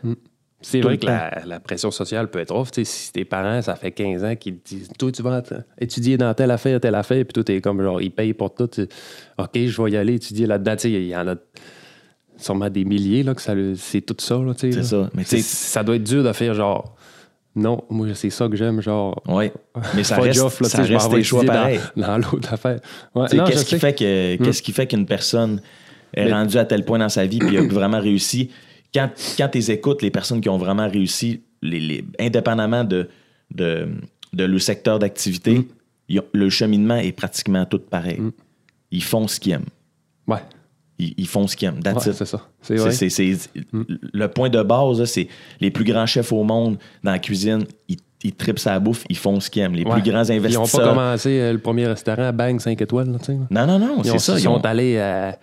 C'est 0.62 0.81
vrai 0.81 0.96
que 0.98 1.07
la, 1.07 1.42
la 1.46 1.61
pression 1.61 1.90
sociale 1.90 2.29
peut 2.31 2.38
être 2.38 2.55
off. 2.55 2.70
Si 2.83 3.12
tes 3.12 3.25
parents, 3.25 3.61
ça 3.62 3.75
fait 3.77 3.90
15 3.92 4.25
ans 4.25 4.37
qu'ils 4.37 4.59
te 4.59 4.68
disent 4.68 4.88
Toi, 4.98 5.11
tu 5.12 5.22
vas 5.22 5.42
étudier 5.79 6.16
dans 6.16 6.33
telle 6.35 6.51
affaire, 6.51 6.81
telle 6.81 6.94
affaire, 6.94 7.25
puis 7.25 7.33
toi, 7.33 7.44
t'es 7.44 7.61
comme 7.61 7.83
genre, 7.83 8.01
ils 8.01 8.11
payent 8.11 8.35
pour 8.35 8.55
tout. 8.55 8.66
tu- 8.68 8.87
OK, 9.38 9.51
je 9.55 9.83
vais 9.83 9.90
y 9.90 9.96
aller 9.96 10.14
étudier 10.14 10.46
là-dedans. 10.46 10.75
Il 10.85 11.07
y 11.07 11.16
en 11.16 11.29
a 11.29 11.35
sûrement 12.37 12.70
des 12.70 12.85
milliers, 12.85 13.22
là, 13.22 13.35
que 13.35 13.42
ça, 13.42 13.55
c'est 13.77 14.01
tout 14.01 14.16
ça. 14.18 14.37
Là, 14.38 14.55
tu 14.55 14.72
sais, 14.72 14.83
C'est 14.83 14.96
là. 14.96 15.05
ça. 15.05 15.11
Mais 15.14 15.25
ça 15.25 15.83
doit 15.85 15.96
être 15.96 16.05
dur 16.05 16.25
de 16.25 16.33
faire 16.33 16.55
genre 16.55 16.96
Non, 17.55 17.85
moi, 17.90 18.09
c'est 18.14 18.31
ça 18.31 18.48
que 18.48 18.57
j'aime, 18.57 18.81
genre. 18.81 19.20
Oui. 19.29 19.51
Mais 19.94 20.05
ça 20.05 20.16
reste, 20.16 20.40
off, 20.40 20.61
là, 20.61 20.68
ça 20.68 20.83
reste 20.83 21.11
tes 21.11 21.22
choix 21.22 21.44
pareils. 21.44 21.81
Dans, 21.96 22.07
dans 22.07 22.18
l'autre 22.18 22.53
affaire. 22.53 22.81
Ouais, 23.14 23.27
non, 23.35 23.44
qu'est-ce 23.44 23.64
qui 23.64 23.79
fait 23.79 23.92
que 23.94 24.37
qu'est-ce 24.42 24.62
qui 24.62 24.72
fait 24.72 24.87
qu'une 24.87 25.07
personne 25.07 25.61
est 26.14 26.25
Mais- 26.25 26.33
rendue 26.33 26.57
à 26.59 26.64
tel 26.64 26.85
point 26.85 26.98
dans 26.98 27.09
sa 27.09 27.27
vie 27.27 27.38
puis 27.38 27.59
a 27.59 27.62
vraiment 27.68 28.01
réussi? 28.01 28.51
Quand 28.94 29.11
quand 29.38 29.48
tu 29.48 29.59
écoutes 29.70 30.02
les 30.02 30.11
personnes 30.11 30.40
qui 30.40 30.48
ont 30.48 30.59
vraiment 30.59 30.88
réussi 30.88 31.42
les, 31.62 31.81
les- 31.81 32.05
indépendamment 32.20 32.85
de, 32.85 33.09
de 33.55 33.88
de 34.33 34.44
leur 34.44 34.61
secteur 34.61 34.98
d'activité 34.98 35.59
Mm. 36.09 36.18
ont- 36.18 36.24
le 36.33 36.50
cheminement 36.50 36.96
est 36.96 37.12
pratiquement 37.12 37.64
tout 37.64 37.78
pareil 37.78 38.20
ils 38.90 39.02
font 39.02 39.26
ce 39.28 39.38
qu'ils 39.40 39.52
aiment 39.52 39.64
Ouais, 40.26 40.38
ils, 40.98 41.14
ils 41.16 41.26
font 41.26 41.46
ce 41.46 41.57
qu'ils 41.57 41.68
aiment 41.68 41.83
That's 41.83 42.05
ouais, 42.07 42.12
it. 42.12 42.16
c'est 42.18 42.24
ça. 42.26 42.46
C'est 42.61 42.76
vrai. 42.76 42.92
c'est- 42.92 43.50
Le 44.12 44.26
point 44.28 44.48
de 44.50 44.62
base, 44.62 45.05
c'est 45.07 45.26
les 45.61 45.70
plus 45.70 45.85
grands 45.85 46.07
chefs 46.07 46.31
au 46.33 46.44
monde 46.44 46.76
dans 47.02 47.11
la 47.12 47.18
cuisine, 47.18 47.64
ils, 47.88 47.96
ils 48.22 48.33
tripent 48.35 48.59
sa 48.61 48.78
bouffe, 48.78 49.05
ils 49.09 49.16
font 49.16 49.40
ce 49.40 49.50
qu'ils 49.50 49.62
aiment. 49.62 49.74
Les 49.74 49.85
Ouais. 49.85 50.00
plus 50.00 50.02
grands 50.11 50.22
Ils 50.24 50.37
n'ont 50.37 50.42
pas 50.42 50.48
investisseurs. 50.48 50.88
commencé 50.90 51.40
euh, 51.40 51.52
le 51.52 51.59
premier 51.59 51.87
restaurant 51.88 52.22
à 52.28 52.33
Bang 52.33 52.61
5 52.61 52.81
étoiles, 52.81 53.11
là, 53.11 53.18
là. 53.26 53.35
Non, 53.66 53.66
non, 53.66 53.78
non, 53.96 54.02
c'est 54.05 54.18
ça. 54.18 54.35
ils 54.38 54.42
ils 54.42 54.48
ont- 54.48 54.59
sont 54.59 54.66
allés 54.66 54.98
à 54.98 55.38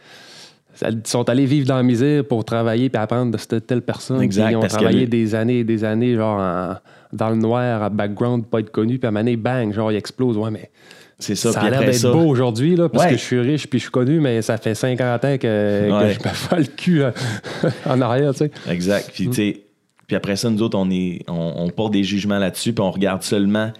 sont 1.05 1.27
allés 1.29 1.45
vivre 1.45 1.67
dans 1.67 1.77
la 1.77 1.83
misère 1.83 2.23
pour 2.25 2.45
travailler 2.45 2.89
puis 2.89 3.01
apprendre 3.01 3.31
de 3.31 3.37
cette 3.37 3.67
telle 3.67 3.81
personne. 3.81 4.21
Exact, 4.21 4.51
ils 4.51 4.55
ont 4.55 4.61
que 4.61 4.67
travaillé 4.67 5.07
des 5.07 5.35
années 5.35 5.59
et 5.59 5.63
des 5.63 5.83
années, 5.83 6.15
genre 6.15 6.39
en- 6.39 6.75
dans 7.11 7.29
le 7.29 7.35
noir, 7.37 7.83
à 7.83 7.89
background, 7.89 8.45
pas 8.45 8.59
être 8.59 8.71
connu, 8.71 8.99
puis 8.99 9.07
à 9.07 9.11
donné, 9.11 9.35
bang, 9.35 9.73
genre, 9.73 9.91
il 9.91 9.95
explose. 9.97 10.37
Ouais, 10.37 10.51
mais 10.51 10.69
C'est 11.17 11.35
ça. 11.35 11.51
ça, 11.51 11.61
a 11.61 11.69
l'air 11.69 11.79
d'être 11.81 12.11
beau 12.11 12.21
aujourd'hui, 12.27 12.75
là, 12.75 12.87
parce 12.87 13.05
Ouais. 13.05 13.11
que 13.11 13.17
je 13.17 13.23
suis 13.23 13.39
riche 13.39 13.67
puis 13.67 13.79
je 13.79 13.83
suis 13.85 13.91
connu, 13.91 14.19
mais 14.19 14.41
ça 14.41 14.57
fait 14.57 14.75
50 14.75 15.25
ans 15.25 15.37
que, 15.37 15.39
que 15.39 15.91
Ouais. 15.91 16.13
je 16.13 16.19
me 16.29 16.33
fais 16.33 16.57
le 16.59 16.65
cul 16.65 17.01
euh, 17.03 17.11
en 17.85 17.99
arrière, 18.01 18.31
tu 18.33 18.39
sais. 18.45 18.51
Exact. 18.69 19.07
Mm. 19.09 19.11
Puis, 19.13 19.27
tu 19.27 19.33
sais, 19.33 19.61
puis 20.07 20.15
après 20.15 20.35
ça, 20.35 20.49
nous 20.49 20.61
autres, 20.61 20.77
on, 20.77 20.89
est, 20.91 21.21
on, 21.27 21.53
on 21.57 21.69
porte 21.69 21.93
des 21.93 22.03
jugements 22.03 22.39
là-dessus, 22.39 22.73
puis 22.73 22.83
on 22.83 22.91
regarde 22.91 23.23
seulement 23.23 23.71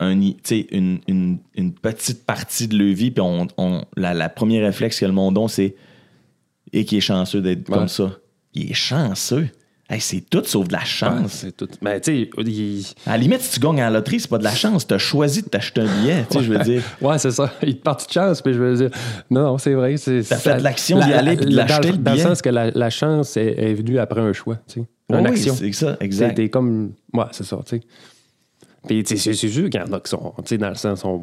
un, 0.00 0.12
une, 0.18 0.98
une, 1.06 1.38
une 1.54 1.72
petite 1.74 2.24
partie 2.24 2.68
de 2.68 2.76
leur 2.78 2.94
vie, 2.94 3.10
puis 3.10 3.20
on, 3.20 3.46
on- 3.58 3.82
la, 3.96 4.14
la 4.14 4.28
première 4.30 4.64
réflexe 4.64 4.98
que 4.98 5.04
le 5.06 5.12
monde 5.12 5.36
a, 5.38 5.46
c'est 5.46 5.74
et 6.72 6.84
qui 6.84 6.96
est 6.96 7.00
chanceux 7.00 7.40
d'être 7.40 7.68
Ouais. 7.68 7.78
comme 7.78 7.88
ça. 7.88 8.12
Il 8.54 8.70
est 8.70 8.74
chanceux. 8.74 9.48
Hey, 9.88 10.00
c'est 10.00 10.20
tout 10.20 10.42
sauf 10.44 10.68
de 10.68 10.72
la 10.72 10.78
Ouais, 10.78 10.84
chance. 10.84 11.32
c'est 11.32 11.56
tout. 11.56 11.66
Mais 11.82 12.00
tu 12.00 12.12
sais, 12.28 12.30
il- 12.46 12.84
À 13.06 13.10
la 13.12 13.16
limite, 13.18 13.40
si 13.40 13.54
tu 13.58 13.60
gagnes 13.66 13.80
à 13.80 13.90
la 13.90 13.98
loterie, 13.98 14.20
c'est 14.20 14.30
pas 14.30 14.38
de 14.38 14.44
la 14.44 14.54
chance. 14.54 14.86
Tu 14.86 14.94
as 14.94 14.98
choisi 14.98 15.42
de 15.42 15.48
t'acheter 15.48 15.80
un 15.80 15.86
billet, 16.00 16.24
tu 16.30 16.38
sais, 16.38 16.44
je 16.44 16.52
veux 16.52 16.62
dire. 16.62 16.82
Ouais, 17.00 17.18
c'est 17.18 17.32
ça. 17.32 17.52
Il 17.64 17.76
te 17.76 17.82
part 17.82 17.96
de 17.96 18.02
chance, 18.08 18.40
puis 18.40 18.52
je 18.54 18.58
veux 18.60 18.76
dire. 18.76 18.90
Non, 19.30 19.42
non, 19.42 19.58
c'est 19.58 19.74
vrai. 19.74 19.96
c'est- 19.96 20.22
T'as 20.28 20.36
ça- 20.36 20.54
fait 20.54 20.60
l'action 20.62 20.98
la- 20.98 21.06
d'y 21.06 21.12
aller 21.12 21.36
puis 21.36 21.46
de 21.46 21.56
la- 21.56 21.64
l'acheter, 21.66 21.88
dans, 21.90 21.96
le 21.96 22.02
dans 22.02 22.12
le 22.12 22.18
sens 22.18 22.40
que 22.40 22.50
la, 22.50 22.70
la 22.70 22.88
chance 22.90 23.36
est, 23.36 23.54
est 23.58 23.74
venue 23.74 23.98
après 23.98 24.20
un 24.20 24.32
choix, 24.32 24.58
tu 24.68 24.80
sais. 24.80 24.86
Une 25.10 25.16
Oui, 25.16 25.26
action. 25.26 25.56
c'est 25.56 25.72
ça, 25.72 25.94
Tu 25.94 26.04
exact. 26.06 26.34
T'es 26.36 26.48
comme. 26.48 26.92
Ouais, 27.12 27.24
c'est 27.32 27.42
ça, 27.44 27.58
tu 27.66 27.78
sais. 27.78 27.82
Puis, 28.86 29.02
tu 29.02 29.16
sais, 29.16 29.20
c'est 29.20 29.34
c'est 29.34 29.48
sûr 29.48 29.68
qu'il 29.68 29.80
y 29.80 29.82
en 29.82 29.92
a 29.92 29.98
qui 30.00 30.08
sont, 30.08 30.32
tu 30.38 30.42
sais, 30.46 30.58
dans 30.58 30.68
le 30.68 30.74
sens, 30.76 31.04
on, 31.04 31.20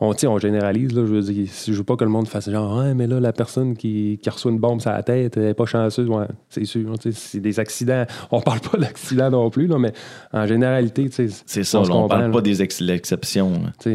on, 0.00 0.14
on 0.26 0.38
généralise, 0.38 0.92
là, 0.92 1.02
je 1.06 1.12
veux 1.12 1.20
dire, 1.20 1.46
je 1.66 1.72
veux 1.72 1.84
pas 1.84 1.96
que 1.96 2.04
le 2.04 2.10
monde 2.10 2.26
fasse 2.26 2.50
genre, 2.50 2.78
ouais, 2.78 2.94
mais 2.94 3.06
là, 3.06 3.20
la 3.20 3.32
personne 3.32 3.76
qui, 3.76 4.18
qui 4.22 4.30
reçoit 4.30 4.50
une 4.50 4.58
bombe 4.58 4.80
sur 4.80 4.90
la 4.90 5.02
tête, 5.02 5.36
elle 5.36 5.44
est 5.48 5.54
pas 5.54 5.66
chanceuse, 5.66 6.08
ouais, 6.08 6.26
c'est 6.48 6.64
sûr, 6.64 6.94
sais, 7.02 7.12
c'est 7.12 7.40
des 7.40 7.60
accidents. 7.60 8.04
On 8.30 8.40
parle 8.40 8.60
pas 8.60 8.78
d'accidents 8.78 9.30
non 9.30 9.50
plus, 9.50 9.66
là, 9.66 9.78
mais 9.78 9.92
en 10.32 10.46
généralité, 10.46 11.08
tu 11.10 11.28
sais. 11.28 11.42
C'est 11.46 11.64
ça, 11.64 11.84
se 11.84 11.88
là, 11.90 11.94
on 11.96 12.08
parle 12.08 12.22
là. 12.26 12.30
pas 12.30 12.40
des 12.40 12.62
ex- 12.62 12.80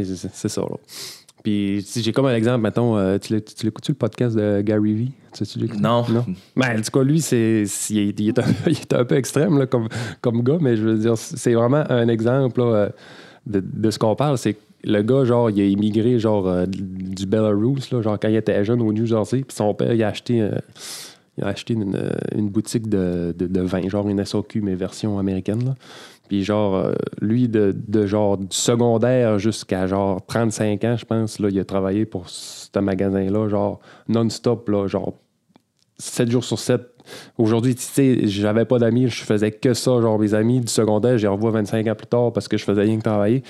sais, 0.06 0.16
c'est- 0.16 0.48
ça, 0.50 0.62
là. 0.62 0.78
Puis, 1.44 1.84
si 1.86 2.02
j'ai 2.02 2.12
comme 2.12 2.26
un 2.26 2.34
exemple, 2.36 2.62
mettons, 2.62 2.98
euh, 2.98 3.18
tu 3.20 3.34
l'écoutes-tu 3.34 3.92
le 3.92 3.98
podcast 3.98 4.36
de 4.36 4.62
Gary 4.62 4.94
Vee? 4.94 5.12
Tu 5.32 5.46
sais, 5.46 5.46
tu 5.46 5.60
l'écoutes? 5.60 5.80
Non. 5.80 6.04
Non? 6.10 6.26
Ben, 6.56 6.80
en 6.80 6.82
tout 6.82 6.92
cas, 6.92 7.04
lui, 7.04 7.22
c'est, 7.22 7.66
il, 7.92 7.98
est, 8.00 8.20
il 8.20 8.30
est 8.30 8.40
un, 8.40 8.44
il 8.68 8.72
est 8.74 8.94
un 8.94 9.06
peu 9.06 9.16
extrême 9.16 9.60
là, 9.60 9.68
comme, 9.68 9.88
comme 10.22 10.42
gars, 10.42 10.58
mais 10.60 10.76
je 10.76 10.82
veux 10.84 10.98
dire, 10.98 11.16
c'est 11.18 11.54
vraiment 11.54 11.84
un 11.90 12.08
exemple 12.08 12.62
là, 12.62 12.66
euh, 12.66 12.90
de, 13.46 13.64
de 13.64 13.92
ce 13.92 14.00
qu'on 14.00 14.16
parle. 14.16 14.40
C'est 14.40 14.58
le 14.86 15.02
gars, 15.02 15.26
genre, 15.26 15.50
il 15.50 15.60
a 15.60 15.66
immigré, 15.66 16.20
genre, 16.20 16.48
euh, 16.48 16.66
du 16.68 17.26
Belarus, 17.26 17.92
là, 17.92 18.02
genre, 18.02 18.20
quand 18.20 18.28
il 18.28 18.36
était 18.36 18.64
jeune 18.64 18.82
au 18.82 18.94
New 18.94 19.06
Jersey, 19.06 19.42
puis 19.42 19.56
son 19.56 19.74
père, 19.74 19.94
il 19.94 20.04
a 20.04 20.08
acheté. 20.08 20.42
euh, 20.42 20.52
il 21.38 21.44
a 21.44 21.48
acheté 21.48 21.74
une, 21.74 21.96
euh, 21.96 22.12
une 22.34 22.50
boutique 22.50 22.88
de, 22.88 23.36
de, 23.38 23.62
vin, 23.62 23.90
genre 23.90 24.08
une 24.08 24.24
SAQ, 24.24 24.62
mais 24.62 24.74
version 24.76 25.20
américaine. 25.20 25.66
Là. 25.66 25.76
Puis 26.30 26.46
genre, 26.46 26.92
lui, 27.20 27.50
de, 27.50 27.76
de 27.76 28.06
genre 28.06 28.38
du 28.38 28.48
secondaire 28.52 29.38
jusqu'à 29.38 29.86
genre 29.86 30.26
35 30.26 30.84
ans, 30.86 30.96
je 30.96 31.04
pense, 31.04 31.40
là, 31.40 31.50
il 31.50 31.60
a 31.60 31.66
travaillé 31.66 32.06
pour 32.06 32.30
ce 32.30 32.80
magasin-là, 32.80 33.50
genre 33.50 33.82
non-stop, 34.08 34.70
là, 34.70 34.88
genre 34.88 35.14
7 35.98 36.32
jours 36.32 36.44
sur 36.46 36.58
7. 36.58 36.82
Aujourd'hui, 37.38 37.76
tu 37.76 37.82
sais, 37.84 38.28
j'avais 38.28 38.66
pas 38.66 38.80
d'amis, 38.80 39.08
je 39.10 39.24
faisais 39.24 39.52
que 39.52 39.74
ça. 39.74 39.92
Genre, 40.02 40.18
mes 40.20 40.34
amis 40.34 40.60
du 40.62 40.68
secondaire, 40.72 41.18
les 41.18 41.28
revois 41.28 41.52
25 41.52 41.88
ans 41.88 41.96
plus 41.96 42.08
tard 42.08 42.32
parce 42.34 42.48
que 42.48 42.58
je 42.58 42.64
faisais 42.64 42.82
rien 42.82 42.98
que 42.98 43.04
travailler. 43.04 43.42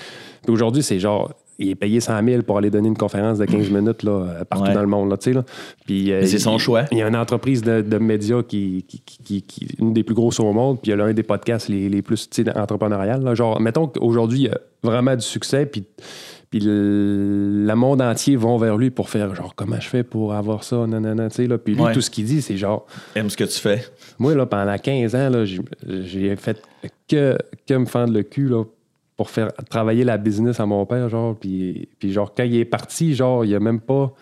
Puis 0.42 0.52
aujourd'hui, 0.52 0.82
c'est 0.82 0.98
genre, 0.98 1.32
il 1.58 1.70
est 1.70 1.74
payé 1.74 2.00
100 2.00 2.22
000 2.22 2.42
pour 2.42 2.58
aller 2.58 2.68
donner 2.70 2.88
une 2.88 2.96
conférence 2.98 3.38
de 3.38 3.46
15 3.46 3.70
minutes 3.70 4.02
là, 4.02 4.44
partout 4.48 4.66
Ouais. 4.68 4.74
dans 4.74 4.82
le 4.82 4.86
monde, 4.86 5.08
là, 5.08 5.16
tu 5.16 5.30
sais. 5.30 5.32
Là. 5.32 5.42
Puis, 5.86 6.12
euh, 6.12 6.24
c'est 6.26 6.38
son 6.38 6.56
il- 6.56 6.60
choix. 6.60 6.84
Il 6.92 6.98
y 6.98 7.02
a 7.02 7.08
une 7.08 7.16
entreprise 7.16 7.62
de, 7.62 7.80
de 7.80 7.96
médias 7.98 8.42
qui, 8.42 8.84
qui, 8.86 9.00
qui- 9.00 9.18
qui- 9.22 9.42
qui- 9.42 9.68
une 9.78 9.94
des 9.94 10.02
plus 10.04 10.14
grosses 10.14 10.38
au 10.38 10.52
monde, 10.52 10.78
puis 10.82 10.90
il 10.90 10.98
y 10.98 11.00
a 11.00 11.04
l'un 11.04 11.14
des 11.14 11.22
podcasts 11.22 11.68
les, 11.68 11.88
les 11.88 12.02
plus 12.02 12.28
tu 12.28 12.44
sais, 12.44 12.58
entrepreneuriales. 12.58 13.22
là. 13.22 13.34
Genre, 13.34 13.58
mettons 13.60 13.86
qu'aujourd'hui, 13.86 14.38
il 14.40 14.44
y 14.44 14.48
a 14.50 14.58
vraiment 14.82 15.16
du 15.16 15.22
succès, 15.24 15.64
puis, 15.64 15.84
puis 16.50 16.60
le, 16.60 17.64
le 17.66 17.74
monde 17.74 18.00
entier 18.02 18.36
vont 18.36 18.56
vers 18.56 18.76
lui 18.76 18.90
pour 18.90 19.08
faire 19.10 19.34
genre, 19.34 19.54
comment 19.54 19.80
je 19.80 19.88
fais 19.88 20.02
pour 20.02 20.34
avoir 20.34 20.62
ça, 20.64 20.86
nanana, 20.86 21.28
tu 21.28 21.36
sais. 21.36 21.46
Là. 21.46 21.58
Puis 21.58 21.74
lui, 21.74 21.82
Ouais. 21.82 21.92
tout 21.92 22.00
ce 22.00 22.10
qu'il 22.10 22.24
dit, 22.24 22.40
c'est 22.42 22.56
genre, 22.56 22.86
Aime 23.14 23.28
ce 23.30 23.36
que 23.36 23.44
tu 23.44 23.58
fais. 23.58 23.84
moi, 24.18 24.34
là, 24.34 24.46
pendant 24.46 24.76
15 24.78 25.14
ans, 25.14 25.28
là, 25.30 25.44
j'ai- 25.44 26.36
fait 26.36 26.62
que, 27.08 27.36
que 27.66 27.74
me 27.74 27.86
fendre 27.86 28.12
le 28.12 28.22
cul 28.22 28.48
là, 28.48 28.64
pour 29.16 29.30
faire 29.30 29.48
travailler 29.70 30.04
la 30.04 30.18
business 30.18 30.60
à 30.60 30.66
mon 30.66 30.84
père, 30.86 31.08
genre. 31.08 31.34
Puis, 31.36 31.88
puis 31.98 32.12
genre, 32.12 32.32
quand 32.34 32.44
il 32.44 32.56
est 32.56 32.64
parti, 32.64 33.14
genre, 33.14 33.44
il 33.44 33.54
a 33.54 33.60
même 33.60 33.80
pas... 33.80 34.12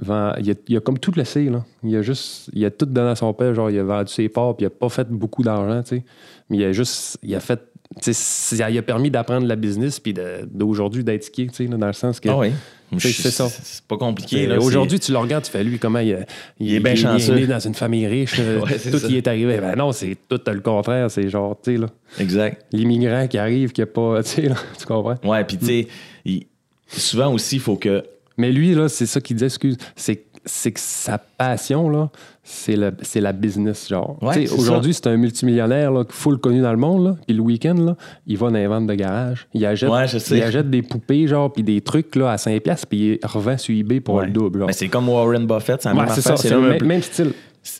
vend- 0.00 0.32
Il 0.40 0.50
a, 0.50 0.54
il 0.68 0.76
a 0.76 0.80
comme 0.80 0.98
tout 0.98 1.12
laissé, 1.16 1.50
là. 1.50 1.64
Il 1.82 1.96
a 1.96 2.02
juste... 2.02 2.48
Il 2.52 2.64
a 2.64 2.70
tout 2.70 2.86
donné 2.86 3.10
à 3.10 3.16
son 3.16 3.32
père, 3.34 3.52
genre, 3.54 3.68
il 3.70 3.78
a 3.80 3.82
vendu 3.84 4.12
ses 4.12 4.28
parts, 4.28 4.54
puis 4.56 4.64
il 4.64 4.66
a 4.68 4.70
pas 4.70 4.88
fait 4.88 5.08
beaucoup 5.10 5.42
d'argent, 5.42 5.82
tu 5.82 5.96
sais. 5.96 6.04
Mais 6.50 6.58
il 6.58 6.64
a 6.64 6.72
juste... 6.72 7.18
Il 7.22 7.34
a 7.34 7.40
fait... 7.40 7.60
ça 8.00 8.70
il 8.70 8.78
a 8.78 8.82
permis 8.82 9.10
d'apprendre 9.10 9.46
la 9.46 9.56
business, 9.56 9.98
puis 10.00 10.14
d'aujourd'hui 10.50 11.04
d'être 11.04 11.24
skié, 11.24 11.46
tu 11.48 11.54
sais, 11.54 11.66
là, 11.66 11.76
dans 11.76 11.86
le 11.86 11.92
sens 11.92 12.20
que... 12.20 12.28
Ah 12.28 12.38
oui. 12.38 12.50
C'est- 12.98 13.30
ça. 13.30 13.48
C'est 13.50 13.84
pas 13.84 13.98
compliqué. 13.98 14.48
Aujourd'hui, 14.56 14.98
tu 14.98 15.12
le 15.12 15.18
regardes, 15.18 15.44
tu 15.44 15.50
fais 15.50 15.62
lui 15.62 15.78
comment 15.78 15.98
il, 15.98 16.24
Il 16.58 16.72
est 16.74 16.80
bien 16.80 16.94
chanceux. 16.94 17.34
né 17.34 17.46
dans 17.46 17.58
une 17.58 17.74
famille 17.74 18.06
riche, 18.06 18.36
euh, 18.38 18.60
Ouais, 18.64 18.78
tout 18.78 18.98
ça. 18.98 19.08
y 19.08 19.16
est 19.16 19.26
arrivé. 19.28 19.58
Ben 19.58 19.76
non, 19.76 19.92
c'est 19.92 20.16
tout 20.26 20.40
le 20.46 20.60
contraire. 20.60 21.10
C'est 21.10 21.28
genre, 21.28 21.54
tu 21.62 21.72
sais, 21.72 21.78
là, 21.78 21.88
Exact. 22.18 22.64
l'immigrant 22.72 23.26
qui 23.28 23.36
arrive, 23.36 23.72
qui 23.72 23.82
a 23.82 23.86
pas, 23.86 24.22
tu 24.22 24.30
sais, 24.30 24.42
là, 24.48 24.54
tu 24.78 24.86
comprends? 24.86 25.16
Ouais, 25.22 25.44
puis 25.44 25.58
tu 25.58 25.66
sais, 25.66 25.88
il- 26.24 26.46
souvent 26.86 27.30
aussi, 27.34 27.56
il 27.56 27.60
faut 27.60 27.76
que. 27.76 28.02
Mais 28.38 28.52
lui, 28.52 28.72
là, 28.74 28.88
c'est 28.88 29.04
ça 29.04 29.20
qu'il 29.20 29.36
dit, 29.36 29.44
excuse, 29.44 29.76
c'est 29.94 30.27
c'est 30.48 30.72
que 30.72 30.80
sa 30.80 31.18
passion, 31.18 31.88
là, 31.90 32.08
c'est 32.42 32.76
le- 32.76 32.92
c'est 33.02 33.20
la 33.20 33.32
business, 33.32 33.88
genre. 33.88 34.16
Ouais, 34.22 34.46
c'est 34.46 34.52
Aujourd'hui, 34.52 34.94
c'est 34.94 35.06
un 35.06 35.16
multimillionnaire, 35.16 35.90
là, 35.92 36.04
full 36.08 36.38
connu 36.38 36.62
dans 36.62 36.70
le 36.72 36.78
monde, 36.78 37.04
là, 37.04 37.16
puis 37.26 37.36
le 37.36 37.42
week-end, 37.42 37.74
là, 37.74 37.96
il 38.26 38.36
va 38.38 38.46
dans 38.48 38.54
les 38.54 38.66
ventes 38.66 38.86
de 38.86 38.94
garage. 38.94 39.46
Il 39.54 39.64
achète, 39.66 39.90
Ouais, 39.90 40.06
il 40.06 40.42
achète 40.42 40.70
des 40.70 40.82
poupées, 40.82 41.26
genre, 41.26 41.52
puis 41.52 41.62
des 41.62 41.80
trucs, 41.80 42.16
là, 42.16 42.32
à 42.32 42.36
5$, 42.36 42.60
piastres, 42.60 42.86
puis 42.86 43.18
il 43.22 43.26
revend 43.26 43.58
sur 43.58 43.74
eBay 43.76 44.00
pour 44.00 44.16
Ouais. 44.16 44.26
le 44.26 44.32
double, 44.32 44.60
genre. 44.60 44.66
Mais 44.68 44.72
c'est 44.72 44.88
comme 44.88 45.08
Warren 45.08 45.46
Buffett, 45.46 45.82
c'est 45.82 45.88
la 45.90 45.94
même 45.94 46.06
c'est 46.08 46.20
affaire, 46.20 46.36
ça, 46.38 46.42
c'est 46.42 46.50
le 46.50 46.56
le 46.56 46.62
même- 46.62 46.78
même, 46.78 46.86
même 46.88 47.02
style. 47.02 47.32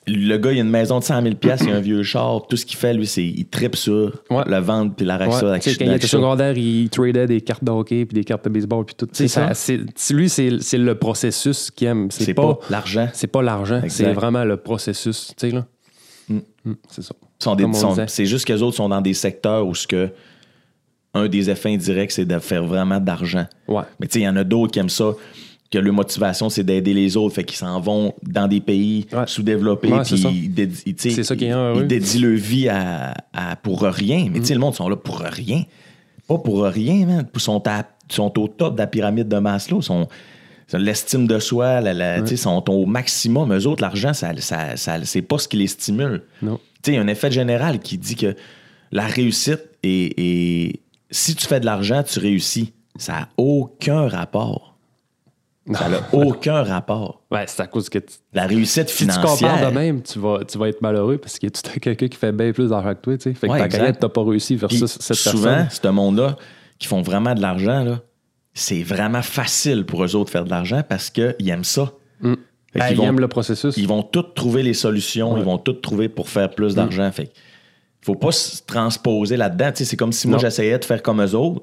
Le 0.07 0.37
gars, 0.37 0.53
il 0.53 0.59
a 0.59 0.63
une 0.63 0.71
maison 0.71 0.99
de 0.99 1.05
100 1.05 1.23
000 1.23 1.35
pièces, 1.35 1.63
il 1.65 1.71
a 1.71 1.77
un 1.77 1.81
vieux 1.81 2.03
char. 2.03 2.47
Tout 2.47 2.57
ce 2.57 2.65
qu'il 2.65 2.77
fait, 2.77 2.95
lui, 2.95 3.07
c'est 3.07 3.25
il 3.25 3.47
tripe 3.47 3.77
sur 3.77 4.13
Ouais. 4.31 4.43
le 4.47 4.59
vendre 4.59 4.95
puis. 4.95 5.07
Ouais, 5.07 5.61
sais, 5.61 5.77
quand 5.77 5.85
il 5.85 5.93
était 5.93 6.07
secondaire, 6.07 6.57
il 6.57 6.89
tradait 6.91 7.27
des 7.27 7.41
cartes 7.41 7.65
de 7.65 7.71
hockey 7.71 8.05
puis 8.07 8.15
des 8.15 8.25
cartes 8.25 8.45
de 8.45 8.51
baseball 8.51 8.85
puis 8.85 8.95
tout. 8.95 9.09
Ça. 9.13 9.55
ça, 9.55 9.75
lui, 10.11 10.29
c'est 10.29 10.79
le 10.79 10.95
processus 10.95 11.71
qu'il 11.71 11.89
aime. 11.89 12.11
C'est 12.11 12.35
pas, 12.35 12.55
pas, 12.55 12.61
l'argent. 12.71 13.09
c'est 13.13 13.27
pas 13.27 13.43
l'argent, 13.43 13.83
c'est 13.89 14.13
vraiment 14.13 14.45
le 14.45 14.57
processus. 14.57 15.33
Tu 15.37 15.49
sais, 15.49 15.55
là. 15.55 15.67
Mm. 16.29 16.39
Mm, 16.65 16.75
c'est 16.91 17.03
ça. 17.03 17.15
C'est 18.07 18.27
juste 18.27 18.47
qu'eux 18.47 18.61
autres 18.61 18.77
sont 18.77 18.89
dans 18.89 19.01
des 19.01 19.15
secteurs 19.15 19.67
où 19.67 19.75
ce 19.75 19.87
que 19.87 20.11
un 21.15 21.29
des 21.29 21.49
effets 21.51 21.73
indirects, 21.73 22.13
c'est 22.13 22.25
de 22.27 22.39
faire 22.39 22.65
vraiment 22.65 23.01
d'argent. 23.01 23.47
Ouais. 23.67 23.83
Mais 23.99 24.07
tu 24.07 24.15
sais, 24.15 24.21
il 24.21 24.25
y 24.25 24.29
en 24.29 24.37
a 24.37 24.45
d'autres 24.45 24.73
qui 24.73 24.79
aiment 24.79 24.89
ça, 24.91 25.13
que 25.71 25.79
leur 25.79 25.93
motivation, 25.93 26.49
c'est 26.49 26.65
d'aider 26.65 26.95
les 26.95 27.17
autres. 27.17 27.35
Fait 27.35 27.45
qu'ils 27.45 27.59
s'en 27.59 27.79
vont 27.81 28.15
dans 28.23 28.49
des 28.49 28.61
pays 28.61 29.07
Ouais. 29.13 29.25
sous-développés. 29.27 29.93
Ouais, 29.93 30.03
puis 30.03 30.17
ils 30.17 30.55
dédient- 30.55 30.83
tu 30.85 30.95
sais, 30.97 31.11
C'est 31.11 31.23
ça 31.25 31.37
qui 31.37 31.45
est 31.45 31.53
ils- 31.77 31.87
dédient 31.87 32.21
leur 32.23 32.39
vie 32.39 32.69
à, 32.69 33.15
à- 33.33 33.57
pour 33.57 33.83
rien. 33.83 34.29
Mais 34.33 34.41
tu 34.41 34.47
sais, 34.47 34.55
le 34.55 34.61
monde 34.61 34.75
sont 34.75 34.89
là 34.89 34.97
pour 34.97 35.19
rien. 35.19 35.63
Pas 36.27 36.39
pour 36.39 36.63
rien, 36.65 37.07
man. 37.07 37.27
Ils 37.35 37.41
sont, 37.41 37.63
à- 37.67 37.85
sont 38.11 38.39
au 38.39 38.49
top 38.49 38.75
de 38.75 38.79
la 38.81 38.87
pyramide 38.87 39.29
de 39.29 39.39
Maslow. 39.39 39.81
Ils 39.81 39.83
sont, 39.83 40.09
l'estime 40.75 41.27
de 41.27 41.39
soi, 41.39 41.81
la, 41.81 42.27
sont 42.37 42.65
au 42.71 42.87
maximum. 42.87 43.53
Eux 43.55 43.67
autres, 43.67 43.83
l'argent, 43.83 44.13
ça, 44.15 44.33
ça, 44.39 44.77
ça- 44.77 45.05
c'est 45.05 45.23
pas 45.23 45.39
ce 45.39 45.49
qui 45.49 45.57
les 45.59 45.67
stimule. 45.67 46.23
Non. 46.43 46.57
Tu 46.57 46.63
sais, 46.85 46.93
il 46.93 46.95
y 46.95 46.99
a 46.99 47.03
un 47.03 47.09
effet 47.09 47.31
général 47.31 47.79
qui 47.81 47.99
dit 47.99 48.15
que 48.17 48.35
la 48.93 49.07
réussite 49.07 49.61
est, 49.83 50.15
est- 50.19 50.81
Si 51.11 51.35
tu 51.35 51.47
fais 51.47 51.59
de 51.61 51.65
l'argent, 51.65 52.03
tu 52.03 52.19
réussis. 52.19 52.73
Ça 52.99 53.13
n'a 53.13 53.29
aucun 53.39 54.09
rapport. 54.09 54.68
Ça 55.75 55.89
n'a 55.89 55.99
aucun 56.13 56.63
rapport. 56.63 57.23
Ouais, 57.31 57.45
c'est 57.47 57.63
à 57.63 57.67
cause 57.67 57.89
que 57.89 57.99
tu- 57.99 58.15
La 58.33 58.47
réussite 58.47 58.89
si 58.89 58.97
tu 58.97 59.03
financière. 59.05 59.51
compares 59.53 59.71
de 59.71 59.75
même, 59.79 60.03
tu 60.03 60.19
vas, 60.19 60.41
tu 60.45 60.57
vas 60.59 60.69
être 60.69 60.81
malheureux 60.83 61.19
parce 61.19 61.39
qu'il 61.39 61.49
y 61.49 61.53
a 61.53 61.61
tout 61.61 61.63
temps 61.63 61.79
quelqu'un 61.81 62.09
qui 62.09 62.17
fait 62.17 62.33
bien 62.33 62.53
plus 62.53 62.71
d'argent 62.71 62.95
que 62.95 63.01
toi. 63.01 63.17
Tu 63.19 63.23
sais. 63.25 63.35
Fait 63.35 63.47
que 63.49 63.53
Ouais, 63.53 63.59
ta 63.59 63.69
carrière, 63.69 63.97
t'as 63.99 64.09
pas 64.09 64.23
réussi 64.25 64.55
Puis 64.57 64.61
versus 64.77 64.99
cette 65.01 65.17
souvent, 65.17 65.45
personne. 65.55 65.69
ce 65.83 65.89
monde-là, 65.89 66.37
qui 66.79 66.87
font 66.89 67.03
vraiment 67.03 67.35
de 67.35 67.41
l'argent, 67.41 67.85
là, 67.85 68.01
c'est 68.55 68.83
vraiment 68.83 69.23
facile 69.23 69.85
pour 69.85 70.05
eux 70.05 70.17
autres 70.17 70.27
de 70.27 70.31
faire 70.31 70.45
de 70.45 70.51
l'argent 70.51 70.83
parce 70.89 71.11
qu'ils 71.11 71.49
aiment 71.49 71.65
ça. 71.65 71.93
Mm. 72.21 72.35
Ben, 72.75 72.83
qu'ils 72.87 72.93
il 72.93 72.97
vont- 72.99 73.05
aime 73.05 73.21
le 73.21 73.29
processus. 73.29 73.77
Ils 73.77 73.89
vont 73.89 74.03
tous 74.03 74.23
trouver 74.35 74.63
les 74.63 74.75
solutions, 74.75 75.33
Ouais. 75.35 75.41
ils 75.41 75.45
vont 75.45 75.59
tous 75.59 75.75
trouver 75.75 76.09
pour 76.09 76.29
faire 76.29 76.51
plus 76.51 76.75
d'argent. 76.75 77.11
Fait 77.13 77.31
faut 78.01 78.15
pas 78.15 78.31
se 78.33 78.63
transposer 78.63 79.37
là-dedans. 79.37 79.71
Tu 79.73 79.79
sais, 79.79 79.85
C'est 79.85 79.97
comme 79.97 80.13
si 80.13 80.29
moi 80.29 80.39
j'essayais 80.39 80.79
de 80.79 80.85
faire 80.85 81.03
comme 81.03 81.23
eux 81.23 81.35
autres. 81.35 81.63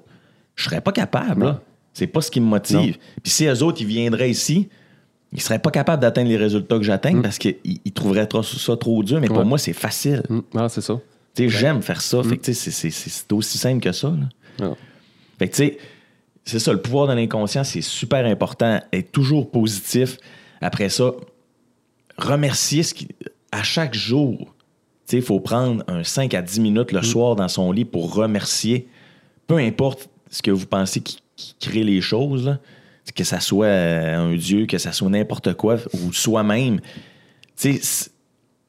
Je 0.56 0.66
serais 0.66 0.82
pas 0.82 0.92
capable. 0.92 1.44
Là. 1.46 1.62
C'est 1.96 2.08
pas 2.08 2.22
ce 2.22 2.30
qui 2.30 2.40
me 2.42 2.46
motive. 2.46 2.98
Puis 3.24 3.32
si 3.32 3.46
eux 3.46 3.64
autres, 3.64 3.82
ils 3.82 3.88
viendraient 3.88 4.30
ici, 4.30 4.70
ils 5.34 5.42
seraient 5.42 5.60
pas 5.60 5.72
capables 5.72 6.02
d'atteindre 6.02 6.30
les 6.30 6.38
résultats 6.38 6.78
que 6.78 6.84
j'atteins 6.84 7.22
parce 7.22 7.38
qu'ils 7.40 7.56
ils 7.64 7.92
trouveraient 7.92 8.28
trop- 8.28 8.44
ça 8.44 8.78
trop 8.78 9.02
dur. 9.02 9.20
Mais 9.20 9.28
pour 9.28 9.38
Mm. 9.38 9.40
Ouais. 9.40 9.46
moi, 9.46 9.58
c'est 9.58 9.74
facile. 9.74 10.22
Mm. 10.30 10.40
Ah, 10.56 10.70
c'est 10.70 10.82
ça. 10.82 11.00
Tu 11.34 11.50
sais, 11.50 11.58
J'aime 11.58 11.82
faire 11.82 12.02
ça. 12.02 12.22
Fait 12.22 12.38
que, 12.38 12.44
tu 12.46 12.54
sais, 12.54 12.72
c'est- 12.92 13.32
aussi 13.34 13.58
simple 13.58 13.82
que 13.82 13.92
ça. 13.92 14.10
là. 14.10 14.30
Ah. 14.62 14.74
Fait 15.40 15.48
que, 15.50 15.56
tu 15.56 15.64
sais, 15.64 15.78
c'est 16.46 16.60
ça, 16.60 16.72
le 16.74 16.82
pouvoir 16.82 17.08
de 17.08 17.14
l'inconscient, 17.14 17.64
c'est 17.64 17.82
super 17.82 18.26
important. 18.26 18.80
Être 18.94 19.12
toujours 19.12 19.50
positif. 19.50 20.18
Après 20.62 20.90
ça, 20.90 21.12
remercier 22.18 22.84
ce 22.84 22.94
qui, 22.94 23.08
à 23.52 23.64
chaque 23.64 23.94
jour. 23.94 24.54
Il 25.12 25.22
faut 25.22 25.40
prendre 25.40 25.84
un 25.88 26.04
5 26.04 26.34
à 26.34 26.42
10 26.42 26.60
minutes 26.60 26.92
Mm. 26.92 26.96
le 26.98 27.02
soir 27.04 27.36
dans 27.36 27.48
son 27.48 27.72
lit 27.72 27.86
pour 27.86 28.14
remercier, 28.16 28.88
peu 29.48 29.58
importe 29.58 30.10
ce 30.32 30.42
que 30.42 30.52
vous 30.52 30.66
pensez 30.66 31.00
qui, 31.02 31.20
qui 31.36 31.56
crée 31.60 31.84
les 31.84 32.02
choses, 32.02 32.46
là, 32.46 32.60
que 33.16 33.24
ça 33.24 33.40
soit 33.40 33.66
euh, 33.68 34.18
un 34.32 34.36
Dieu, 34.36 34.66
que 34.66 34.78
ça 34.78 34.92
soit 34.92 35.10
n'importe 35.10 35.54
quoi, 35.54 35.78
ou 35.94 36.12
soi-même. 36.14 36.80
Tu 36.80 36.86
sais, 37.56 37.74
c- 37.82 38.10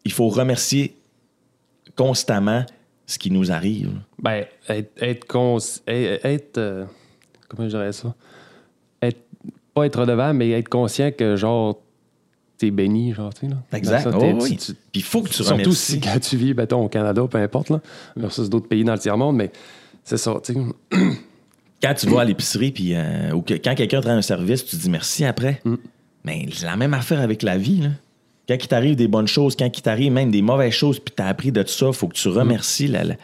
Il 0.04 0.12
faut 0.12 0.28
remercier 0.28 0.94
constamment 1.96 2.64
ce 3.06 3.18
qui 3.18 3.30
nous 3.30 3.50
arrive. 3.52 3.92
Ben, 4.20 4.44
être, 4.68 4.90
être, 5.02 5.24
cons- 5.26 5.58
être, 5.86 6.24
être, 6.24 6.58
euh, 6.58 6.84
comment 7.48 7.64
je 7.68 7.76
dirais 7.76 7.92
ça? 7.92 8.14
Être, 9.00 9.20
pas 9.74 9.86
être 9.86 10.00
redevable, 10.00 10.38
mais 10.38 10.50
être 10.50 10.68
conscient 10.68 11.10
que, 11.12 11.36
genre, 11.36 11.80
t'es 12.58 12.70
béni, 12.70 13.12
genre, 13.14 13.32
tu 13.32 13.46
sais, 13.46 13.52
là. 13.52 13.56
Exact. 13.72 14.08
Oh, 14.14 14.38
oui. 14.42 14.56
tu- 14.56 14.56
tu- 14.56 14.72
Puis 14.74 14.80
il 15.00 15.02
faut 15.02 15.22
que 15.22 15.28
tu 15.28 15.34
Surtout 15.36 15.52
remercies. 15.52 15.92
si 15.92 16.00
quand 16.00 16.18
tu 16.20 16.36
vis, 16.36 16.54
mettons, 16.54 16.84
au 16.84 16.88
Canada, 16.88 17.22
peu 17.30 17.38
importe, 17.38 17.70
là, 17.70 17.80
versus 18.16 18.48
d'autres 18.50 18.68
pays 18.68 18.84
dans 18.84 18.92
le 18.94 18.98
tiers-monde, 18.98 19.36
mais 19.36 19.50
c'est 20.04 20.16
ça, 20.18 20.34
tu 20.42 20.54
sais. 20.54 20.60
quand 21.82 21.94
tu 21.94 22.06
vas 22.08 22.20
à 22.20 22.24
l'épicerie, 22.24 22.70
puis 22.72 22.94
euh, 22.94 23.32
ou 23.32 23.42
que, 23.42 23.54
quand 23.54 23.74
quelqu'un 23.74 24.00
te 24.00 24.06
rend 24.08 24.14
un 24.14 24.22
service, 24.22 24.64
tu 24.64 24.76
dis 24.76 24.90
merci 24.90 25.24
après. 25.24 25.60
Mais 26.24 26.46
c'est 26.52 26.66
la 26.66 26.76
même 26.76 26.94
affaire 26.94 27.20
avec 27.20 27.42
la 27.42 27.56
vie. 27.56 27.82
Là. 27.82 27.88
Quand 28.48 28.54
il 28.60 28.68
t'arrive 28.68 28.94
des 28.96 29.08
bonnes 29.08 29.26
choses, 29.26 29.56
quand 29.56 29.66
il 29.76 29.82
t'arrive 29.82 30.12
même 30.12 30.30
des 30.30 30.40
mauvaises 30.40 30.72
choses, 30.72 31.00
puis 31.00 31.12
tu 31.16 31.20
as 31.22 31.26
appris 31.26 31.50
de 31.50 31.62
tout 31.62 31.68
ça, 31.72 31.90
faut 31.92 32.06
que 32.06 32.14
tu 32.14 32.28
remercies 32.28 32.86
la, 32.86 33.02
la- 33.02 33.16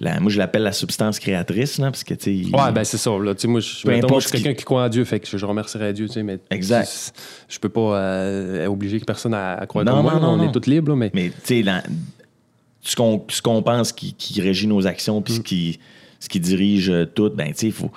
la- 0.00 0.18
moi 0.20 0.30
je 0.32 0.38
l'appelle 0.38 0.62
la 0.64 0.72
substance 0.72 1.20
créatrice, 1.20 1.78
là, 1.78 1.92
parce 1.92 2.02
que 2.02 2.14
tu 2.14 2.30
Ouais, 2.52 2.72
ben 2.72 2.82
c'est 2.82 2.96
ça. 2.98 3.10
Là. 3.10 3.34
Moi, 3.46 3.60
je, 3.60 3.82
Peu 3.82 3.88
mettons, 3.90 3.98
importe 3.98 4.10
moi, 4.10 4.20
je 4.20 4.26
suis 4.26 4.36
qui- 4.36 4.42
quelqu'un 4.42 4.58
qui... 4.58 4.64
croit 4.64 4.84
en 4.84 4.88
Dieu, 4.88 5.04
fait 5.04 5.20
que 5.20 5.28
je, 5.28 5.36
je 5.38 5.46
remercierais 5.46 5.92
Dieu, 5.92 6.08
tu 6.08 6.14
sais, 6.14 6.22
mais 6.24 6.38
Exact. 6.50 7.12
je, 7.48 7.54
je 7.54 7.58
peux 7.60 7.68
pas 7.68 7.96
euh, 7.98 8.66
obliger 8.66 8.98
personne 8.98 9.34
à, 9.34 9.54
à 9.54 9.66
croire 9.66 9.84
Non, 9.84 9.92
comme 9.92 10.02
moi. 10.02 10.14
non, 10.14 10.36
non, 10.36 10.42
on 10.44 10.48
est 10.48 10.52
tous 10.52 10.68
libres, 10.68 10.90
là, 10.90 10.96
mais, 10.96 11.10
Mais 11.14 11.30
tu 11.44 11.62
sais, 11.62 11.82
ce 12.82 13.42
qu'on 13.42 13.62
pense 13.62 13.92
qui, 13.92 14.12
qui 14.14 14.40
régit 14.40 14.66
nos 14.66 14.86
actions, 14.86 15.22
puis 15.22 15.34
ce, 15.34 15.40
qui, 15.40 15.78
ce 16.24 16.28
qui 16.28 16.40
dirige 16.40 16.90
euh, 16.90 17.04
tout, 17.06 17.30
ben 17.30 17.52
il 17.62 17.72
faut, 17.72 17.90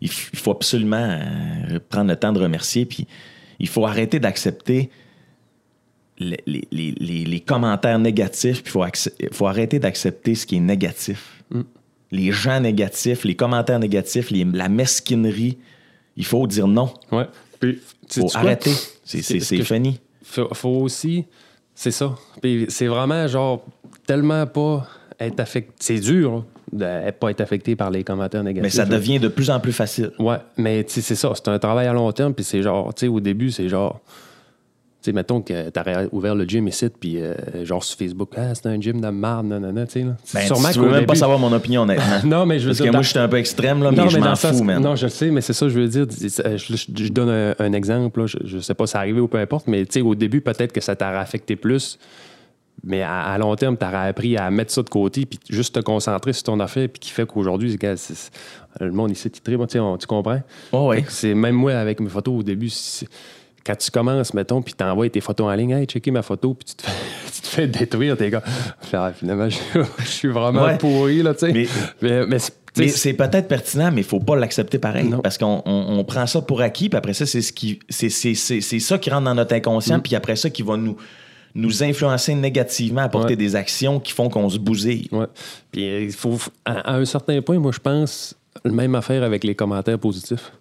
il 0.00 0.08
faut 0.10 0.50
absolument 0.50 0.96
euh, 1.20 1.78
prendre 1.88 2.10
le 2.10 2.16
temps 2.16 2.32
de 2.32 2.40
remercier, 2.40 2.84
puis 2.86 3.06
il 3.58 3.68
faut 3.68 3.86
arrêter 3.86 4.18
d'accepter 4.18 4.90
les, 6.18 6.38
les- 6.46 6.66
les- 6.70 6.94
les- 6.98 7.24
les 7.24 7.40
commentaires 7.40 7.98
négatifs, 7.98 8.62
puis 8.62 8.72
il 8.74 9.28
faut, 9.28 9.34
faut 9.34 9.46
arrêter 9.46 9.78
d'accepter 9.78 10.34
ce 10.34 10.46
qui 10.46 10.56
est 10.56 10.60
négatif. 10.60 11.42
Les 12.12 12.30
gens 12.32 12.60
négatifs, 12.60 13.24
les 13.24 13.34
commentaires 13.34 13.78
négatifs, 13.80 14.30
la 14.30 14.68
mesquinerie, 14.68 15.58
il 16.16 16.24
faut 16.24 16.46
dire 16.46 16.66
non. 16.68 16.92
ouais. 17.12 17.26
Puis, 17.60 17.80
faut 18.10 18.28
arrêter. 18.36 18.70
C'est- 19.04 19.62
fini. 19.62 19.98
faut, 20.22 20.48
faut 20.54 20.68
aussi. 20.82 21.24
C'est 21.74 21.90
ça. 21.90 22.14
Puis 22.40 22.66
c'est 22.68 22.86
vraiment 22.86 23.26
genre 23.26 23.64
tellement 24.06 24.46
pas 24.46 24.86
être 25.20 25.40
affecté. 25.40 25.72
C'est 25.80 25.98
dur 26.00 26.32
là, 26.36 26.44
de 26.72 27.10
pas 27.12 27.30
être 27.30 27.40
affecté 27.40 27.76
par 27.76 27.90
les 27.90 28.02
commentaires 28.04 28.42
négatifs. 28.42 28.62
Mais 28.62 28.70
ça 28.70 28.84
devient 28.84 29.18
de 29.20 29.28
plus 29.28 29.50
en 29.50 29.60
plus 29.60 29.72
facile. 29.72 30.10
Ouais, 30.18 30.36
mais 30.56 30.82
tu 30.84 30.94
sais, 30.94 31.00
c'est 31.00 31.14
ça. 31.14 31.32
C'est 31.34 31.48
un 31.48 31.58
travail 31.58 31.86
à 31.86 31.92
long 31.92 32.10
terme. 32.12 32.34
Puis 32.34 32.44
c'est 32.44 32.62
genre, 32.62 32.92
tu 32.94 33.00
sais, 33.06 33.08
au 33.08 33.20
début, 33.20 33.50
c'est 33.50 33.68
genre. 33.68 34.00
Tu 35.02 35.10
sais, 35.10 35.14
mettons 35.14 35.40
que 35.40 35.70
t'aurais 35.70 36.08
ouvert 36.10 36.34
le 36.34 36.44
gym 36.44 36.66
ici, 36.66 36.88
puis 36.88 37.20
euh, 37.22 37.34
genre 37.64 37.84
sur 37.84 37.96
Facebook, 37.96 38.30
ah, 38.36 38.52
c'est 38.56 38.66
un 38.66 38.80
gym 38.80 39.00
de 39.00 39.08
marde, 39.08 39.46
non, 39.46 39.60
non, 39.60 39.72
non, 39.72 39.84
tu 39.86 39.92
sais. 39.92 40.00
là. 40.00 40.16
Ben, 40.34 40.40
Sûrement 40.46 40.68
tu 40.72 40.80
veux 40.80 40.90
même 40.90 41.06
pas 41.06 41.14
savoir 41.14 41.38
mon 41.38 41.52
opinion, 41.52 41.82
honnêtement. 41.82 42.04
Non, 42.24 42.44
mais 42.44 42.58
je 42.58 42.64
veux 42.64 42.70
Parce 42.70 42.78
dire. 42.78 42.86
que 42.86 42.90
dans- 42.90 42.96
moi, 42.98 43.02
je 43.02 43.08
suis 43.10 43.18
un 43.20 43.28
peu 43.28 43.36
extrême, 43.36 43.84
là, 43.84 43.92
mais 43.92 43.98
non, 43.98 44.08
je 44.08 44.16
mais 44.16 44.22
dans 44.24 44.30
m'en 44.30 44.34
fous, 44.36 44.64
man. 44.64 44.82
Non, 44.82 44.96
je 44.96 45.06
sais, 45.06 45.30
mais 45.30 45.42
c'est 45.42 45.52
ça, 45.52 45.68
je 45.68 45.78
veux 45.78 45.86
dire. 45.86 46.06
Je, 46.10 46.56
je- 46.56 47.04
je 47.04 47.12
donne 47.12 47.28
un, 47.28 47.54
un 47.60 47.72
exemple. 47.72 48.18
là. 48.22 48.26
Je, 48.26 48.38
je 48.44 48.58
sais 48.58 48.74
pas 48.74 48.86
si 48.86 48.92
c'est 48.92 48.98
arrivé 48.98 49.20
ou 49.20 49.28
peu 49.28 49.38
importe, 49.38 49.68
mais 49.68 49.84
tu 49.86 49.92
sais, 49.92 50.00
au 50.00 50.16
début, 50.16 50.40
peut-être 50.40 50.72
que 50.72 50.80
ça 50.80 50.96
t'aurait 50.96 51.18
affecté 51.18 51.54
plus. 51.54 52.00
Mais 52.88 53.02
à, 53.02 53.20
à 53.22 53.36
long 53.38 53.54
terme, 53.56 53.76
tu 53.76 53.84
aurais 53.84 54.08
appris 54.08 54.36
à 54.36 54.48
mettre 54.50 54.72
ça 54.72 54.82
de 54.82 54.88
côté 54.88 55.26
puis 55.26 55.38
juste 55.50 55.74
te 55.74 55.80
concentrer 55.80 56.32
sur 56.32 56.44
ton 56.44 56.60
affaire, 56.60 56.88
puis 56.88 57.00
qui 57.00 57.10
fait 57.10 57.26
qu'aujourd'hui, 57.26 57.76
le 58.80 58.90
monde 58.92 59.10
ici, 59.10 59.28
il 59.28 59.40
tripe, 59.40 59.60
tu 59.60 59.66
sais, 59.72 59.78
on- 59.80 59.96
tu 59.98 60.06
comprends? 60.06 60.40
Oh, 60.72 60.88
ouais. 60.88 61.04
C'est 61.08 61.34
même 61.34 61.54
moi 61.56 61.72
avec 61.74 61.98
mes 62.00 62.08
photos 62.08 62.40
au 62.40 62.42
début. 62.42 62.70
Quand 63.66 63.74
tu 63.76 63.90
commences, 63.90 64.32
mettons, 64.34 64.62
puis 64.62 64.74
t'envoies 64.74 65.10
tes 65.10 65.20
photos 65.20 65.48
en 65.48 65.54
ligne, 65.54 65.72
hey, 65.72 65.86
checker 65.86 66.12
ma 66.12 66.22
photo, 66.22 66.54
puis 66.54 66.66
tu 66.66 66.74
te 66.76 66.82
fais, 66.82 66.92
tu 67.34 67.40
te 67.40 67.46
fais 67.48 67.66
détruire, 67.66 68.16
tes 68.16 68.30
gars. 68.30 68.42
Ah, 68.92 69.12
finalement, 69.12 69.48
je, 69.50 69.56
je 69.98 70.04
suis 70.06 70.28
vraiment 70.28 70.64
Ouais. 70.66 70.78
pourri, 70.78 71.22
là, 71.22 71.34
tu 71.34 71.40
sais. 71.40 71.52
Mais- 71.52 71.66
mais, 72.00 72.26
mais 72.26 72.38
c'est- 72.88 73.14
peut-être 73.14 73.48
pertinent, 73.48 73.90
mais 73.92 74.02
il 74.02 74.06
faut 74.06 74.20
pas 74.20 74.36
l'accepter 74.36 74.78
pareil. 74.78 75.08
Non. 75.08 75.18
Parce 75.18 75.36
qu'on 75.38 75.62
on- 75.66 75.98
on 75.98 76.04
prend 76.04 76.26
ça 76.28 76.40
pour 76.42 76.60
acquis, 76.60 76.88
puis 76.88 76.96
après 76.96 77.14
ça, 77.14 77.26
c'est 77.26 77.42
ce 77.42 77.52
qui 77.52 77.80
c'est, 77.88 78.10
ça 78.78 78.98
qui 78.98 79.10
rentre 79.10 79.24
dans 79.24 79.34
notre 79.34 79.52
Mm. 79.52 79.58
inconscient, 79.58 79.98
puis 80.00 80.14
après 80.14 80.36
ça 80.36 80.48
qui 80.50 80.62
va 80.62 80.76
nous, 80.76 80.96
nous 81.56 81.82
influencer 81.82 82.34
négativement, 82.34 83.00
apporter 83.02 83.30
Ouais. 83.32 83.36
des 83.36 83.56
actions 83.56 83.98
qui 84.00 84.12
font 84.12 84.28
qu'on 84.28 84.48
se 84.48 84.58
bousille. 84.58 85.08
Ouais. 85.12 85.26
Puis 85.72 85.84
euh, 85.88 86.02
il 86.04 86.12
faut, 86.12 86.36
à, 86.64 86.92
à 86.92 86.96
un 86.96 87.04
certain 87.04 87.40
point, 87.42 87.58
moi, 87.58 87.72
je 87.72 87.78
pense, 87.80 88.34
la 88.64 88.72
même 88.72 88.94
affaire 88.94 89.22
avec 89.22 89.42
les 89.44 89.54
commentaires 89.54 89.98
positifs. 89.98 90.52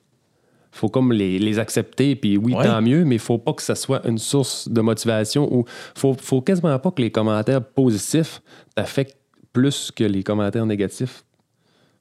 faut 0.71 0.89
comme 0.89 1.13
les, 1.13 1.39
les 1.39 1.58
accepter, 1.60 2.15
puis 2.17 2.36
oui, 2.38 2.53
Ouais. 2.53 2.65
tant 2.65 2.81
mieux, 2.81 3.05
mais 3.05 3.15
il 3.15 3.19
faut 3.19 3.38
pas 3.38 3.53
que 3.53 3.62
ça 3.62 3.75
soit 3.75 4.05
une 4.08 4.17
source 4.17 4.67
de 4.67 4.81
motivation 4.81 5.47
ou 5.53 5.63
faut, 5.95 6.15
faut 6.19 6.41
quasiment 6.41 6.77
pas 6.79 6.91
que 6.91 7.01
les 7.01 7.12
commentaires 7.12 7.63
positifs 7.63 8.41
t'affectent 8.75 9.17
plus 9.53 9.89
que 9.95 10.03
les 10.03 10.21
commentaires 10.23 10.65
négatifs. 10.65 11.23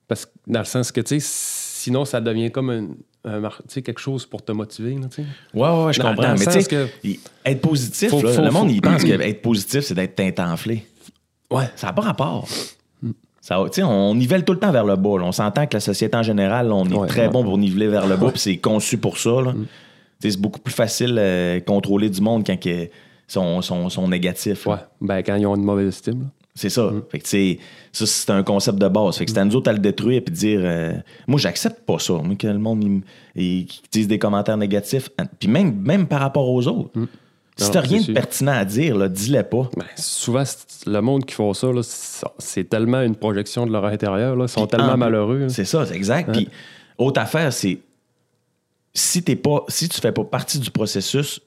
Parce 0.08 0.26
que 0.26 0.32
dans 0.48 0.58
le 0.58 0.64
sens 0.64 0.90
que, 0.92 1.00
tu 1.00 1.20
sais, 1.20 1.26
sinon, 1.26 2.04
ça 2.04 2.20
devient 2.20 2.50
comme 2.50 2.70
un, 2.70 2.88
sais, 3.68 3.82
quelque 3.82 4.00
chose 4.00 4.26
pour 4.26 4.44
te 4.44 4.52
motiver, 4.52 4.94
là. 4.94 5.06
Ouais, 5.18 5.24
ouais, 5.68 5.84
ouais, 5.86 5.92
je 5.92 6.00
Dans- 6.00 6.08
comprends. 6.14 6.34
dans 6.34 6.38
mais 6.38 6.46
tu 6.46 6.64
que- 6.68 6.88
être 7.44 7.60
positif, 7.60 8.10
Faut- 8.10 8.22
là, 8.22 8.32
faut- 8.32 8.42
le 8.42 8.50
monde, 8.50 8.68
faut- 8.68 8.74
il 8.74 8.80
pense 8.82 9.02
qu'être 9.04 9.42
positif, 9.42 9.80
c'est 9.80 9.94
d'être 9.94 10.14
tintanflé. 10.14 10.84
Ouais. 11.50 11.64
Ça 11.76 11.86
n'a 11.88 11.92
pas 11.92 12.02
rapport. 12.02 12.46
Ça, 13.40 13.62
tu 13.66 13.72
sais, 13.74 13.82
on 13.82 14.14
nivelle 14.14 14.44
tout 14.44 14.54
le 14.54 14.58
temps 14.58 14.72
vers 14.72 14.86
le 14.86 14.96
bas. 14.96 15.18
là. 15.18 15.24
On 15.24 15.32
s'entend 15.32 15.66
que 15.66 15.74
la 15.76 15.80
société 15.80 16.16
en 16.16 16.22
général, 16.22 16.68
là, 16.68 16.74
on 16.74 16.86
est 16.86 16.94
Ouais, 16.94 17.06
très 17.06 17.26
ouais. 17.26 17.28
bon 17.28 17.44
pour 17.44 17.58
niveler 17.58 17.88
vers 17.88 18.06
le 18.06 18.16
bas, 18.16 18.30
puis 18.30 18.40
c'est 18.40 18.56
conçu 18.56 18.96
pour 18.96 19.18
ça. 19.18 19.30
sais, 20.20 20.30
C'est 20.30 20.40
beaucoup 20.40 20.60
plus 20.60 20.72
facile 20.72 21.14
de 21.14 21.58
contrôler 21.66 22.08
du 22.08 22.22
monde 22.22 22.44
quand 22.46 22.56
ils 22.64 22.88
sont, 23.28 23.60
sont, 23.60 23.90
sont 23.90 24.08
négatifs. 24.08 24.66
Ouais. 24.66 24.76
Ben, 25.00 25.18
quand 25.22 25.36
ils 25.36 25.46
ont 25.46 25.54
une 25.56 25.64
mauvaise 25.64 25.88
estime. 25.88 26.28
C'est 26.56 26.70
ça. 26.70 26.88
Fait 27.10 27.18
que, 27.18 27.26
tu 27.26 27.58
ça, 27.92 28.06
c'est 28.06 28.30
un 28.30 28.44
concept 28.44 28.78
de 28.78 28.86
base. 28.86 29.16
Fait 29.16 29.24
que 29.24 29.32
c'est 29.32 29.38
à 29.38 29.44
nous 29.44 29.56
autres 29.56 29.70
à 29.70 29.72
le 29.72 29.80
détruire 29.80 30.22
et 30.24 30.30
dire 30.30 30.60
euh, 30.62 30.92
Moi, 31.26 31.38
j'accepte 31.40 31.80
pas 31.80 31.98
ça. 31.98 32.14
Moi, 32.14 32.36
que 32.36 32.46
le 32.46 32.58
monde 32.58 33.02
il, 33.34 33.66
dise 33.90 34.06
des 34.06 34.20
commentaires 34.20 34.56
négatifs. 34.56 35.10
Puis 35.40 35.48
même, 35.48 35.74
même 35.80 36.06
par 36.06 36.20
rapport 36.20 36.48
aux 36.48 36.66
autres. 36.68 36.90
Si 37.56 37.64
Non, 37.64 37.70
t'as 37.70 37.80
rien 37.80 37.98
de 37.98 38.04
sûr. 38.04 38.14
pertinent 38.14 38.52
à 38.52 38.64
dire, 38.64 39.10
dis-le 39.10 39.42
pas. 39.42 39.68
Ben, 39.76 39.84
souvent, 39.96 40.42
le 40.86 41.00
monde 41.00 41.24
qui 41.24 41.34
font 41.34 41.54
ça, 41.54 41.68
c'est 42.38 42.68
tellement 42.68 43.02
une 43.02 43.16
projection 43.16 43.66
de 43.66 43.72
leur 43.72 43.84
intérieur. 43.84 44.36
Là. 44.36 44.44
Ils 44.44 44.48
sont 44.48 44.66
tellement 44.66 44.92
en- 44.92 44.96
malheureux. 44.96 45.48
C'est 45.48 45.64
ça, 45.64 45.86
c'est 45.86 45.94
exact. 45.96 46.32
Puis, 46.32 46.48
autre 46.98 47.20
affaire, 47.20 47.52
c'est 47.52 47.78
si 48.92 49.22
t'es 49.24 49.36
pas, 49.36 49.64
si 49.68 49.88
tu 49.88 50.00
fais 50.00 50.12
pas 50.12 50.24
partie 50.24 50.58
du 50.60 50.70
processus, 50.70 51.40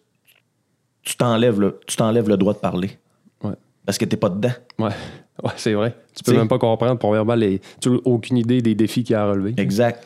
tu 1.04 1.16
t'enlèves 1.16 1.62
le, 1.62 1.80
tu 1.88 1.96
t'enlèves 1.96 2.28
le 2.28 2.36
droit 2.36 2.54
de 2.54 2.60
parler. 2.60 2.98
Parce 3.88 3.98
que 3.98 4.06
t'es 4.06 4.18
pas 4.18 4.30
dedans. 4.30 4.52
Ouais, 4.78 4.90
ouais 5.44 5.52
c'est 5.56 5.74
vrai. 5.74 5.96
Tu 6.14 6.24
peux 6.24 6.32
T'sais- 6.34 6.38
même 6.38 6.48
pas 6.50 6.60
comprendre, 6.60 7.00
premièrement, 7.00 7.34
les... 7.36 7.60
tu 7.82 7.90
n'as 7.90 7.98
aucune 8.06 8.38
idée 8.38 8.62
des 8.62 8.76
défis 8.76 9.04
qu'il 9.04 9.14
y 9.14 9.16
a 9.16 9.24
à 9.24 9.30
relever. 9.32 9.54
Exact. 9.58 10.06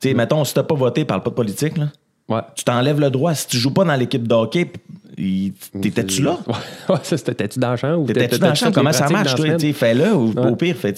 Tu 0.00 0.08
sais, 0.08 0.14
mettons, 0.14 0.42
si 0.44 0.54
t'as 0.54 0.62
pas 0.64 0.74
voté, 0.74 1.04
parle 1.04 1.22
pas 1.22 1.30
de 1.30 1.34
politique, 1.36 1.76
là. 1.76 1.88
Ouais. 2.28 2.40
Tu 2.56 2.64
t'enlèves 2.64 2.98
le 2.98 3.10
droit. 3.10 3.34
Si 3.34 3.46
tu 3.46 3.58
joues 3.58 3.72
pas 3.74 3.84
dans 3.84 3.94
l'équipe 3.94 4.26
de 4.26 4.34
hockey, 4.34 4.72
il- 5.18 5.52
t'étais-tu 5.82 6.22
là? 6.22 6.38
Ouais, 6.88 6.96
ça, 7.02 7.16
c'était- 7.18 7.34
t'étais-tu 7.34 7.58
dans 7.58 7.76
chambre? 7.76 8.00
ou 8.02 8.06
T'étais-tu 8.06 8.26
t'étais- 8.30 8.38
dans 8.38 8.48
le 8.48 8.54
champ? 8.54 8.72
Comment 8.72 8.92
ça 8.92 9.08
marche, 9.10 9.34
toi? 9.34 9.46
Fais-le 9.74 10.14
ou 10.14 10.32
Ouais. 10.32 10.46
au 10.50 10.56
pire, 10.56 10.76
fais, 10.76 10.94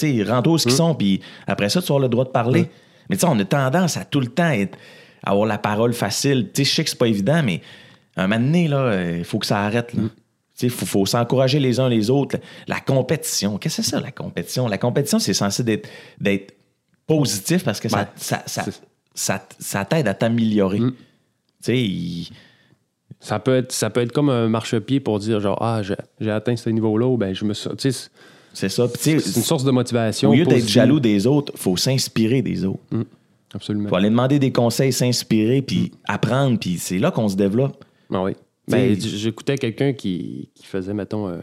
où 0.46 0.58
ce 0.58 0.62
qu'ils 0.64 0.72
sont, 0.76 0.94
puis 0.94 1.20
après 1.48 1.68
ça, 1.70 1.80
tu 1.82 1.87
avoir 1.90 1.98
le 2.02 2.08
droit 2.08 2.24
de 2.24 2.30
parler. 2.30 2.68
Mais 3.11 3.16
tu 3.16 3.20
sais, 3.20 3.26
on 3.28 3.38
a 3.38 3.44
tendance 3.44 3.96
à 3.96 4.04
tout 4.04 4.20
le 4.20 4.28
temps 4.28 4.50
être- 4.50 4.78
avoir 5.24 5.46
la 5.46 5.58
parole 5.58 5.92
facile. 5.92 6.50
Tu 6.54 6.64
sais, 6.64 6.70
je 6.70 6.74
sais 6.76 6.85
que 6.85 6.90
c'est 6.90 6.98
pas 6.98 7.08
évident, 7.08 7.42
mais 7.44 7.61
un 8.16 8.28
moment 8.28 8.40
donné, 8.40 8.68
là, 8.68 9.11
il 9.18 9.24
faut 9.24 9.40
que 9.40 9.46
ça 9.46 9.58
arrête. 9.61 9.92
là. 9.94 10.02
Il 10.61 10.71
faut, 10.71 10.87
faut 10.87 11.07
s'encourager 11.07 11.59
les 11.59 11.81
uns 11.81 11.88
les 11.88 12.11
autres. 12.11 12.37
La 12.69 12.79
compétition, 12.81 13.59
qu'est-ce 13.59 13.79
que 13.79 13.83
c'est 13.83 13.91
ça, 13.91 14.01
la 14.01 14.12
compétition? 14.12 14.69
La 14.69 14.79
compétition, 14.79 15.19
c'est 15.19 15.35
censé 15.35 15.65
d'être, 15.65 15.88
d'être 16.21 16.55
positif 17.07 17.65
parce 17.65 17.81
que 17.81 17.88
ça, 17.88 17.98
Ouais. 18.00 18.07
ça, 18.17 18.42
ça, 18.46 18.65
C'est- 18.65 18.83
ça- 19.15 19.46
ça 19.59 19.85
t'aide 19.85 20.07
à 20.09 20.15
t'améliorer. 20.15 20.81
Il- 21.69 22.29
Ça 23.21 23.38
peut, 23.38 23.57
être, 23.57 23.71
ça 23.73 23.88
peut 23.88 24.00
être 24.00 24.11
comme 24.13 24.31
un 24.31 24.48
marchepied 24.48 24.98
pour 24.98 25.19
dire, 25.21 25.38
genre, 25.40 25.57
ah, 25.63 25.81
j'ai 26.21 26.31
atteint 26.31 26.57
ce 26.57 26.71
niveau-là, 26.71 27.17
ben, 27.17 27.33
je 27.35 27.44
me 27.44 27.55
suis. 27.55 27.71
C'est 28.53 28.69
ça. 28.69 28.87
C'est 28.98 29.13
une 29.13 29.21
source 29.21 29.63
de 29.65 29.71
motivation. 29.71 30.31
au 30.31 30.35
lieu 30.35 30.44
d'être 30.44 30.67
jaloux 30.69 30.98
des 31.00 31.27
autres, 31.27 31.53
il 31.55 31.61
faut 31.61 31.77
s'inspirer 31.77 32.42
des 32.42 32.65
autres. 32.65 32.81
Absolument. 33.55 33.88
faut 33.90 33.96
aller 33.96 34.09
demander 34.11 34.38
des 34.38 34.50
conseils, 34.50 34.92
s'inspirer, 34.94 35.61
puis 35.63 35.92
apprendre, 36.07 36.59
puis 36.59 36.79
c'est 36.79 36.98
là 36.98 37.11
qu'on 37.11 37.29
se 37.29 37.37
développe. 37.37 37.85
Ah 38.13 38.23
oui. 38.25 38.33
Ben, 38.69 38.98
J'écoutais 38.98 39.58
quelqu'un 39.58 39.92
qui, 39.92 40.50
qui 40.54 40.67
faisait, 40.67 40.94
mettons, 40.94 41.29
un, 41.29 41.40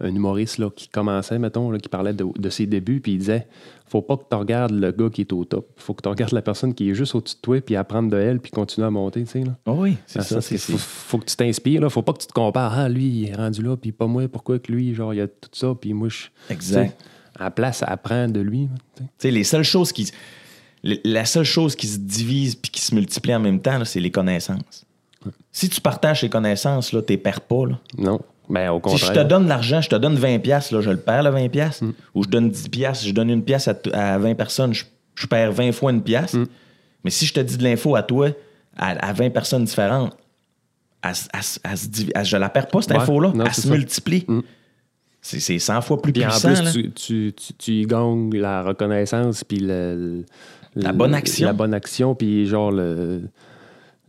un 0.00 0.14
humoriste 0.14 0.58
là, 0.58 0.70
qui 0.74 0.88
commençait, 0.88 1.38
mettons, 1.38 1.70
là, 1.70 1.78
qui 1.78 1.88
parlait 1.88 2.12
de, 2.12 2.24
de 2.38 2.50
ses 2.50 2.66
débuts, 2.66 3.00
puis 3.00 3.12
il 3.12 3.18
disait 3.18 3.46
faut 3.88 4.00
pas 4.00 4.16
que 4.16 4.22
tu 4.30 4.36
regardes 4.36 4.72
le 4.72 4.90
gars 4.90 5.10
qui 5.10 5.20
est 5.20 5.32
au 5.34 5.44
top. 5.44 5.68
faut 5.76 5.92
que 5.92 6.02
tu 6.02 6.08
regardes 6.08 6.32
la 6.32 6.40
personne 6.40 6.72
qui 6.72 6.88
est 6.90 6.94
juste 6.94 7.14
au-dessus 7.14 7.36
de 7.36 7.40
toi, 7.42 7.60
puis 7.60 7.76
apprendre 7.76 8.08
de 8.10 8.16
elle, 8.16 8.40
puis 8.40 8.50
continuer 8.50 8.86
à 8.86 8.90
monter. 8.90 9.22
Tu 9.24 9.30
sais, 9.32 9.40
là. 9.44 9.56
Oh 9.66 9.74
oui, 9.80 9.96
c'est 10.06 10.20
Ah, 10.20 10.22
ça. 10.22 10.40
faut, 10.40 10.78
faut 10.78 11.18
que 11.18 11.26
tu 11.26 11.36
t'inspires. 11.36 11.92
Faut 11.92 12.00
pas 12.02 12.12
que 12.14 12.20
tu 12.20 12.26
te 12.26 12.32
compares. 12.32 12.72
Ah, 12.78 12.88
lui, 12.88 13.06
il 13.06 13.28
est 13.28 13.34
rendu 13.34 13.60
là, 13.62 13.76
puis 13.76 13.92
pas 13.92 14.06
moi. 14.06 14.26
Pourquoi 14.28 14.58
que 14.60 14.72
lui, 14.72 14.94
genre, 14.94 15.12
il 15.12 15.20
a 15.20 15.26
tout 15.28 15.50
ça, 15.52 15.74
puis 15.78 15.92
moi, 15.92 16.08
je. 16.08 16.28
Exact. 16.48 16.96
À 17.38 17.44
la 17.44 17.50
place, 17.50 17.82
apprendre 17.86 18.32
de 18.32 18.40
lui. 18.40 18.68
tu 18.96 19.02
sais. 19.18 19.30
Les 19.30 19.44
seules 19.44 19.62
choses 19.64 19.92
qui. 19.92 20.10
La 21.04 21.24
seule 21.26 21.44
chose 21.44 21.76
qui 21.76 21.86
se 21.86 21.98
divise 21.98 22.54
puis 22.54 22.70
qui 22.70 22.80
se 22.80 22.94
multiplie 22.94 23.34
en 23.34 23.40
même 23.40 23.60
temps, 23.60 23.84
c'est 23.84 24.00
les 24.00 24.10
connaissances. 24.10 24.86
Si 25.50 25.68
tu 25.68 25.80
partages 25.80 26.20
tes 26.22 26.28
connaissances, 26.28 26.92
là, 26.92 27.02
t'es 27.02 27.16
perds 27.16 27.40
pas. 27.42 27.66
Là. 27.66 27.78
Non. 27.98 28.20
Ben, 28.48 28.70
au 28.70 28.76
Si 28.76 28.80
contraire. 28.82 29.14
je 29.14 29.20
te 29.20 29.24
donne 29.26 29.48
l'argent, 29.48 29.80
je 29.80 29.88
te 29.88 29.96
donne 29.96 30.16
20 30.16 30.38
pièces, 30.40 30.72
là, 30.72 30.80
je 30.80 30.90
le 30.90 30.96
perds 30.98 31.22
le 31.22 31.30
20 31.30 31.48
pièces. 31.48 31.80
Mm. 31.82 31.92
Ou 32.14 32.24
je 32.24 32.28
donne 32.28 32.50
10 32.50 32.68
pièces, 32.68 33.04
je 33.06 33.12
donne 33.12 33.30
une 33.30 33.42
pièce 33.44 33.68
à, 33.68 33.74
t- 33.74 33.92
à 33.94 34.18
20 34.18 34.34
personnes, 34.34 34.74
je, 34.74 34.84
je 35.14 35.26
perds 35.26 35.52
20 35.52 35.72
fois 35.72 35.92
une 35.92 36.02
pièce. 36.02 36.34
Mm. 36.34 36.46
Mais 37.04 37.10
si 37.10 37.24
je 37.26 37.32
te 37.32 37.40
dis 37.40 37.56
de 37.56 37.62
l'info 37.62 37.94
à 37.96 38.02
toi, 38.02 38.28
à, 38.76 38.90
à 39.08 39.12
20 39.12 39.30
personnes 39.30 39.64
différentes, 39.64 40.16
elle 41.02 41.12
elle 41.64 41.72
elle 42.14 42.24
je 42.24 42.36
la 42.36 42.48
perds 42.48 42.68
pas, 42.68 42.80
cette 42.82 42.92
Ouais. 42.92 42.98
info-là. 42.98 43.32
Elle 43.44 43.52
se 43.54 43.62
ça. 43.62 43.70
multiplie. 43.70 44.24
Mm. 44.28 44.40
C'est 45.20 45.38
c'est 45.40 45.58
100 45.60 45.80
fois 45.82 46.02
plus 46.02 46.12
Puis 46.12 46.24
en 46.24 46.28
puissant. 46.30 46.48
plus, 46.48 46.62
là. 46.64 46.72
tu, 46.72 46.90
tu, 46.92 47.32
tu, 47.36 47.52
tu 47.54 47.72
y 47.72 47.86
gagnes 47.86 48.34
la 48.36 48.62
reconnaissance, 48.62 49.44
puis 49.44 49.58
le, 49.60 50.24
le- 50.74 50.82
La 50.82 50.92
bonne 50.92 51.14
action. 51.14 51.46
La 51.46 51.52
bonne 51.52 51.74
action, 51.74 52.14
puis 52.16 52.46
genre 52.46 52.72
le, 52.72 53.22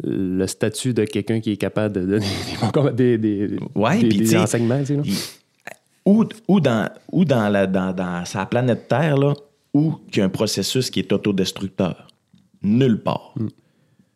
le 0.02 0.48
statut 0.48 0.94
de 0.94 1.06
quelqu'un 1.06 1.40
qui 1.40 1.52
est 1.52 1.58
capable 1.58 1.96
de 1.96 2.06
donner 2.06 2.26
des, 2.94 3.18
des, 3.18 3.48
des, 3.48 3.58
Ouais, 3.76 4.00
des- 4.00 4.08
puis 4.10 4.18
des 4.20 4.24
tu 4.24 4.30
sais, 4.32 4.38
enseignements. 4.38 4.80
tu 4.80 4.86
sais, 4.88 4.96
là. 4.96 5.02
Il- 5.06 5.14
ou, 6.06 6.26
ou 6.50 6.60
dans, 6.60 6.90
ou 7.12 7.24
dans, 7.24 7.48
la, 7.48 7.66
dans, 7.66 7.94
dans 7.94 8.26
sa 8.26 8.46
planète 8.46 8.90
Terre, 8.90 9.16
là, 9.18 9.34
où 9.74 9.96
il 10.12 10.18
y 10.18 10.22
a 10.22 10.26
un 10.26 10.30
processus 10.30 10.90
qui 10.90 11.00
est 11.00 11.12
autodestructeur. 11.14 12.08
Nulle 12.62 13.02
part. 13.02 13.34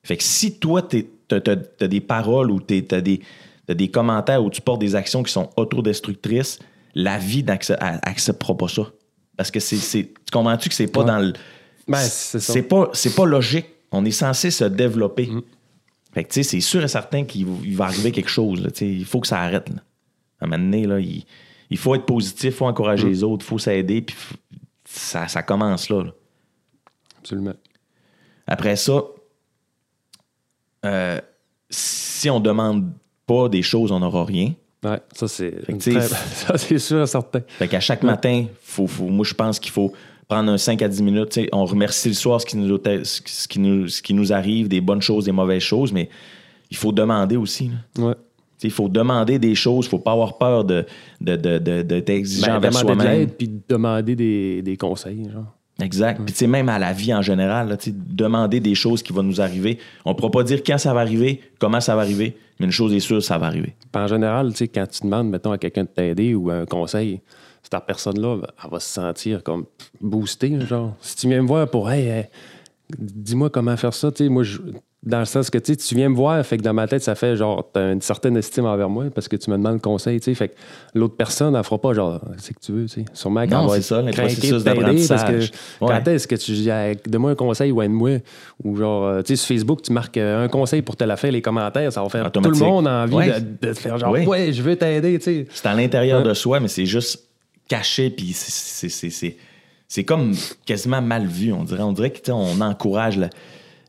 Fait 0.03 0.17
que 0.17 0.23
si 0.23 0.59
toi, 0.59 0.81
tu 0.81 1.05
as, 1.31 1.87
des 1.87 2.01
paroles 2.01 2.51
ou 2.51 2.59
tu 2.59 2.83
as 2.91 3.01
des, 3.01 3.87
commentaires 3.89 4.43
où 4.43 4.49
tu 4.49 4.59
portes 4.61 4.81
des 4.81 4.95
actions 4.95 5.23
qui 5.23 5.31
sont 5.31 5.49
autodestructrices, 5.55 6.59
la 6.93 7.17
vie 7.17 7.43
n'acceptera 7.43 8.57
pas 8.57 8.67
ça. 8.67 8.83
Parce 9.37 9.51
que 9.51 9.59
c'est. 9.61 9.77
Tu 9.77 10.13
comprends-tu 10.33 10.67
que 10.69 10.75
c'est 10.75 10.87
pas 10.91 11.01
Ouais. 11.01 11.05
dans 11.05 11.19
le. 11.19 11.33
Ben, 11.87 11.99
c'est 11.99 12.63
pas, 12.63 12.89
c'est 12.93 13.15
pas 13.15 13.25
logique. 13.25 13.65
On 13.91 14.03
est 14.03 14.11
censé 14.11 14.51
se 14.51 14.65
développer. 14.65 15.29
Fait 16.17 16.23
que, 16.23 16.29
tu 16.33 16.41
sais, 16.41 16.49
c'est 16.49 16.61
sûr 16.61 16.83
et 16.83 16.87
certain 16.87 17.25
qu'il 17.25 17.45
va- 17.75 17.85
arriver 17.85 18.11
quelque 18.11 18.27
chose. 18.29 18.59
là, 18.59 18.69
il 18.81 19.05
faut 19.05 19.19
que 19.19 19.27
ça 19.27 19.39
arrête. 19.39 19.69
Là. 19.69 19.75
À 20.41 20.45
un 20.45 20.47
moment 20.47 20.63
donné, 20.63 20.87
là, 20.87 20.99
il, 20.99 21.23
il 21.69 21.77
faut 21.77 21.93
être 21.93 22.07
positif, 22.07 22.45
il 22.45 22.57
faut 22.57 22.65
encourager 22.65 23.07
les 23.07 23.23
autres, 23.23 23.45
il 23.45 23.49
faut 23.49 23.59
s'aider, 23.59 24.01
puis 24.01 24.15
ça, 24.83 25.27
ça 25.27 25.43
commence 25.43 25.89
là, 25.89 26.05
là. 26.05 26.11
Absolument. 27.19 27.53
Après 28.47 28.75
ça, 28.77 28.99
euh, 30.85 31.19
si 31.69 32.29
on 32.31 32.39
demande 32.39 32.91
pas 33.25 33.47
des 33.49 33.61
choses, 33.61 33.91
on 33.91 33.99
n'aura 33.99 34.25
rien. 34.25 34.53
Ouais, 34.83 34.99
ça, 35.13 35.27
c'est 35.27 35.51
très- 35.79 36.01
ça, 36.01 36.57
c'est 36.57 36.79
sûr 36.79 37.03
et 37.03 37.07
certain. 37.07 37.41
Fait 37.47 37.67
qu'à 37.67 37.79
chaque 37.79 38.01
matin, 38.03 38.45
faut, 38.63 38.87
faut- 38.87 39.05
moi, 39.09 39.23
je 39.25 39.33
pense 39.35 39.59
qu'il 39.59 39.71
faut 39.71 39.93
prendre 40.27 40.51
un 40.51 40.57
5 40.57 40.81
à 40.81 40.87
10 40.87 41.03
minutes. 41.03 41.39
On 41.51 41.65
remercie 41.65 42.09
le 42.09 42.13
soir 42.13 42.41
ce 42.41 42.45
qui, 42.45 42.57
nous, 42.57 42.77
ce 43.03 43.47
qui 43.47 43.59
nous, 43.59 43.87
ce 43.87 44.01
qui 44.01 44.13
nous 44.13 44.33
arrive, 44.33 44.67
des 44.67 44.81
bonnes 44.81 45.01
choses, 45.01 45.25
des 45.25 45.31
mauvaises 45.31 45.61
choses, 45.63 45.91
mais 45.93 46.09
il 46.69 46.77
faut 46.77 46.91
demander 46.91 47.37
aussi. 47.37 47.69
là. 47.97 48.07
Ouais. 48.07 48.15
Il 48.63 48.71
faut 48.71 48.89
demander 48.89 49.37
des 49.37 49.53
choses, 49.53 49.85
il 49.85 49.89
faut 49.89 49.99
pas 49.99 50.13
avoir 50.13 50.37
peur 50.39 50.63
de, 50.63 50.83
de, 51.21 51.35
de, 51.35 51.59
de- 51.59 51.81
d'être 51.83 52.09
exigeant 52.09 52.47
Ben, 52.47 52.55
envers 52.57 52.71
demander 52.71 52.95
de 52.95 53.01
soi-même. 53.01 53.19
l'aide, 53.19 53.33
puis 53.37 53.51
demander 53.69 54.15
des, 54.15 54.61
des 54.63 54.77
conseils. 54.77 55.29
Genre. 55.31 55.45
Exact. 55.79 56.19
Puis 56.25 56.47
même 56.47 56.67
à 56.69 56.79
la 56.79 56.91
vie 56.91 57.13
en 57.13 57.21
général, 57.21 57.69
là, 57.69 57.77
demander 57.85 58.59
des 58.59 58.73
choses 58.73 59.03
qui 59.03 59.13
vont 59.13 59.21
nous 59.21 59.39
arriver. 59.41 59.77
On 60.05 60.09
ne 60.09 60.15
pourra 60.15 60.31
pas 60.31 60.43
dire 60.43 60.63
quand 60.65 60.79
ça 60.79 60.91
va 60.91 61.01
arriver, 61.01 61.39
comment 61.59 61.79
ça 61.79 61.95
va 61.95 62.01
arriver, 62.01 62.35
mais 62.59 62.65
une 62.65 62.71
chose 62.71 62.91
est 62.95 62.99
sûre, 62.99 63.21
ça 63.23 63.37
va 63.37 63.45
arriver. 63.45 63.75
En 63.93 64.07
général, 64.07 64.51
quand 64.73 64.87
tu 64.89 65.03
demandes, 65.03 65.29
mettons, 65.29 65.51
à 65.51 65.59
quelqu'un 65.59 65.83
de 65.83 65.89
t'aider 65.89 66.33
ou 66.33 66.49
un 66.49 66.65
conseil, 66.65 67.21
cette 67.71 67.85
personne-là, 67.85 68.37
elle 68.63 68.69
va 68.71 68.79
se 68.79 68.89
sentir 68.93 69.43
comme 69.43 69.65
boostée. 70.01 70.49
là, 70.49 70.65
Genre, 70.65 70.93
si 71.01 71.15
tu 71.15 71.27
viens 71.27 71.41
me 71.41 71.47
voir 71.47 71.69
pour, 71.69 71.89
hey, 71.91 72.07
hey, 72.07 72.25
dis-moi 72.97 73.49
comment 73.49 73.75
faire 73.77 73.93
ça, 73.93 74.11
tu 74.11 74.23
sais, 74.23 74.29
moi, 74.29 74.43
je- 74.43 74.59
dans 75.03 75.19
le 75.19 75.25
sens 75.25 75.49
que 75.49 75.57
tu 75.59 75.95
viens 75.95 76.09
me 76.09 76.15
voir, 76.15 76.43
fait 76.45 76.57
que 76.57 76.63
dans 76.63 76.73
ma 76.73 76.87
tête, 76.87 77.01
ça 77.03 77.15
fait 77.15 77.35
genre, 77.37 77.69
t'as 77.71 77.93
une 77.93 78.01
certaine 78.01 78.35
estime 78.35 78.65
envers 78.65 78.89
moi 78.89 79.05
parce 79.13 79.27
que 79.27 79.35
tu 79.35 79.49
me 79.51 79.55
demandes 79.57 79.79
conseil, 79.79 80.19
tu 80.19 80.25
sais, 80.25 80.33
fait 80.35 80.49
que 80.49 80.55
l'autre 80.95 81.15
personne, 81.15 81.55
elle 81.55 81.63
fera 81.63 81.79
pas 81.79 81.93
genre, 81.93 82.19
c'est 82.37 82.53
que 82.53 82.59
tu 82.59 82.71
veux, 82.73 82.85
tu 82.85 83.01
sais. 83.01 83.05
Sûrement 83.13 83.41
qu'elle 83.41 83.51
Non, 83.57 83.67
va 83.67 83.77
être 83.77 83.83
ça, 83.83 84.01
le 84.01 84.11
processus 84.11 84.63
parce 84.63 85.23
que 85.23 85.45
quand 85.79 85.87
Ouais. 85.87 86.13
est-ce 86.15 86.27
que 86.27 86.35
tu 86.35 86.51
dis, 86.53 86.69
donne-moi 87.09 87.31
un 87.31 87.35
conseil 87.35 87.71
ou 87.71 87.81
aide-moi, 87.81 88.17
ou 88.63 88.75
genre, 88.75 89.05
euh, 89.05 89.21
tu 89.21 89.27
sais, 89.27 89.35
sur 89.35 89.47
Facebook, 89.55 89.81
tu 89.83 89.93
marques 89.93 90.17
euh, 90.17 90.43
un 90.45 90.47
conseil 90.47 90.81
pour 90.81 90.95
te 90.97 91.03
la 91.03 91.15
faire, 91.15 91.31
les 91.31 91.41
commentaires, 91.41 91.91
ça 91.93 92.01
va 92.01 92.09
faire 92.09 92.31
tout 92.31 92.41
le 92.41 92.57
monde 92.57 92.87
a 92.87 93.03
envie 93.03 93.15
Ouais. 93.15 93.39
de, 93.39 93.67
de 93.67 93.73
te 93.73 93.79
faire 93.79 93.97
genre, 93.97 94.11
Oui. 94.11 94.25
ouais, 94.25 94.51
je 94.51 94.61
veux 94.61 94.75
t'aider, 94.75 95.19
tu 95.19 95.23
sais. 95.25 95.47
C'est 95.53 95.67
à 95.67 95.73
l'intérieur 95.75 96.21
Ouais. 96.23 96.27
de 96.29 96.33
soi, 96.33 96.59
mais 96.59 96.67
c'est 96.69 96.85
juste 96.85 97.26
caché, 97.67 98.09
puis 98.09 98.33
c'est- 98.33 100.03
comme 100.03 100.33
quasiment 100.65 101.01
mal 101.01 101.25
vu, 101.25 101.51
on 101.53 101.63
dirait. 101.63 101.83
On 101.83 101.93
dirait 101.93 102.11
que 102.11 102.17
tu 102.17 102.25
sais, 102.25 102.31
on 102.31 102.59
encourage 102.61 103.17
la, 103.17 103.29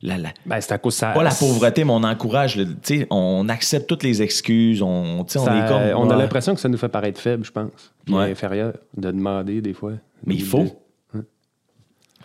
la, 0.03 0.17
la- 0.19 0.33
Ben, 0.47 0.61
c'est 0.61 0.73
à 0.73 0.79
cause 0.79 0.95
ça. 0.95 1.11
pas 1.13 1.23
la 1.23 1.31
pauvreté, 1.35 1.85
mais 1.85 1.91
on 1.93 2.05
encourage, 2.05 2.57
le- 2.57 2.67
tu 2.67 3.01
sais, 3.01 3.07
on 3.11 3.49
accepte 3.49 3.89
toutes 3.89 4.03
les 4.05 4.23
excuses, 4.23 4.81
on, 4.83 5.25
est 5.25 5.35
comme... 5.35 5.83
on 5.97 6.09
a 6.11 6.15
ouais. 6.17 6.23
l'impression 6.23 6.55
que 6.55 6.61
ça 6.61 6.69
nous 6.69 6.79
fait 6.79 6.89
paraître 6.89 7.21
faible, 7.21 7.45
je 7.45 7.51
pense. 7.51 7.71
Puis 8.05 8.15
Ouais. 8.15 8.31
inférieur, 8.31 8.75
de 8.97 9.11
demander 9.11 9.61
des 9.61 9.75
fois. 9.75 9.93
Mais 10.25 10.35
il 10.35 10.45
faut. 10.45 10.67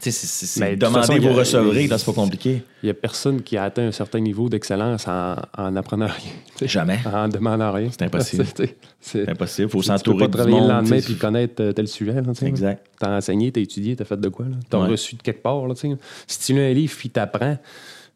Tu 0.04 0.12
c'est- 0.12 0.76
demander, 0.76 1.18
vous 1.20 1.34
recevrez, 1.34 1.88
c'est 1.88 2.06
pas 2.06 2.12
compliqué. 2.14 2.62
Il 2.82 2.88
n'y 2.88 2.90
a 2.90 2.94
personne 2.94 3.42
qui 3.42 3.56
a 3.56 3.64
atteint 3.64 3.88
un 3.88 3.92
certain 3.94 4.20
niveau 4.20 4.50
d'excellence 4.50 5.08
en, 5.08 5.36
en 5.58 5.76
apprenant 5.78 6.08
rien. 6.08 6.32
tu. 6.58 6.68
Jamais. 6.68 7.00
En 7.14 7.30
demandant 7.30 7.72
rien. 7.72 7.88
C'est 7.92 8.02
impossible. 8.04 8.46
C'est- 9.00 9.30
impossible, 9.30 9.68
il 9.70 9.72
faut 9.72 9.82
tu 9.82 9.88
peux 9.88 9.94
s'entourer 9.98 10.26
pas 10.28 10.38
travailler 10.38 10.58
monde. 10.60 10.68
le 10.68 10.74
lendemain 10.74 10.98
tu 11.00 11.04
puis 11.06 11.16
connaître 11.16 11.62
euh, 11.64 11.72
tel 11.72 11.88
sujet. 11.88 12.14
Là, 12.22 12.34
tu. 12.38 12.46
Exact. 12.46 12.86
T'as 13.00 13.16
enseigné, 13.18 13.52
t'as 13.52 13.62
étudié, 13.62 13.96
t'as 13.96 14.04
fait 14.06 14.20
de 14.20 14.28
quoi? 14.30 14.46
Tu 14.70 14.76
as 14.76 14.80
Ouais. 14.82 14.88
reçu 14.90 15.16
de 15.16 15.22
quelque 15.22 15.42
part. 15.42 15.66
Là, 15.68 15.74
tu 15.74 15.90
si 16.28 16.40
tu 16.40 16.54
lis 16.54 16.60
un 16.60 16.74
livre 16.74 16.94
puis 16.98 17.10
t'apprends, 17.10 17.58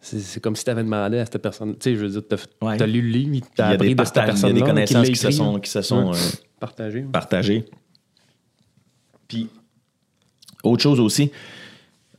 c'est 0.01 0.19
c'est 0.19 0.39
comme 0.41 0.55
si 0.57 0.65
tu 0.65 0.69
avais 0.71 0.83
demandé 0.83 1.19
à 1.19 1.25
cette 1.25 1.37
personne. 1.41 1.73
Tu 1.77 1.91
sais, 1.91 1.95
je 1.95 2.05
veux 2.05 2.09
dire, 2.09 2.21
t'as 2.27 2.35
Ouais. 2.67 2.81
as 2.81 2.85
lu 2.87 3.01
le 3.01 3.07
livre, 3.09 3.31
Puis 3.31 3.41
t'as 3.55 3.65
Il 3.65 3.69
y 3.69 3.71
a 3.71 3.75
appris 3.75 3.95
de 3.95 4.03
cette 4.03 4.13
partages- 4.13 4.23
il 4.23 4.27
y 4.27 4.29
a 4.29 4.33
personne 4.33 4.53
des 4.53 4.61
connaissances 4.61 5.07
qui 5.09 5.15
se 5.15 5.31
sont, 5.31 5.59
qui 5.59 5.69
se 5.69 5.81
sont 5.81 6.09
Ouais. 6.11 6.17
euh, 6.17 6.31
partagées. 6.59 7.05
partagées. 7.11 7.65
Puis, 9.27 9.49
autre 10.63 10.81
chose 10.83 10.99
aussi, 10.99 11.31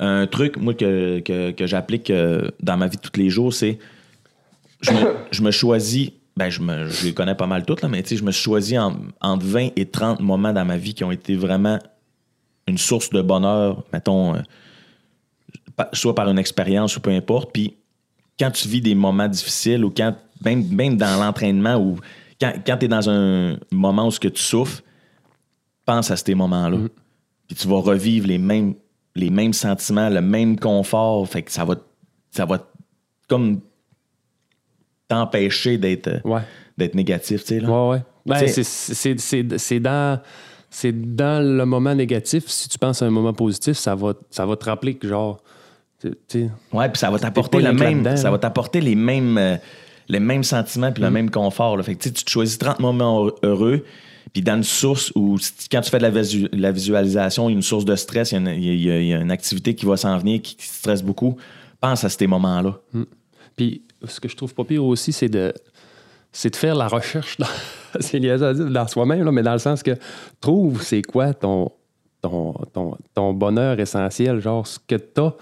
un 0.01 0.27
truc, 0.27 0.57
moi, 0.57 0.75
que, 0.75 1.21
que, 1.21 1.51
que 1.51 1.67
j'applique 1.67 2.11
euh, 2.11 2.51
dans 2.61 2.77
ma 2.77 2.87
vie 2.87 2.97
de 2.97 3.03
tous 3.03 3.19
les 3.19 3.31
jours, 3.31 3.53
c'est 3.53 3.79
je 4.81 4.93
me, 4.93 5.15
je 5.31 5.43
me 5.43 5.51
choisis, 5.51 6.11
ben, 6.37 6.51
je, 6.51 6.61
me, 6.61 6.89
je 6.89 7.07
les 7.07 7.15
connais 7.15 7.35
pas 7.35 7.47
mal 7.47 7.65
toutes, 7.65 7.83
là, 7.83 7.89
mais 7.89 8.03
tu 8.03 8.11
sais, 8.11 8.17
je 8.17 8.25
me 8.25 8.31
suis 8.31 8.43
choisi 8.43 8.79
en- 8.79 8.97
entre 9.21 9.45
20 9.45 9.71
et 9.77 9.87
30 9.87 10.21
moments 10.21 10.53
dans 10.53 10.65
ma 10.65 10.77
vie 10.77 10.95
qui 10.95 11.03
ont 11.05 11.11
été 11.11 11.35
vraiment 11.35 11.79
une 12.67 12.79
source 12.79 13.11
de 13.11 13.23
bonheur, 13.23 13.83
mettons, 13.93 14.35
euh, 14.37 14.41
soit 15.93 16.15
par 16.15 16.29
une 16.29 16.39
expérience 16.39 16.97
ou 16.97 17.01
peu 17.01 17.11
importe. 17.11 17.51
Puis, 17.53 17.77
quand 18.39 18.51
tu 18.51 18.69
vis 18.69 18.81
des 18.81 18.95
moments 18.95 19.27
difficiles 19.29 19.85
ou 19.85 19.91
quand, 19.91 20.15
même, 20.45 20.67
même 20.69 20.97
dans 20.97 21.19
l'entraînement 21.19 21.77
ou 21.77 21.97
quand, 22.41 22.53
quand 22.65 22.77
tu 22.77 22.85
es 22.85 22.89
dans 22.89 23.09
un 23.11 23.57
moment 23.73 24.07
où 24.07 24.11
ce 24.11 24.21
que 24.21 24.29
tu 24.29 24.43
souffres, 24.43 24.83
pense 25.85 26.11
à 26.11 26.17
ces 26.17 26.35
moments-là. 26.35 26.79
Puis 27.49 27.57
tu 27.57 27.67
vas 27.67 27.81
revivre 27.81 28.27
les 28.29 28.39
mêmes, 28.39 28.75
les 29.19 29.31
mêmes 29.31 29.53
sentiments, 29.53 30.09
le 30.09 30.21
même 30.23 30.59
confort. 30.59 31.27
Fait 31.29 31.43
que 31.43 31.53
ça 31.53 31.65
va, 31.65 31.75
ça 32.31 32.45
va 32.47 32.67
comme 33.29 33.61
t'empêcher 35.09 35.79
d'être 35.79 36.21
Ouais. 36.25 36.41
d'être 36.77 36.95
négatif, 36.95 37.43
tu 37.43 37.49
sais. 37.49 37.61
Là. 37.61 37.69
Ouais, 37.69 37.91
ouais. 37.97 38.03
Ben, 38.27 38.47
c'est- 38.47 39.81
dans, 39.81 40.21
c'est 40.71 40.93
dans 41.15 41.43
le 41.45 41.65
moment 41.65 41.95
négatif. 41.95 42.47
Si 42.49 42.69
tu 42.69 42.79
penses 42.79 43.01
à 43.03 43.07
un 43.07 43.11
moment 43.11 43.33
positif, 43.33 43.77
ça 43.77 43.95
va, 43.95 44.13
ça 44.31 44.45
va 44.47 44.55
te 44.57 44.65
rappeler 44.67 44.95
que, 44.95 45.09
genre, 45.09 45.39
Ouais, 46.73 46.89
puis 46.91 46.99
ça 46.99 47.11
va 47.11 47.19
t'apporter 47.19 47.61
le 47.61 47.73
même, 47.73 48.17
ça 48.17 48.31
va 48.31 48.39
t'apporter 48.39 48.81
les 48.81 48.95
mêmes, 48.95 49.37
euh, 49.37 49.57
les 50.09 50.21
mêmes 50.21 50.45
sentiments 50.45 50.93
puis 50.93 51.03
le 51.03 51.11
même 51.11 51.29
confort. 51.29 51.77
Là. 51.77 51.83
Fait 51.83 51.97
que 51.97 52.03
tu 52.03 52.09
sais, 52.11 52.15
tu 52.15 52.23
te 52.23 52.31
choisis 52.31 52.57
30 52.57 52.79
moments 52.79 53.29
heureux, 53.43 53.85
puis 54.33 54.43
dans 54.43 54.57
une 54.57 54.65
source 54.65 55.13
où 55.15 55.37
quand 55.71 55.81
tu 55.81 55.91
fais 55.91 55.99
de 55.99 56.07
la, 56.07 56.23
la 56.53 56.73
visualisation, 56.73 57.49
il 57.49 57.53
y 57.53 57.55
a 57.55 57.57
une 57.57 57.63
source 57.63 57.85
de 57.85 57.97
stress, 57.97 58.33
il 58.33 58.85
y 58.85 58.91
a 58.91 59.21
une, 59.21 59.31
activité 59.31 59.75
qui 59.75 59.87
va 59.87 59.97
s'en 59.97 60.17
venir 60.19 60.43
qui, 60.43 60.57
qui 60.57 60.67
stresse 60.67 61.03
beaucoup. 61.03 61.37
Pense 61.81 62.05
à 62.05 62.09
ces 62.09 62.27
moments-là. 62.27 62.79
Puis, 63.57 63.83
ce 64.07 64.21
que 64.21 64.29
je 64.29 64.37
trouve 64.37 64.55
pas 64.55 64.65
pire 64.65 64.85
aussi, 64.85 65.13
c'est 65.13 65.29
de, 65.29 65.53
c'est 66.33 66.51
de 66.51 66.57
faire 66.57 66.75
la 66.75 66.89
recherche 66.89 67.37
dans, 67.39 67.47
dans 68.71 68.89
soi-même, 68.89 69.31
mais 69.31 69.43
dans 69.43 69.53
le 69.53 69.59
sens 69.59 69.83
que 69.83 69.97
trouve 70.41 70.83
c'est 70.83 71.03
quoi 71.03 71.35
ton, 71.35 71.71
ton, 72.21 72.55
ton, 73.15 73.33
bonheur 73.33 73.79
essentiel, 73.81 74.41
genre 74.41 74.67
ce 74.67 74.79
que 74.87 74.97
t'as, 74.97 75.33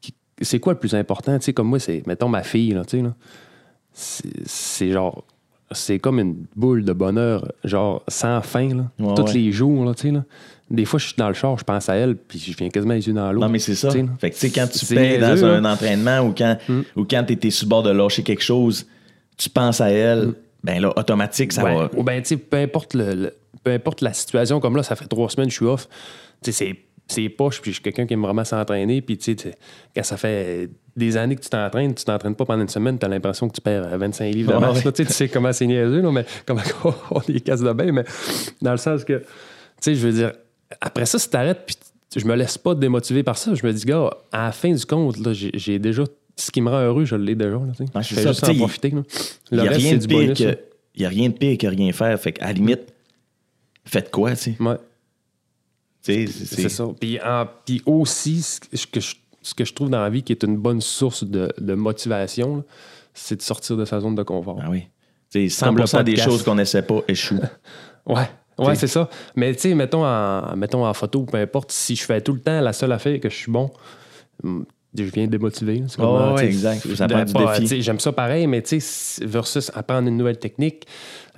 qui- 0.00 0.14
c'est 0.40 0.60
quoi 0.60 0.72
le 0.72 0.78
plus 0.78 0.94
important, 0.94 1.38
tu 1.38 1.46
sais, 1.46 1.52
comme 1.52 1.68
moi, 1.68 1.78
c'est, 1.78 2.06
mettons, 2.06 2.28
ma 2.28 2.42
fille, 2.42 2.72
là, 2.72 2.84
tu 2.84 3.02
sais, 3.92 4.24
c'est 4.46 4.92
genre 4.92 5.24
c'est 5.72 5.98
comme 5.98 6.18
une 6.18 6.44
boule 6.56 6.84
de 6.84 6.92
bonheur, 6.92 7.46
genre 7.64 8.02
sans 8.08 8.40
fin, 8.42 8.68
là. 8.74 8.84
Ouais, 8.98 9.14
tous 9.14 9.22
ouais. 9.24 9.32
les 9.34 9.52
jours, 9.52 9.84
là, 9.84 9.94
tu 9.94 10.02
sais. 10.08 10.10
Là. 10.10 10.24
Des 10.70 10.84
fois, 10.84 10.98
je 10.98 11.06
suis 11.06 11.14
dans 11.16 11.28
le 11.28 11.34
char, 11.34 11.58
je 11.58 11.64
pense 11.64 11.88
à 11.88 11.94
elle, 11.96 12.14
puis 12.16 12.38
je 12.38 12.56
viens 12.56 12.68
quasiment 12.68 12.94
les 12.94 13.06
yeux 13.06 13.12
dans 13.14 13.32
l'eau. 13.32 13.40
Non, 13.40 13.48
mais 13.48 13.58
c'est 13.58 13.74
ça. 13.74 13.90
Fait 13.90 14.02
que, 14.30 14.34
tu 14.34 14.40
sais, 14.40 14.50
quand 14.50 14.66
tu 14.70 14.84
payes 14.94 15.18
dans 15.18 15.44
un 15.44 15.60
là. 15.60 15.72
entraînement 15.72 16.20
ou 16.20 16.34
quand, 16.36 16.56
ou 16.96 17.04
quand 17.04 17.24
tu 17.26 17.32
étais 17.32 17.50
sur 17.50 17.66
le 17.66 17.70
bord 17.70 17.82
de 17.82 17.90
lâcher 17.90 18.22
quelque 18.22 18.42
chose, 18.42 18.86
tu 19.36 19.48
penses 19.48 19.80
à 19.80 19.90
elle, 19.90 20.34
ben 20.62 20.80
là, 20.82 20.92
automatique, 20.98 21.52
ça 21.52 21.64
Ouais. 21.64 21.74
va. 21.74 21.90
Ou 21.96 22.02
ben, 22.02 22.20
tu 22.22 22.28
sais, 22.30 22.36
peu 22.36 22.56
importe, 22.58 22.94
le, 22.94 23.14
le- 23.14 23.34
peu 23.64 23.70
importe 23.72 24.02
la 24.02 24.12
situation, 24.12 24.60
comme 24.60 24.76
là, 24.76 24.82
ça 24.82 24.96
fait 24.96 25.06
trois 25.06 25.28
semaines 25.30 25.46
que 25.48 25.52
je 25.52 25.58
suis 25.58 25.66
off. 25.66 25.88
Tu 26.42 26.52
sais, 26.52 26.52
c'est- 26.52 26.76
c'est 27.08 27.28
poche, 27.30 27.60
puis 27.62 27.70
je 27.70 27.76
suis 27.76 27.82
quelqu'un 27.82 28.06
qui 28.06 28.14
aime 28.14 28.22
vraiment 28.22 28.44
s'entraîner. 28.44 29.00
Puis, 29.00 29.16
tu 29.16 29.34
sais, 29.36 29.54
quand 29.96 30.02
ça 30.02 30.16
fait 30.16 30.68
des 30.94 31.16
années 31.16 31.36
que 31.36 31.40
tu 31.40 31.48
t'entraînes, 31.48 31.94
tu 31.94 32.04
t'entraînes 32.04 32.34
pas 32.34 32.44
pendant 32.44 32.62
une 32.62 32.68
semaine, 32.68 32.98
tu 32.98 33.06
as 33.06 33.08
l'impression 33.08 33.48
que 33.48 33.54
tu 33.54 33.60
perds 33.62 33.84
euh, 33.92 33.96
25 33.96 34.34
livres 34.34 34.52
de 34.54 34.58
masse. 34.58 34.84
ouais. 34.84 34.92
Tu 34.92 35.04
sais, 35.06 35.28
comment 35.28 35.52
c'est 35.52 35.66
niaiseux, 35.66 36.02
là, 36.02 36.12
mais 36.12 36.26
comment 36.46 36.60
on 37.10 37.20
est 37.22 37.40
casse 37.40 37.60
de 37.62 37.72
bain, 37.72 37.90
mais 37.92 38.04
dans 38.60 38.72
le 38.72 38.76
sens 38.76 39.04
que, 39.04 39.14
tu 39.18 39.24
sais, 39.80 39.94
je 39.94 40.06
veux 40.06 40.12
dire, 40.12 40.32
après 40.80 41.06
ça, 41.06 41.18
si 41.18 41.30
t'arrêtes, 41.30 41.64
puis 41.66 41.76
je 42.14 42.26
me 42.26 42.34
laisse 42.34 42.58
pas 42.58 42.74
démotiver 42.74 43.22
par 43.22 43.38
ça, 43.38 43.54
je 43.54 43.66
me 43.66 43.72
dis, 43.72 43.84
gars, 43.84 44.10
à 44.32 44.46
la 44.46 44.52
fin 44.52 44.72
du 44.72 44.84
compte, 44.84 45.18
là, 45.18 45.32
j'ai 45.32 45.78
déjà. 45.78 46.04
Ce 46.36 46.52
qui 46.52 46.60
me 46.60 46.70
rend 46.70 46.80
heureux, 46.82 47.04
je 47.04 47.16
l'ai 47.16 47.34
déjà. 47.34 47.50
Là. 47.50 47.58
Ouais, 47.60 48.02
je 48.02 48.14
fais 48.14 48.22
ça. 48.22 48.28
juste 48.30 48.44
en 48.48 48.54
profiter. 48.54 48.94
Il 49.50 49.60
n'y 49.60 49.66
a, 49.66 49.70
rien 49.72 49.96
de 49.96 50.06
pire 50.06 50.34
que- 50.34 51.04
rien 51.04 51.28
de 51.30 51.34
pire 51.34 51.58
que 51.58 51.66
rien 51.66 51.92
faire. 51.92 52.20
Fait 52.20 52.30
qu'à 52.30 52.46
la 52.46 52.52
limite, 52.52 52.82
faites 53.84 54.08
quoi, 54.12 54.30
tu 54.36 54.36
sais? 54.36 54.56
Ouais. 54.60 54.76
C'est- 56.00 56.26
ça. 56.68 56.86
Puis, 56.98 57.20
en- 57.22 57.46
puis 57.64 57.82
aussi, 57.86 58.40
ce 58.42 58.86
que, 58.86 59.00
je, 59.00 59.14
ce 59.42 59.54
que 59.54 59.64
je 59.64 59.72
trouve 59.74 59.90
dans 59.90 60.00
la 60.00 60.10
vie 60.10 60.22
qui 60.22 60.32
est 60.32 60.42
une 60.42 60.56
bonne 60.56 60.80
source 60.80 61.24
de, 61.24 61.52
de 61.58 61.74
motivation, 61.74 62.64
c'est 63.14 63.36
de 63.36 63.42
sortir 63.42 63.76
de 63.76 63.84
sa 63.84 64.00
zone 64.00 64.14
de 64.14 64.22
confort. 64.22 64.58
Ah 64.62 64.68
oui. 64.70 64.84
Tu 65.30 65.50
sais, 65.50 65.64
Comme 65.64 65.76
le 65.76 65.84
100% 65.84 66.04
des 66.04 66.16
choses 66.16 66.42
qu'on 66.42 66.54
n'essaie 66.54 66.82
pas 66.82 67.00
échouent. 67.08 67.40
Ouais. 68.06 68.26
Ouais, 68.58 68.72
T'sais. 68.72 68.86
c'est 68.86 68.86
ça. 68.94 69.08
Mais 69.36 69.54
tu 69.54 69.60
sais, 69.60 69.74
mettons 69.74 70.02
en, 70.04 70.56
mettons 70.56 70.84
en 70.86 70.94
photo, 70.94 71.24
peu 71.24 71.36
importe, 71.38 71.70
si 71.70 71.94
je 71.94 72.02
fais 72.04 72.20
tout 72.22 72.32
le 72.32 72.40
temps 72.40 72.60
la 72.60 72.72
seule 72.72 72.90
affaire 72.92 73.20
que 73.20 73.28
je 73.28 73.34
suis 73.36 73.52
bon, 73.52 73.70
hum, 74.42 74.64
je 75.06 75.12
viens 75.12 75.26
démotiver. 75.26 75.82
C'est 75.88 76.00
Oh, 76.00 76.18
comme, 76.18 76.34
ouais, 76.34 76.46
exact. 76.46 76.86
sais, 77.66 77.80
J'aime 77.80 78.00
ça 78.00 78.12
pareil, 78.12 78.46
mais 78.46 78.62
tu 78.62 78.80
sais, 78.80 79.24
versus 79.26 79.70
apprendre 79.74 80.08
une 80.08 80.16
nouvelle 80.16 80.38
technique, 80.38 80.86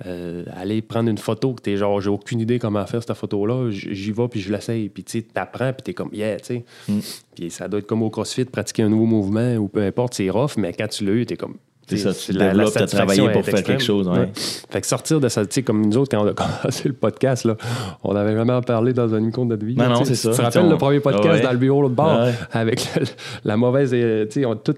euh, 0.05 0.43
aller 0.55 0.81
prendre 0.81 1.09
une 1.09 1.17
photo 1.17 1.53
que 1.53 1.61
t'es 1.61 1.77
genre, 1.77 2.01
j'ai 2.01 2.09
aucune 2.09 2.39
idée 2.39 2.59
comment 2.59 2.85
faire 2.85 3.01
cette 3.03 3.15
photo-là, 3.15 3.69
j'y 3.71 4.11
vais 4.11 4.27
puis 4.27 4.41
je 4.41 4.51
l'essaye. 4.51 4.89
Puis 4.89 5.03
tu 5.03 5.19
sais, 5.19 5.21
t'apprends 5.33 5.73
puis 5.73 5.83
t'es 5.83 5.93
comme, 5.93 6.09
yeah, 6.13 6.37
tu 6.39 6.45
sais. 6.45 6.65
Mm. 6.87 6.99
Puis 7.35 7.51
ça 7.51 7.67
doit 7.67 7.79
être 7.79 7.87
comme 7.87 8.03
au 8.03 8.09
CrossFit, 8.09 8.45
pratiquer 8.45 8.83
un 8.83 8.89
nouveau 8.89 9.05
mouvement 9.05 9.55
ou 9.55 9.67
peu 9.67 9.81
importe, 9.83 10.13
c'est 10.15 10.29
rough, 10.29 10.51
mais 10.57 10.73
quand 10.73 10.87
tu 10.87 11.05
l'as 11.05 11.13
eu, 11.13 11.25
t'es 11.25 11.37
comme. 11.37 11.55
C'est 11.97 12.07
tu 12.07 12.13
ça, 12.13 12.13
tu 12.13 12.31
la- 12.33 12.47
développes, 12.47 12.73
t'as 12.73 12.79
satisfaction 12.81 12.97
travaillé 13.25 13.33
pour 13.33 13.45
faire 13.45 13.53
quelque 13.55 13.71
extrême. 13.73 13.79
chose, 13.79 14.07
ouais. 14.07 14.29
Fait 14.69 14.81
que 14.81 14.87
sortir 14.87 15.19
de 15.19 15.27
ça, 15.29 15.45
tu 15.45 15.53
sais, 15.53 15.63
comme 15.63 15.85
nous 15.85 15.97
autres, 15.97 16.09
quand 16.15 16.23
on 16.23 16.27
a 16.29 16.33
commencé 16.63 16.87
le 16.87 16.93
podcast, 16.93 17.45
là, 17.45 17.55
on 18.03 18.13
n'avait 18.13 18.33
jamais 18.35 18.53
en 18.53 18.61
parlé 18.61 18.93
dans 18.93 19.07
une 19.15 19.31
compte 19.31 19.49
de 19.49 19.53
notre 19.55 19.65
vie. 19.65 19.75
Non, 19.75 19.83
là, 19.83 19.89
non, 19.89 19.99
tu 19.99 20.05
c'est 20.07 20.15
ça. 20.15 20.31
Tu 20.31 20.37
te 20.37 20.41
rappelles 20.41 20.61
On- 20.63 20.69
le 20.69 20.77
premier 20.77 20.99
podcast 20.99 21.33
Ouais. 21.35 21.41
dans 21.41 21.51
le 21.51 21.57
bureau 21.57 21.81
l'autre 21.81 21.95
bord, 21.95 22.21
Ouais. 22.21 22.33
avec 22.51 22.87
le- 22.95 23.05
la 23.45 23.57
mauvaise. 23.57 23.91
euh, 23.93 24.25
Tu 24.25 24.41
sais, 24.41 24.45
on 24.45 24.55
tout. 24.55 24.75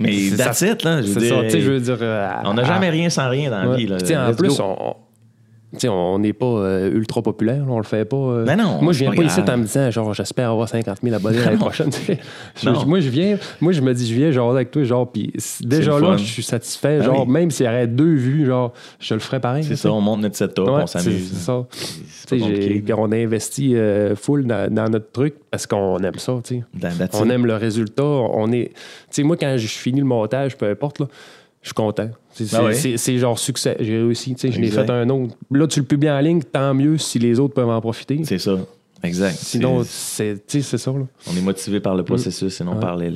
Mais 0.00 0.12
c'est 0.30 0.36
that's 0.36 0.58
ça. 0.58 0.66
it, 0.68 0.82
là. 0.82 1.02
Je 1.02 1.06
veux 1.08 1.20
C'est 1.20 1.28
ça, 1.28 1.40
dire, 1.42 1.50
tu 1.52 1.60
je 1.60 1.70
veux 1.70 1.80
dire. 1.80 1.98
euh, 2.00 2.28
on 2.44 2.54
n'a 2.54 2.64
jamais 2.64 2.90
rien 2.90 3.08
sans 3.10 3.28
rien 3.28 3.48
dans 3.50 3.62
la 3.70 3.76
vie. 3.76 3.86
Là. 3.86 3.98
Tu 4.00 4.16
en 4.16 4.34
plus, 4.34 4.58
on. 4.60 4.96
On- 5.88 6.18
n'est 6.18 6.32
pas 6.32 6.46
euh, 6.46 6.90
ultra 6.92 7.22
populaire, 7.22 7.64
on 7.68 7.78
le 7.78 7.84
fait 7.84 8.04
pas. 8.04 8.16
euh. 8.16 8.44
Ben 8.44 8.56
non, 8.56 8.80
moi, 8.82 8.92
je 8.92 9.00
viens 9.00 9.10
pas 9.10 9.16
pas 9.16 9.22
ici 9.24 9.40
en 9.40 9.56
me 9.58 9.64
disant, 9.64 9.90
genre, 9.90 10.14
j'espère 10.14 10.50
avoir 10.50 10.68
50 10.68 10.98
000 11.02 11.14
abonnés 11.14 11.38
l'année 11.44 11.56
prochaine. 11.58 11.90
Je- 12.62 12.68
moi, 12.86 13.00
je 13.00 13.08
viens, 13.08 13.36
moi, 13.60 13.72
je 13.72 13.80
me 13.80 13.92
dis, 13.94 14.06
je 14.08 14.14
viens, 14.14 14.30
genre, 14.30 14.50
avec 14.52 14.70
toi, 14.70 14.82
genre, 14.84 15.10
puis 15.10 15.32
déjà 15.60 15.98
là, 15.98 16.16
je 16.16 16.24
suis 16.24 16.42
satisfait. 16.42 16.98
Ah 17.00 17.04
genre, 17.04 17.26
oui. 17.26 17.32
même 17.32 17.50
s'il 17.50 17.66
y 17.66 17.68
aurait 17.68 17.86
deux 17.86 18.14
vues, 18.14 18.46
genre, 18.46 18.72
je 19.00 19.14
le 19.14 19.20
ferais 19.20 19.40
pareil. 19.40 19.64
C'est 19.64 19.76
ça, 19.76 19.90
on 19.92 20.00
monte 20.00 20.20
notre 20.20 20.36
setup, 20.36 20.58
Ouais, 20.66 20.82
on 20.82 20.86
s'amuse. 20.86 21.30
c'est 21.32 21.44
ça. 21.44 21.64
Compliqué. 22.30 22.82
on 22.96 23.12
a 23.12 23.16
investi 23.16 23.76
euh, 23.76 24.16
full 24.16 24.46
dans, 24.46 24.72
dans 24.72 24.88
notre 24.88 25.10
truc 25.12 25.34
parce 25.50 25.66
qu'on 25.66 25.98
aime 25.98 26.18
ça. 26.18 26.34
tu 26.42 26.62
sais. 26.80 27.08
On 27.14 27.28
aime 27.30 27.46
le 27.46 27.56
résultat. 27.56 28.02
On 28.04 28.50
est. 28.52 28.68
Tu 28.68 28.74
sais, 29.10 29.22
moi, 29.22 29.36
quand 29.36 29.54
je 29.58 29.66
finis 29.66 30.00
le 30.00 30.06
montage, 30.06 30.56
peu 30.56 30.68
importe, 30.68 31.00
là, 31.00 31.06
je 31.64 31.68
suis 31.68 31.74
content. 31.74 32.10
C'est 32.32 32.44
Ah 32.54 32.72
c'est- 32.72 33.12
ouais? 33.12 33.18
genre 33.18 33.38
succès. 33.38 33.76
J'ai 33.80 33.96
réussi. 33.96 34.34
tu 34.34 34.40
sais, 34.42 34.52
Je 34.52 34.60
Exact. 34.60 34.84
fait 34.86 34.92
un 34.92 35.08
autre. 35.08 35.34
Là, 35.50 35.66
tu 35.66 35.80
le 35.80 35.86
publies 35.86 36.10
en 36.10 36.20
ligne, 36.20 36.42
tant 36.42 36.74
mieux 36.74 36.98
si 36.98 37.18
les 37.18 37.40
autres 37.40 37.54
peuvent 37.54 37.68
en 37.70 37.80
profiter. 37.80 38.20
C'est 38.24 38.38
ça. 38.38 38.56
Exact. 39.02 39.34
Sinon, 39.38 39.82
C'est- 39.84 40.42
ça. 40.60 40.90
Là. 40.92 40.98
on 41.32 41.36
est 41.36 41.40
motivé 41.42 41.80
par 41.80 41.94
le 41.96 42.04
processus 42.04 42.60
et 42.60 42.64
non 42.64 42.74
Ouais. 42.74 42.80
par 42.80 42.96
les, 42.96 43.10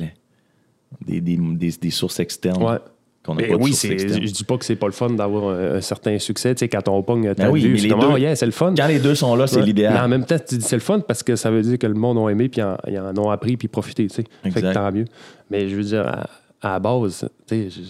des, 1.05 1.21
des, 1.21 1.37
des, 1.37 1.71
des 1.79 1.89
sources 1.91 2.19
externes. 2.19 2.61
Ouais. 2.63 2.77
Qu'on 3.23 3.35
n'a 3.35 3.41
Mais 3.41 3.47
pas 3.49 3.55
oui, 3.57 3.73
je 3.73 4.31
dis 4.31 4.43
pas 4.45 4.57
que 4.57 4.63
c'est 4.65 4.77
pas 4.77 4.85
le 4.87 4.93
fun 4.93 5.09
d'avoir 5.09 5.49
un, 5.53 5.75
un 5.75 5.81
certain 5.81 6.17
succès. 6.19 6.55
Tu 6.55 6.59
sais, 6.59 6.69
quand 6.69 6.87
on 6.87 7.03
pogne 7.03 7.33
ta 7.35 7.43
Ben 7.45 7.51
oui, 7.51 7.67
mais 7.67 7.77
c'est 7.77 7.91
oh, 7.93 8.17
yeah, 8.17 8.33
le 8.41 8.51
fun. 8.51 8.73
Quand 8.75 8.87
les 8.87 8.99
deux 8.99 9.13
sont 9.13 9.35
là, 9.35 9.45
c'est. 9.45 9.57
Mais 9.57 9.61
en 9.63 9.65
l'idéal. 9.65 10.07
même 10.09 10.25
temps, 10.25 10.37
tu 10.39 10.57
dis 10.57 10.65
c'est 10.65 10.75
le 10.77 10.81
fun 10.81 11.01
parce 11.01 11.21
que 11.21 11.35
ça 11.35 11.51
veut 11.51 11.61
dire 11.61 11.77
que 11.77 11.85
le 11.87 11.93
monde 11.95 12.17
a 12.17 12.29
aimé 12.31 12.47
puis 12.49 12.61
en- 12.63 12.77
ils 12.87 12.97
en 12.97 13.15
ont 13.17 13.29
appris 13.29 13.57
puis 13.57 13.67
profité, 13.67 14.07
tu 14.07 14.15
sais. 14.15 14.23
Fait 14.51 14.61
que 14.61 14.73
tant 14.73 14.91
mieux. 14.91 15.05
Mais 15.51 15.67
je 15.69 15.75
veux 15.75 15.83
dire, 15.83 16.07
à, 16.07 16.29
à 16.61 16.71
la 16.73 16.79
base, 16.79 17.27
tu 17.45 17.69
sais, 17.69 17.81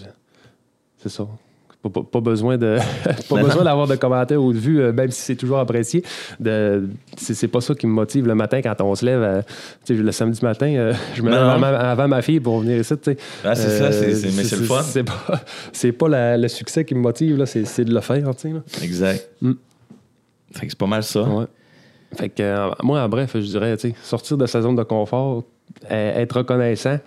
c'est 1.02 1.08
ça. 1.08 1.26
Pas, 1.82 2.02
pas- 2.02 2.20
besoin 2.20 2.58
de 2.58 2.76
pas 3.30 3.40
besoin 3.42 3.64
d'avoir 3.64 3.86
de 3.86 3.96
commentaires 3.96 4.42
ou 4.42 4.52
de 4.52 4.58
vues, 4.58 4.82
euh, 4.82 4.92
même 4.92 5.10
si 5.10 5.22
c'est 5.22 5.34
toujours 5.34 5.58
apprécié. 5.60 6.04
De, 6.38 6.90
c'est, 7.16 7.32
c'est 7.32 7.48
pas 7.48 7.62
ça 7.62 7.74
qui 7.74 7.86
me 7.86 7.92
motive 7.92 8.26
le 8.26 8.34
matin 8.34 8.60
quand 8.60 8.78
on 8.82 8.94
se 8.94 9.06
lève. 9.06 9.22
euh, 9.22 9.40
le 9.88 10.12
samedi 10.12 10.44
matin, 10.44 10.66
euh, 10.66 10.92
je 11.14 11.22
me 11.22 11.30
Ben 11.30 11.36
lève 11.38 11.64
avant, 11.64 11.66
avant 11.78 12.06
ma 12.08 12.20
fille 12.20 12.38
pour 12.38 12.60
venir 12.60 12.76
ici. 12.80 12.92
Ah, 13.42 13.54
c'est 13.54 13.78
ça, 13.78 13.92
c'est- 13.92 14.14
c'est- 14.14 14.36
mais 14.36 14.44
c'est 14.44 14.56
le 14.56 14.64
fun. 14.64 14.82
C'est 14.82 15.04
pas, 15.04 15.40
c'est 15.72 15.92
pas 15.92 16.08
la- 16.10 16.36
le 16.36 16.48
succès 16.48 16.84
qui 16.84 16.94
me 16.94 17.00
motive, 17.00 17.38
là, 17.38 17.46
c'est, 17.46 17.84
de 17.84 17.94
le 17.94 18.00
faire. 18.00 18.34
tu 18.36 18.48
sais, 18.48 18.52
là. 18.54 18.60
Exact. 18.82 19.30
Mm. 19.40 19.52
Fait 20.52 20.66
que 20.66 20.72
c'est 20.72 20.78
pas 20.78 20.86
mal 20.86 21.02
ça. 21.02 21.22
Ouais. 21.22 21.46
Fait 22.14 22.28
que, 22.28 22.82
moi, 22.84 23.00
en 23.00 23.08
bref, 23.08 23.30
je 23.34 23.40
dirais, 23.40 23.76
sortir 24.02 24.36
de 24.36 24.44
sa 24.44 24.60
zone 24.60 24.76
de 24.76 24.82
confort, 24.82 25.44
être 25.88 26.36
reconnaissant, 26.38 26.98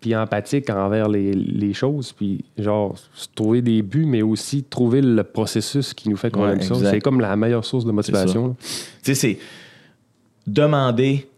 puis 0.00 0.14
empathique 0.14 0.70
envers 0.70 1.08
les, 1.08 1.32
les 1.32 1.72
choses, 1.74 2.12
puis 2.12 2.44
genre, 2.56 2.94
trouver 3.34 3.62
des 3.62 3.82
buts, 3.82 4.06
mais 4.06 4.22
aussi 4.22 4.62
trouver 4.62 5.00
le 5.00 5.24
processus 5.24 5.92
qui 5.94 6.08
nous 6.08 6.16
fait 6.16 6.30
qu'on 6.30 6.44
Ouais, 6.46 6.52
aime 6.52 6.62
ça. 6.62 6.74
C'est 6.90 7.00
comme 7.00 7.20
la 7.20 7.34
meilleure 7.36 7.64
source 7.64 7.84
de 7.84 7.90
motivation. 7.92 8.56
Tu 8.60 8.66
sais, 9.02 9.14
c'est 9.14 9.38
demander, 10.46 11.28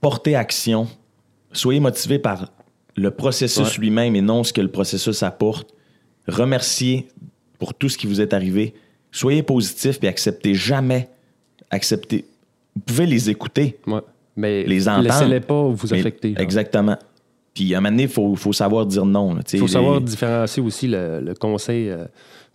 porter 0.00 0.36
action, 0.36 0.88
soyez 1.52 1.80
motivé 1.80 2.18
par 2.18 2.50
le 2.96 3.10
processus 3.10 3.74
Ouais. 3.76 3.80
lui-même 3.80 4.16
et 4.16 4.20
non 4.20 4.44
ce 4.44 4.52
que 4.52 4.60
le 4.60 4.68
processus 4.70 5.22
apporte. 5.22 5.72
Remerciez 6.28 7.08
pour 7.58 7.74
tout 7.74 7.88
ce 7.88 7.98
qui 7.98 8.06
vous 8.06 8.20
est 8.20 8.32
arrivé. 8.32 8.74
Soyez 9.12 9.42
positif 9.42 9.98
et 10.02 10.08
acceptez 10.08 10.54
jamais. 10.54 11.08
Acceptez. 11.70 12.24
Vous 12.76 12.82
pouvez 12.82 13.06
les 13.06 13.28
écouter. 13.30 13.78
Ouais. 13.86 14.00
Mais 14.36 14.62
Les 14.64 14.88
entendre. 14.88 15.04
laissez-les 15.08 15.40
pas 15.40 15.62
vous 15.68 15.92
affecter. 15.94 16.30
genre. 16.34 16.40
exactement. 16.40 16.96
Puis 17.54 17.74
à 17.74 17.78
un 17.78 17.80
moment 17.80 17.90
donné, 17.90 18.04
il 18.04 18.08
faut, 18.08 18.34
faut 18.36 18.52
savoir 18.52 18.86
dire 18.86 19.04
non. 19.04 19.36
Il 19.52 19.58
faut 19.58 19.66
les- 19.66 19.72
savoir 19.72 20.00
différencier 20.00 20.62
aussi 20.62 20.86
le, 20.86 21.20
le 21.20 21.34
conseil 21.34 21.88
euh, 21.90 22.04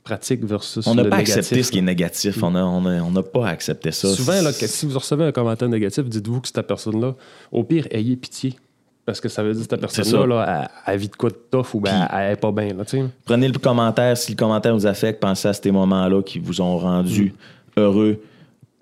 pratique 0.04 0.43
versus 0.46 0.86
on 0.88 0.96
n'a 0.96 1.04
pas 1.04 1.18
négatif, 1.18 1.38
accepté 1.38 1.64
ce 1.64 1.72
qui 1.72 1.80
est 1.80 1.82
négatif. 1.82 2.41
On 2.43 2.52
n'a 2.52 2.66
on 2.66 2.86
a- 2.86 3.02
on 3.02 3.14
pas 3.24 3.48
accepté 3.48 3.91
ça. 3.91 4.08
Souvent, 4.14 4.41
là, 4.41 4.54
que 4.54 4.68
si 4.68 4.86
vous 4.86 4.98
recevez 4.98 5.26
un 5.26 5.32
commentaire 5.32 5.68
négatif, 5.70 6.06
dites-vous 6.06 6.41
que 6.41 6.48
cette 6.48 6.66
personne-là, 6.68 7.16
au 7.52 7.64
pire, 7.64 7.88
ayez 7.91 8.16
pitié. 8.16 8.54
Parce 9.06 9.20
que 9.22 9.30
ça 9.30 9.43
veut 9.43 9.54
dire 9.54 9.64
que 9.68 9.70
cette 9.70 9.80
personne-là, 9.82 10.26
là, 10.26 10.70
elle, 10.88 10.93
elle 10.93 11.00
vit 11.00 11.10
de 11.10 11.16
quoi 11.16 11.30
de 11.30 11.36
tough 11.52 11.76
ou 11.76 11.80
ben, 11.80 12.08
elle, 12.12 12.18
elle 12.20 12.32
est 12.34 12.36
pas 12.38 12.52
bien. 12.52 12.70
Là. 12.74 12.84
Prenez 13.26 13.48
le 13.50 13.60
commentaire. 13.60 14.18
Si 14.18 14.32
le 14.32 14.36
commentaire 14.38 14.74
vous 14.74 14.88
affecte, 14.88 15.20
pensez 15.22 15.48
à 15.48 15.54
ces 15.54 15.70
moments-là 15.72 16.24
qui 16.24 16.39
vous 16.39 16.60
ont 16.62 16.78
rendu 16.80 17.34
Mm. 17.78 17.80
heureux 17.82 18.20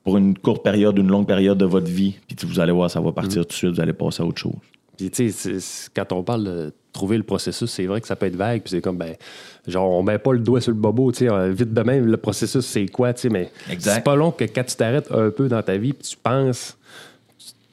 pour 0.04 0.18
une 0.18 0.38
courte 0.38 0.64
période, 0.64 0.98
une 0.98 1.10
longue 1.10 1.28
période 1.28 1.58
de 1.58 1.66
votre 1.66 1.88
vie. 1.88 2.16
Puis 2.28 2.38
vous 2.48 2.60
allez 2.62 2.72
voir, 2.72 2.90
ça 2.90 3.02
va 3.02 3.12
partir 3.12 3.42
Mm. 3.42 3.46
tout 3.46 3.50
de 3.50 3.54
suite. 3.54 3.72
Vous 3.76 3.82
allez 3.82 3.92
passer 3.94 4.24
à 4.24 4.26
autre 4.26 4.40
chose. 4.40 4.54
Puis, 4.98 5.10
tu 5.10 5.32
sais, 5.32 5.60
quand 5.96 6.12
on 6.12 6.24
parle 6.24 6.44
de 6.44 6.74
trouver 6.92 7.18
le 7.18 7.24
processus, 7.24 7.70
c'est 7.70 7.86
vrai 7.86 8.00
que 8.00 8.08
ça 8.08 8.16
peut 8.16 8.28
être 8.28 8.36
vague. 8.36 8.62
Puis 8.62 8.72
c'est 8.72 8.82
comme, 8.82 8.98
ben, 8.98 9.16
genre, 9.68 9.90
on 9.90 10.04
met 10.04 10.20
pas 10.20 10.34
le 10.34 10.40
doigt 10.40 10.62
sur 10.62 10.72
le 10.72 10.78
bobo, 10.78 11.12
tu 11.12 11.20
sais, 11.20 11.32
euh, 11.32 11.52
vite 11.52 11.74
de 11.74 11.82
même, 11.82 12.06
le 12.06 12.18
processus, 12.18 12.66
c'est 12.66 12.86
quoi, 12.86 13.14
tu 13.14 13.22
sais, 13.22 13.30
mais 13.30 13.52
c'est 13.80 14.04
pas 14.04 14.16
long 14.16 14.32
que 14.32 14.44
quand 14.44 14.64
tu 14.64 14.76
t'arrêtes 14.76 15.12
un 15.12 15.32
peu 15.32 15.48
dans 15.48 15.62
ta 15.64 15.76
vie, 15.78 15.94
puis 15.94 16.08
tu 16.08 16.18
penses, 16.18 16.78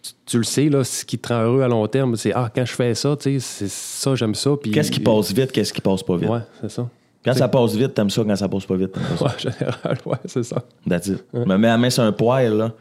tu, 0.02 0.12
tu 0.24 0.38
le 0.38 0.44
sais, 0.44 0.68
là, 0.70 0.82
ce 0.82 1.04
qui 1.04 1.18
te 1.18 1.28
rend 1.28 1.42
heureux 1.42 1.62
à 1.62 1.68
long 1.68 1.86
terme, 1.86 2.16
c'est, 2.16 2.32
ah, 2.32 2.50
quand 2.54 2.64
je 2.64 2.72
fais 2.72 2.94
ça, 2.94 3.14
tu 3.16 3.38
sais, 3.38 3.40
c'est 3.40 3.70
ça, 3.70 4.14
j'aime 4.14 4.34
ça. 4.34 4.52
Puis, 4.60 4.70
Qu'est-ce 4.70 4.90
qui 4.90 5.00
passe 5.00 5.32
vite, 5.32 5.52
qu'est-ce 5.52 5.72
qui 5.72 5.82
passe 5.82 6.02
pas 6.02 6.16
vite? 6.16 6.30
Ouais, 6.30 6.40
c'est 6.62 6.70
ça. 6.70 6.88
Quand 7.22 7.34
ça 7.34 7.48
passe 7.48 7.74
vite, 7.74 7.92
t'aimes 7.92 8.08
ça. 8.08 8.24
Quand 8.24 8.36
ça 8.36 8.48
passe 8.48 8.64
pas 8.64 8.76
vite, 8.76 8.92
t'aimes 8.92 9.18
ça. 9.18 9.24
Ouais, 9.24 9.30
en 9.34 9.38
général, 9.38 9.98
ouais, 10.06 10.16
c'est 10.24 10.42
ça. 10.42 10.64
That's 10.88 11.08
it. 11.08 11.22
Me 11.34 11.56
mets 11.58 11.68
la 11.68 11.76
main 11.76 11.90
sur 11.90 12.02
un 12.02 12.12
poêle, 12.12 12.54
là. 12.54 12.72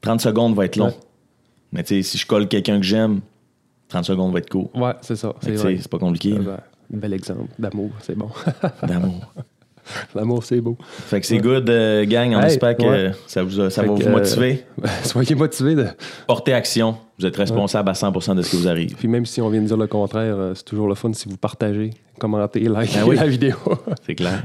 30 0.00 0.20
secondes 0.20 0.56
va 0.56 0.64
être 0.64 0.76
long. 0.76 0.86
Mm. 0.86 0.88
Ouais. 0.88 0.96
Mais 1.72 1.82
tu 1.84 1.94
sais, 1.94 2.02
si 2.02 2.18
je 2.18 2.26
colle 2.26 2.48
quelqu'un 2.48 2.78
que 2.78 2.84
j'aime, 2.84 3.20
30 3.88 4.04
secondes 4.04 4.32
va 4.32 4.38
être 4.40 4.50
court. 4.50 4.70
Ouais, 4.74 4.92
c'est 5.02 5.16
ça. 5.16 5.34
C'est 5.40 5.88
pas 5.88 5.98
compliqué. 5.98 6.32
Ben, 6.34 6.58
bel 6.90 7.12
exemple 7.12 7.44
d'amour, 7.58 7.90
c'est 8.00 8.16
bon. 8.16 8.28
D'amour. 8.86 9.32
L'amour, 10.14 10.42
c'est 10.44 10.62
beau. 10.62 10.78
Fait 10.80 11.20
que 11.20 11.26
c'est 11.26 11.36
good, 11.36 11.68
euh, 11.68 12.06
gang. 12.06 12.32
On 12.34 12.40
Hey, 12.40 12.46
espère 12.46 12.74
que 12.74 12.82
ouais. 12.82 13.10
ça, 13.26 13.42
vous 13.42 13.60
a- 13.60 13.68
ça 13.68 13.82
va 13.82 13.88
vous 13.92 14.00
euh, 14.02 14.10
motiver. 14.12 14.64
Soyez 15.04 15.34
motivés. 15.34 15.74
De... 15.74 15.86
Portez 16.26 16.54
action. 16.54 16.96
Vous 17.18 17.26
êtes 17.26 17.36
responsable 17.36 17.90
à 17.90 17.92
100% 17.92 18.34
de 18.34 18.40
ce 18.40 18.50
qui 18.50 18.56
vous 18.56 18.66
arrive. 18.66 18.94
Puis 18.96 19.08
même 19.08 19.26
si 19.26 19.42
on 19.42 19.50
vient 19.50 19.60
de 19.60 19.66
dire 19.66 19.76
le 19.76 19.86
contraire, 19.86 20.36
euh, 20.38 20.52
c'est 20.54 20.64
toujours 20.64 20.88
le 20.88 20.94
fun 20.94 21.12
si 21.12 21.28
vous 21.28 21.36
partagez, 21.36 21.90
commentez, 22.18 22.60
likez 22.60 22.98
Ben 23.00 23.04
oui. 23.06 23.16
la 23.16 23.26
vidéo. 23.26 23.56
C'est 24.06 24.14
clair. 24.14 24.44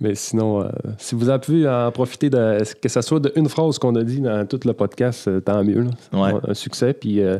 Mais 0.00 0.16
sinon, 0.16 0.62
euh, 0.62 0.68
si 0.98 1.14
vous 1.14 1.28
avez 1.28 1.38
pu 1.40 1.68
en 1.68 1.92
profiter, 1.92 2.28
de, 2.28 2.58
que 2.82 2.88
ce 2.88 3.00
soit 3.02 3.20
d'une 3.20 3.48
phrase 3.48 3.78
qu'on 3.78 3.94
a 3.94 4.02
dit 4.02 4.20
dans 4.20 4.44
tout 4.46 4.58
le 4.64 4.72
podcast, 4.72 5.28
euh, 5.28 5.38
tant 5.40 5.62
mieux. 5.62 5.86
là. 6.12 6.40
Un 6.48 6.54
succès. 6.54 6.92
Puis, 6.92 7.20
euh, 7.20 7.38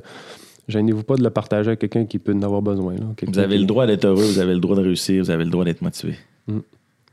gênez-vous 0.68 1.02
pas 1.04 1.16
de 1.16 1.22
le 1.22 1.30
partager 1.30 1.70
à 1.72 1.76
quelqu'un 1.76 2.04
qui 2.06 2.18
peut 2.18 2.32
en 2.34 2.42
avoir 2.42 2.62
besoin. 2.62 2.94
là. 2.94 3.06
Vous 3.26 3.38
avez 3.38 3.54
qui- 3.56 3.60
le 3.62 3.66
droit 3.66 3.86
d'être 3.86 4.04
heureux, 4.04 4.24
vous 4.24 4.38
avez 4.38 4.54
le 4.54 4.60
droit 4.60 4.76
de 4.76 4.82
réussir, 4.82 5.22
vous 5.24 5.30
avez 5.30 5.44
le 5.44 5.50
droit 5.50 5.64
d'être 5.64 5.82
motivé. 5.82 6.14
Mm. 6.48 6.58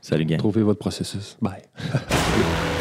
Salut, 0.00 0.24
gang. 0.26 0.38
Trouvez 0.38 0.62
votre 0.62 0.78
processus. 0.80 1.36
Bye. 1.40 1.62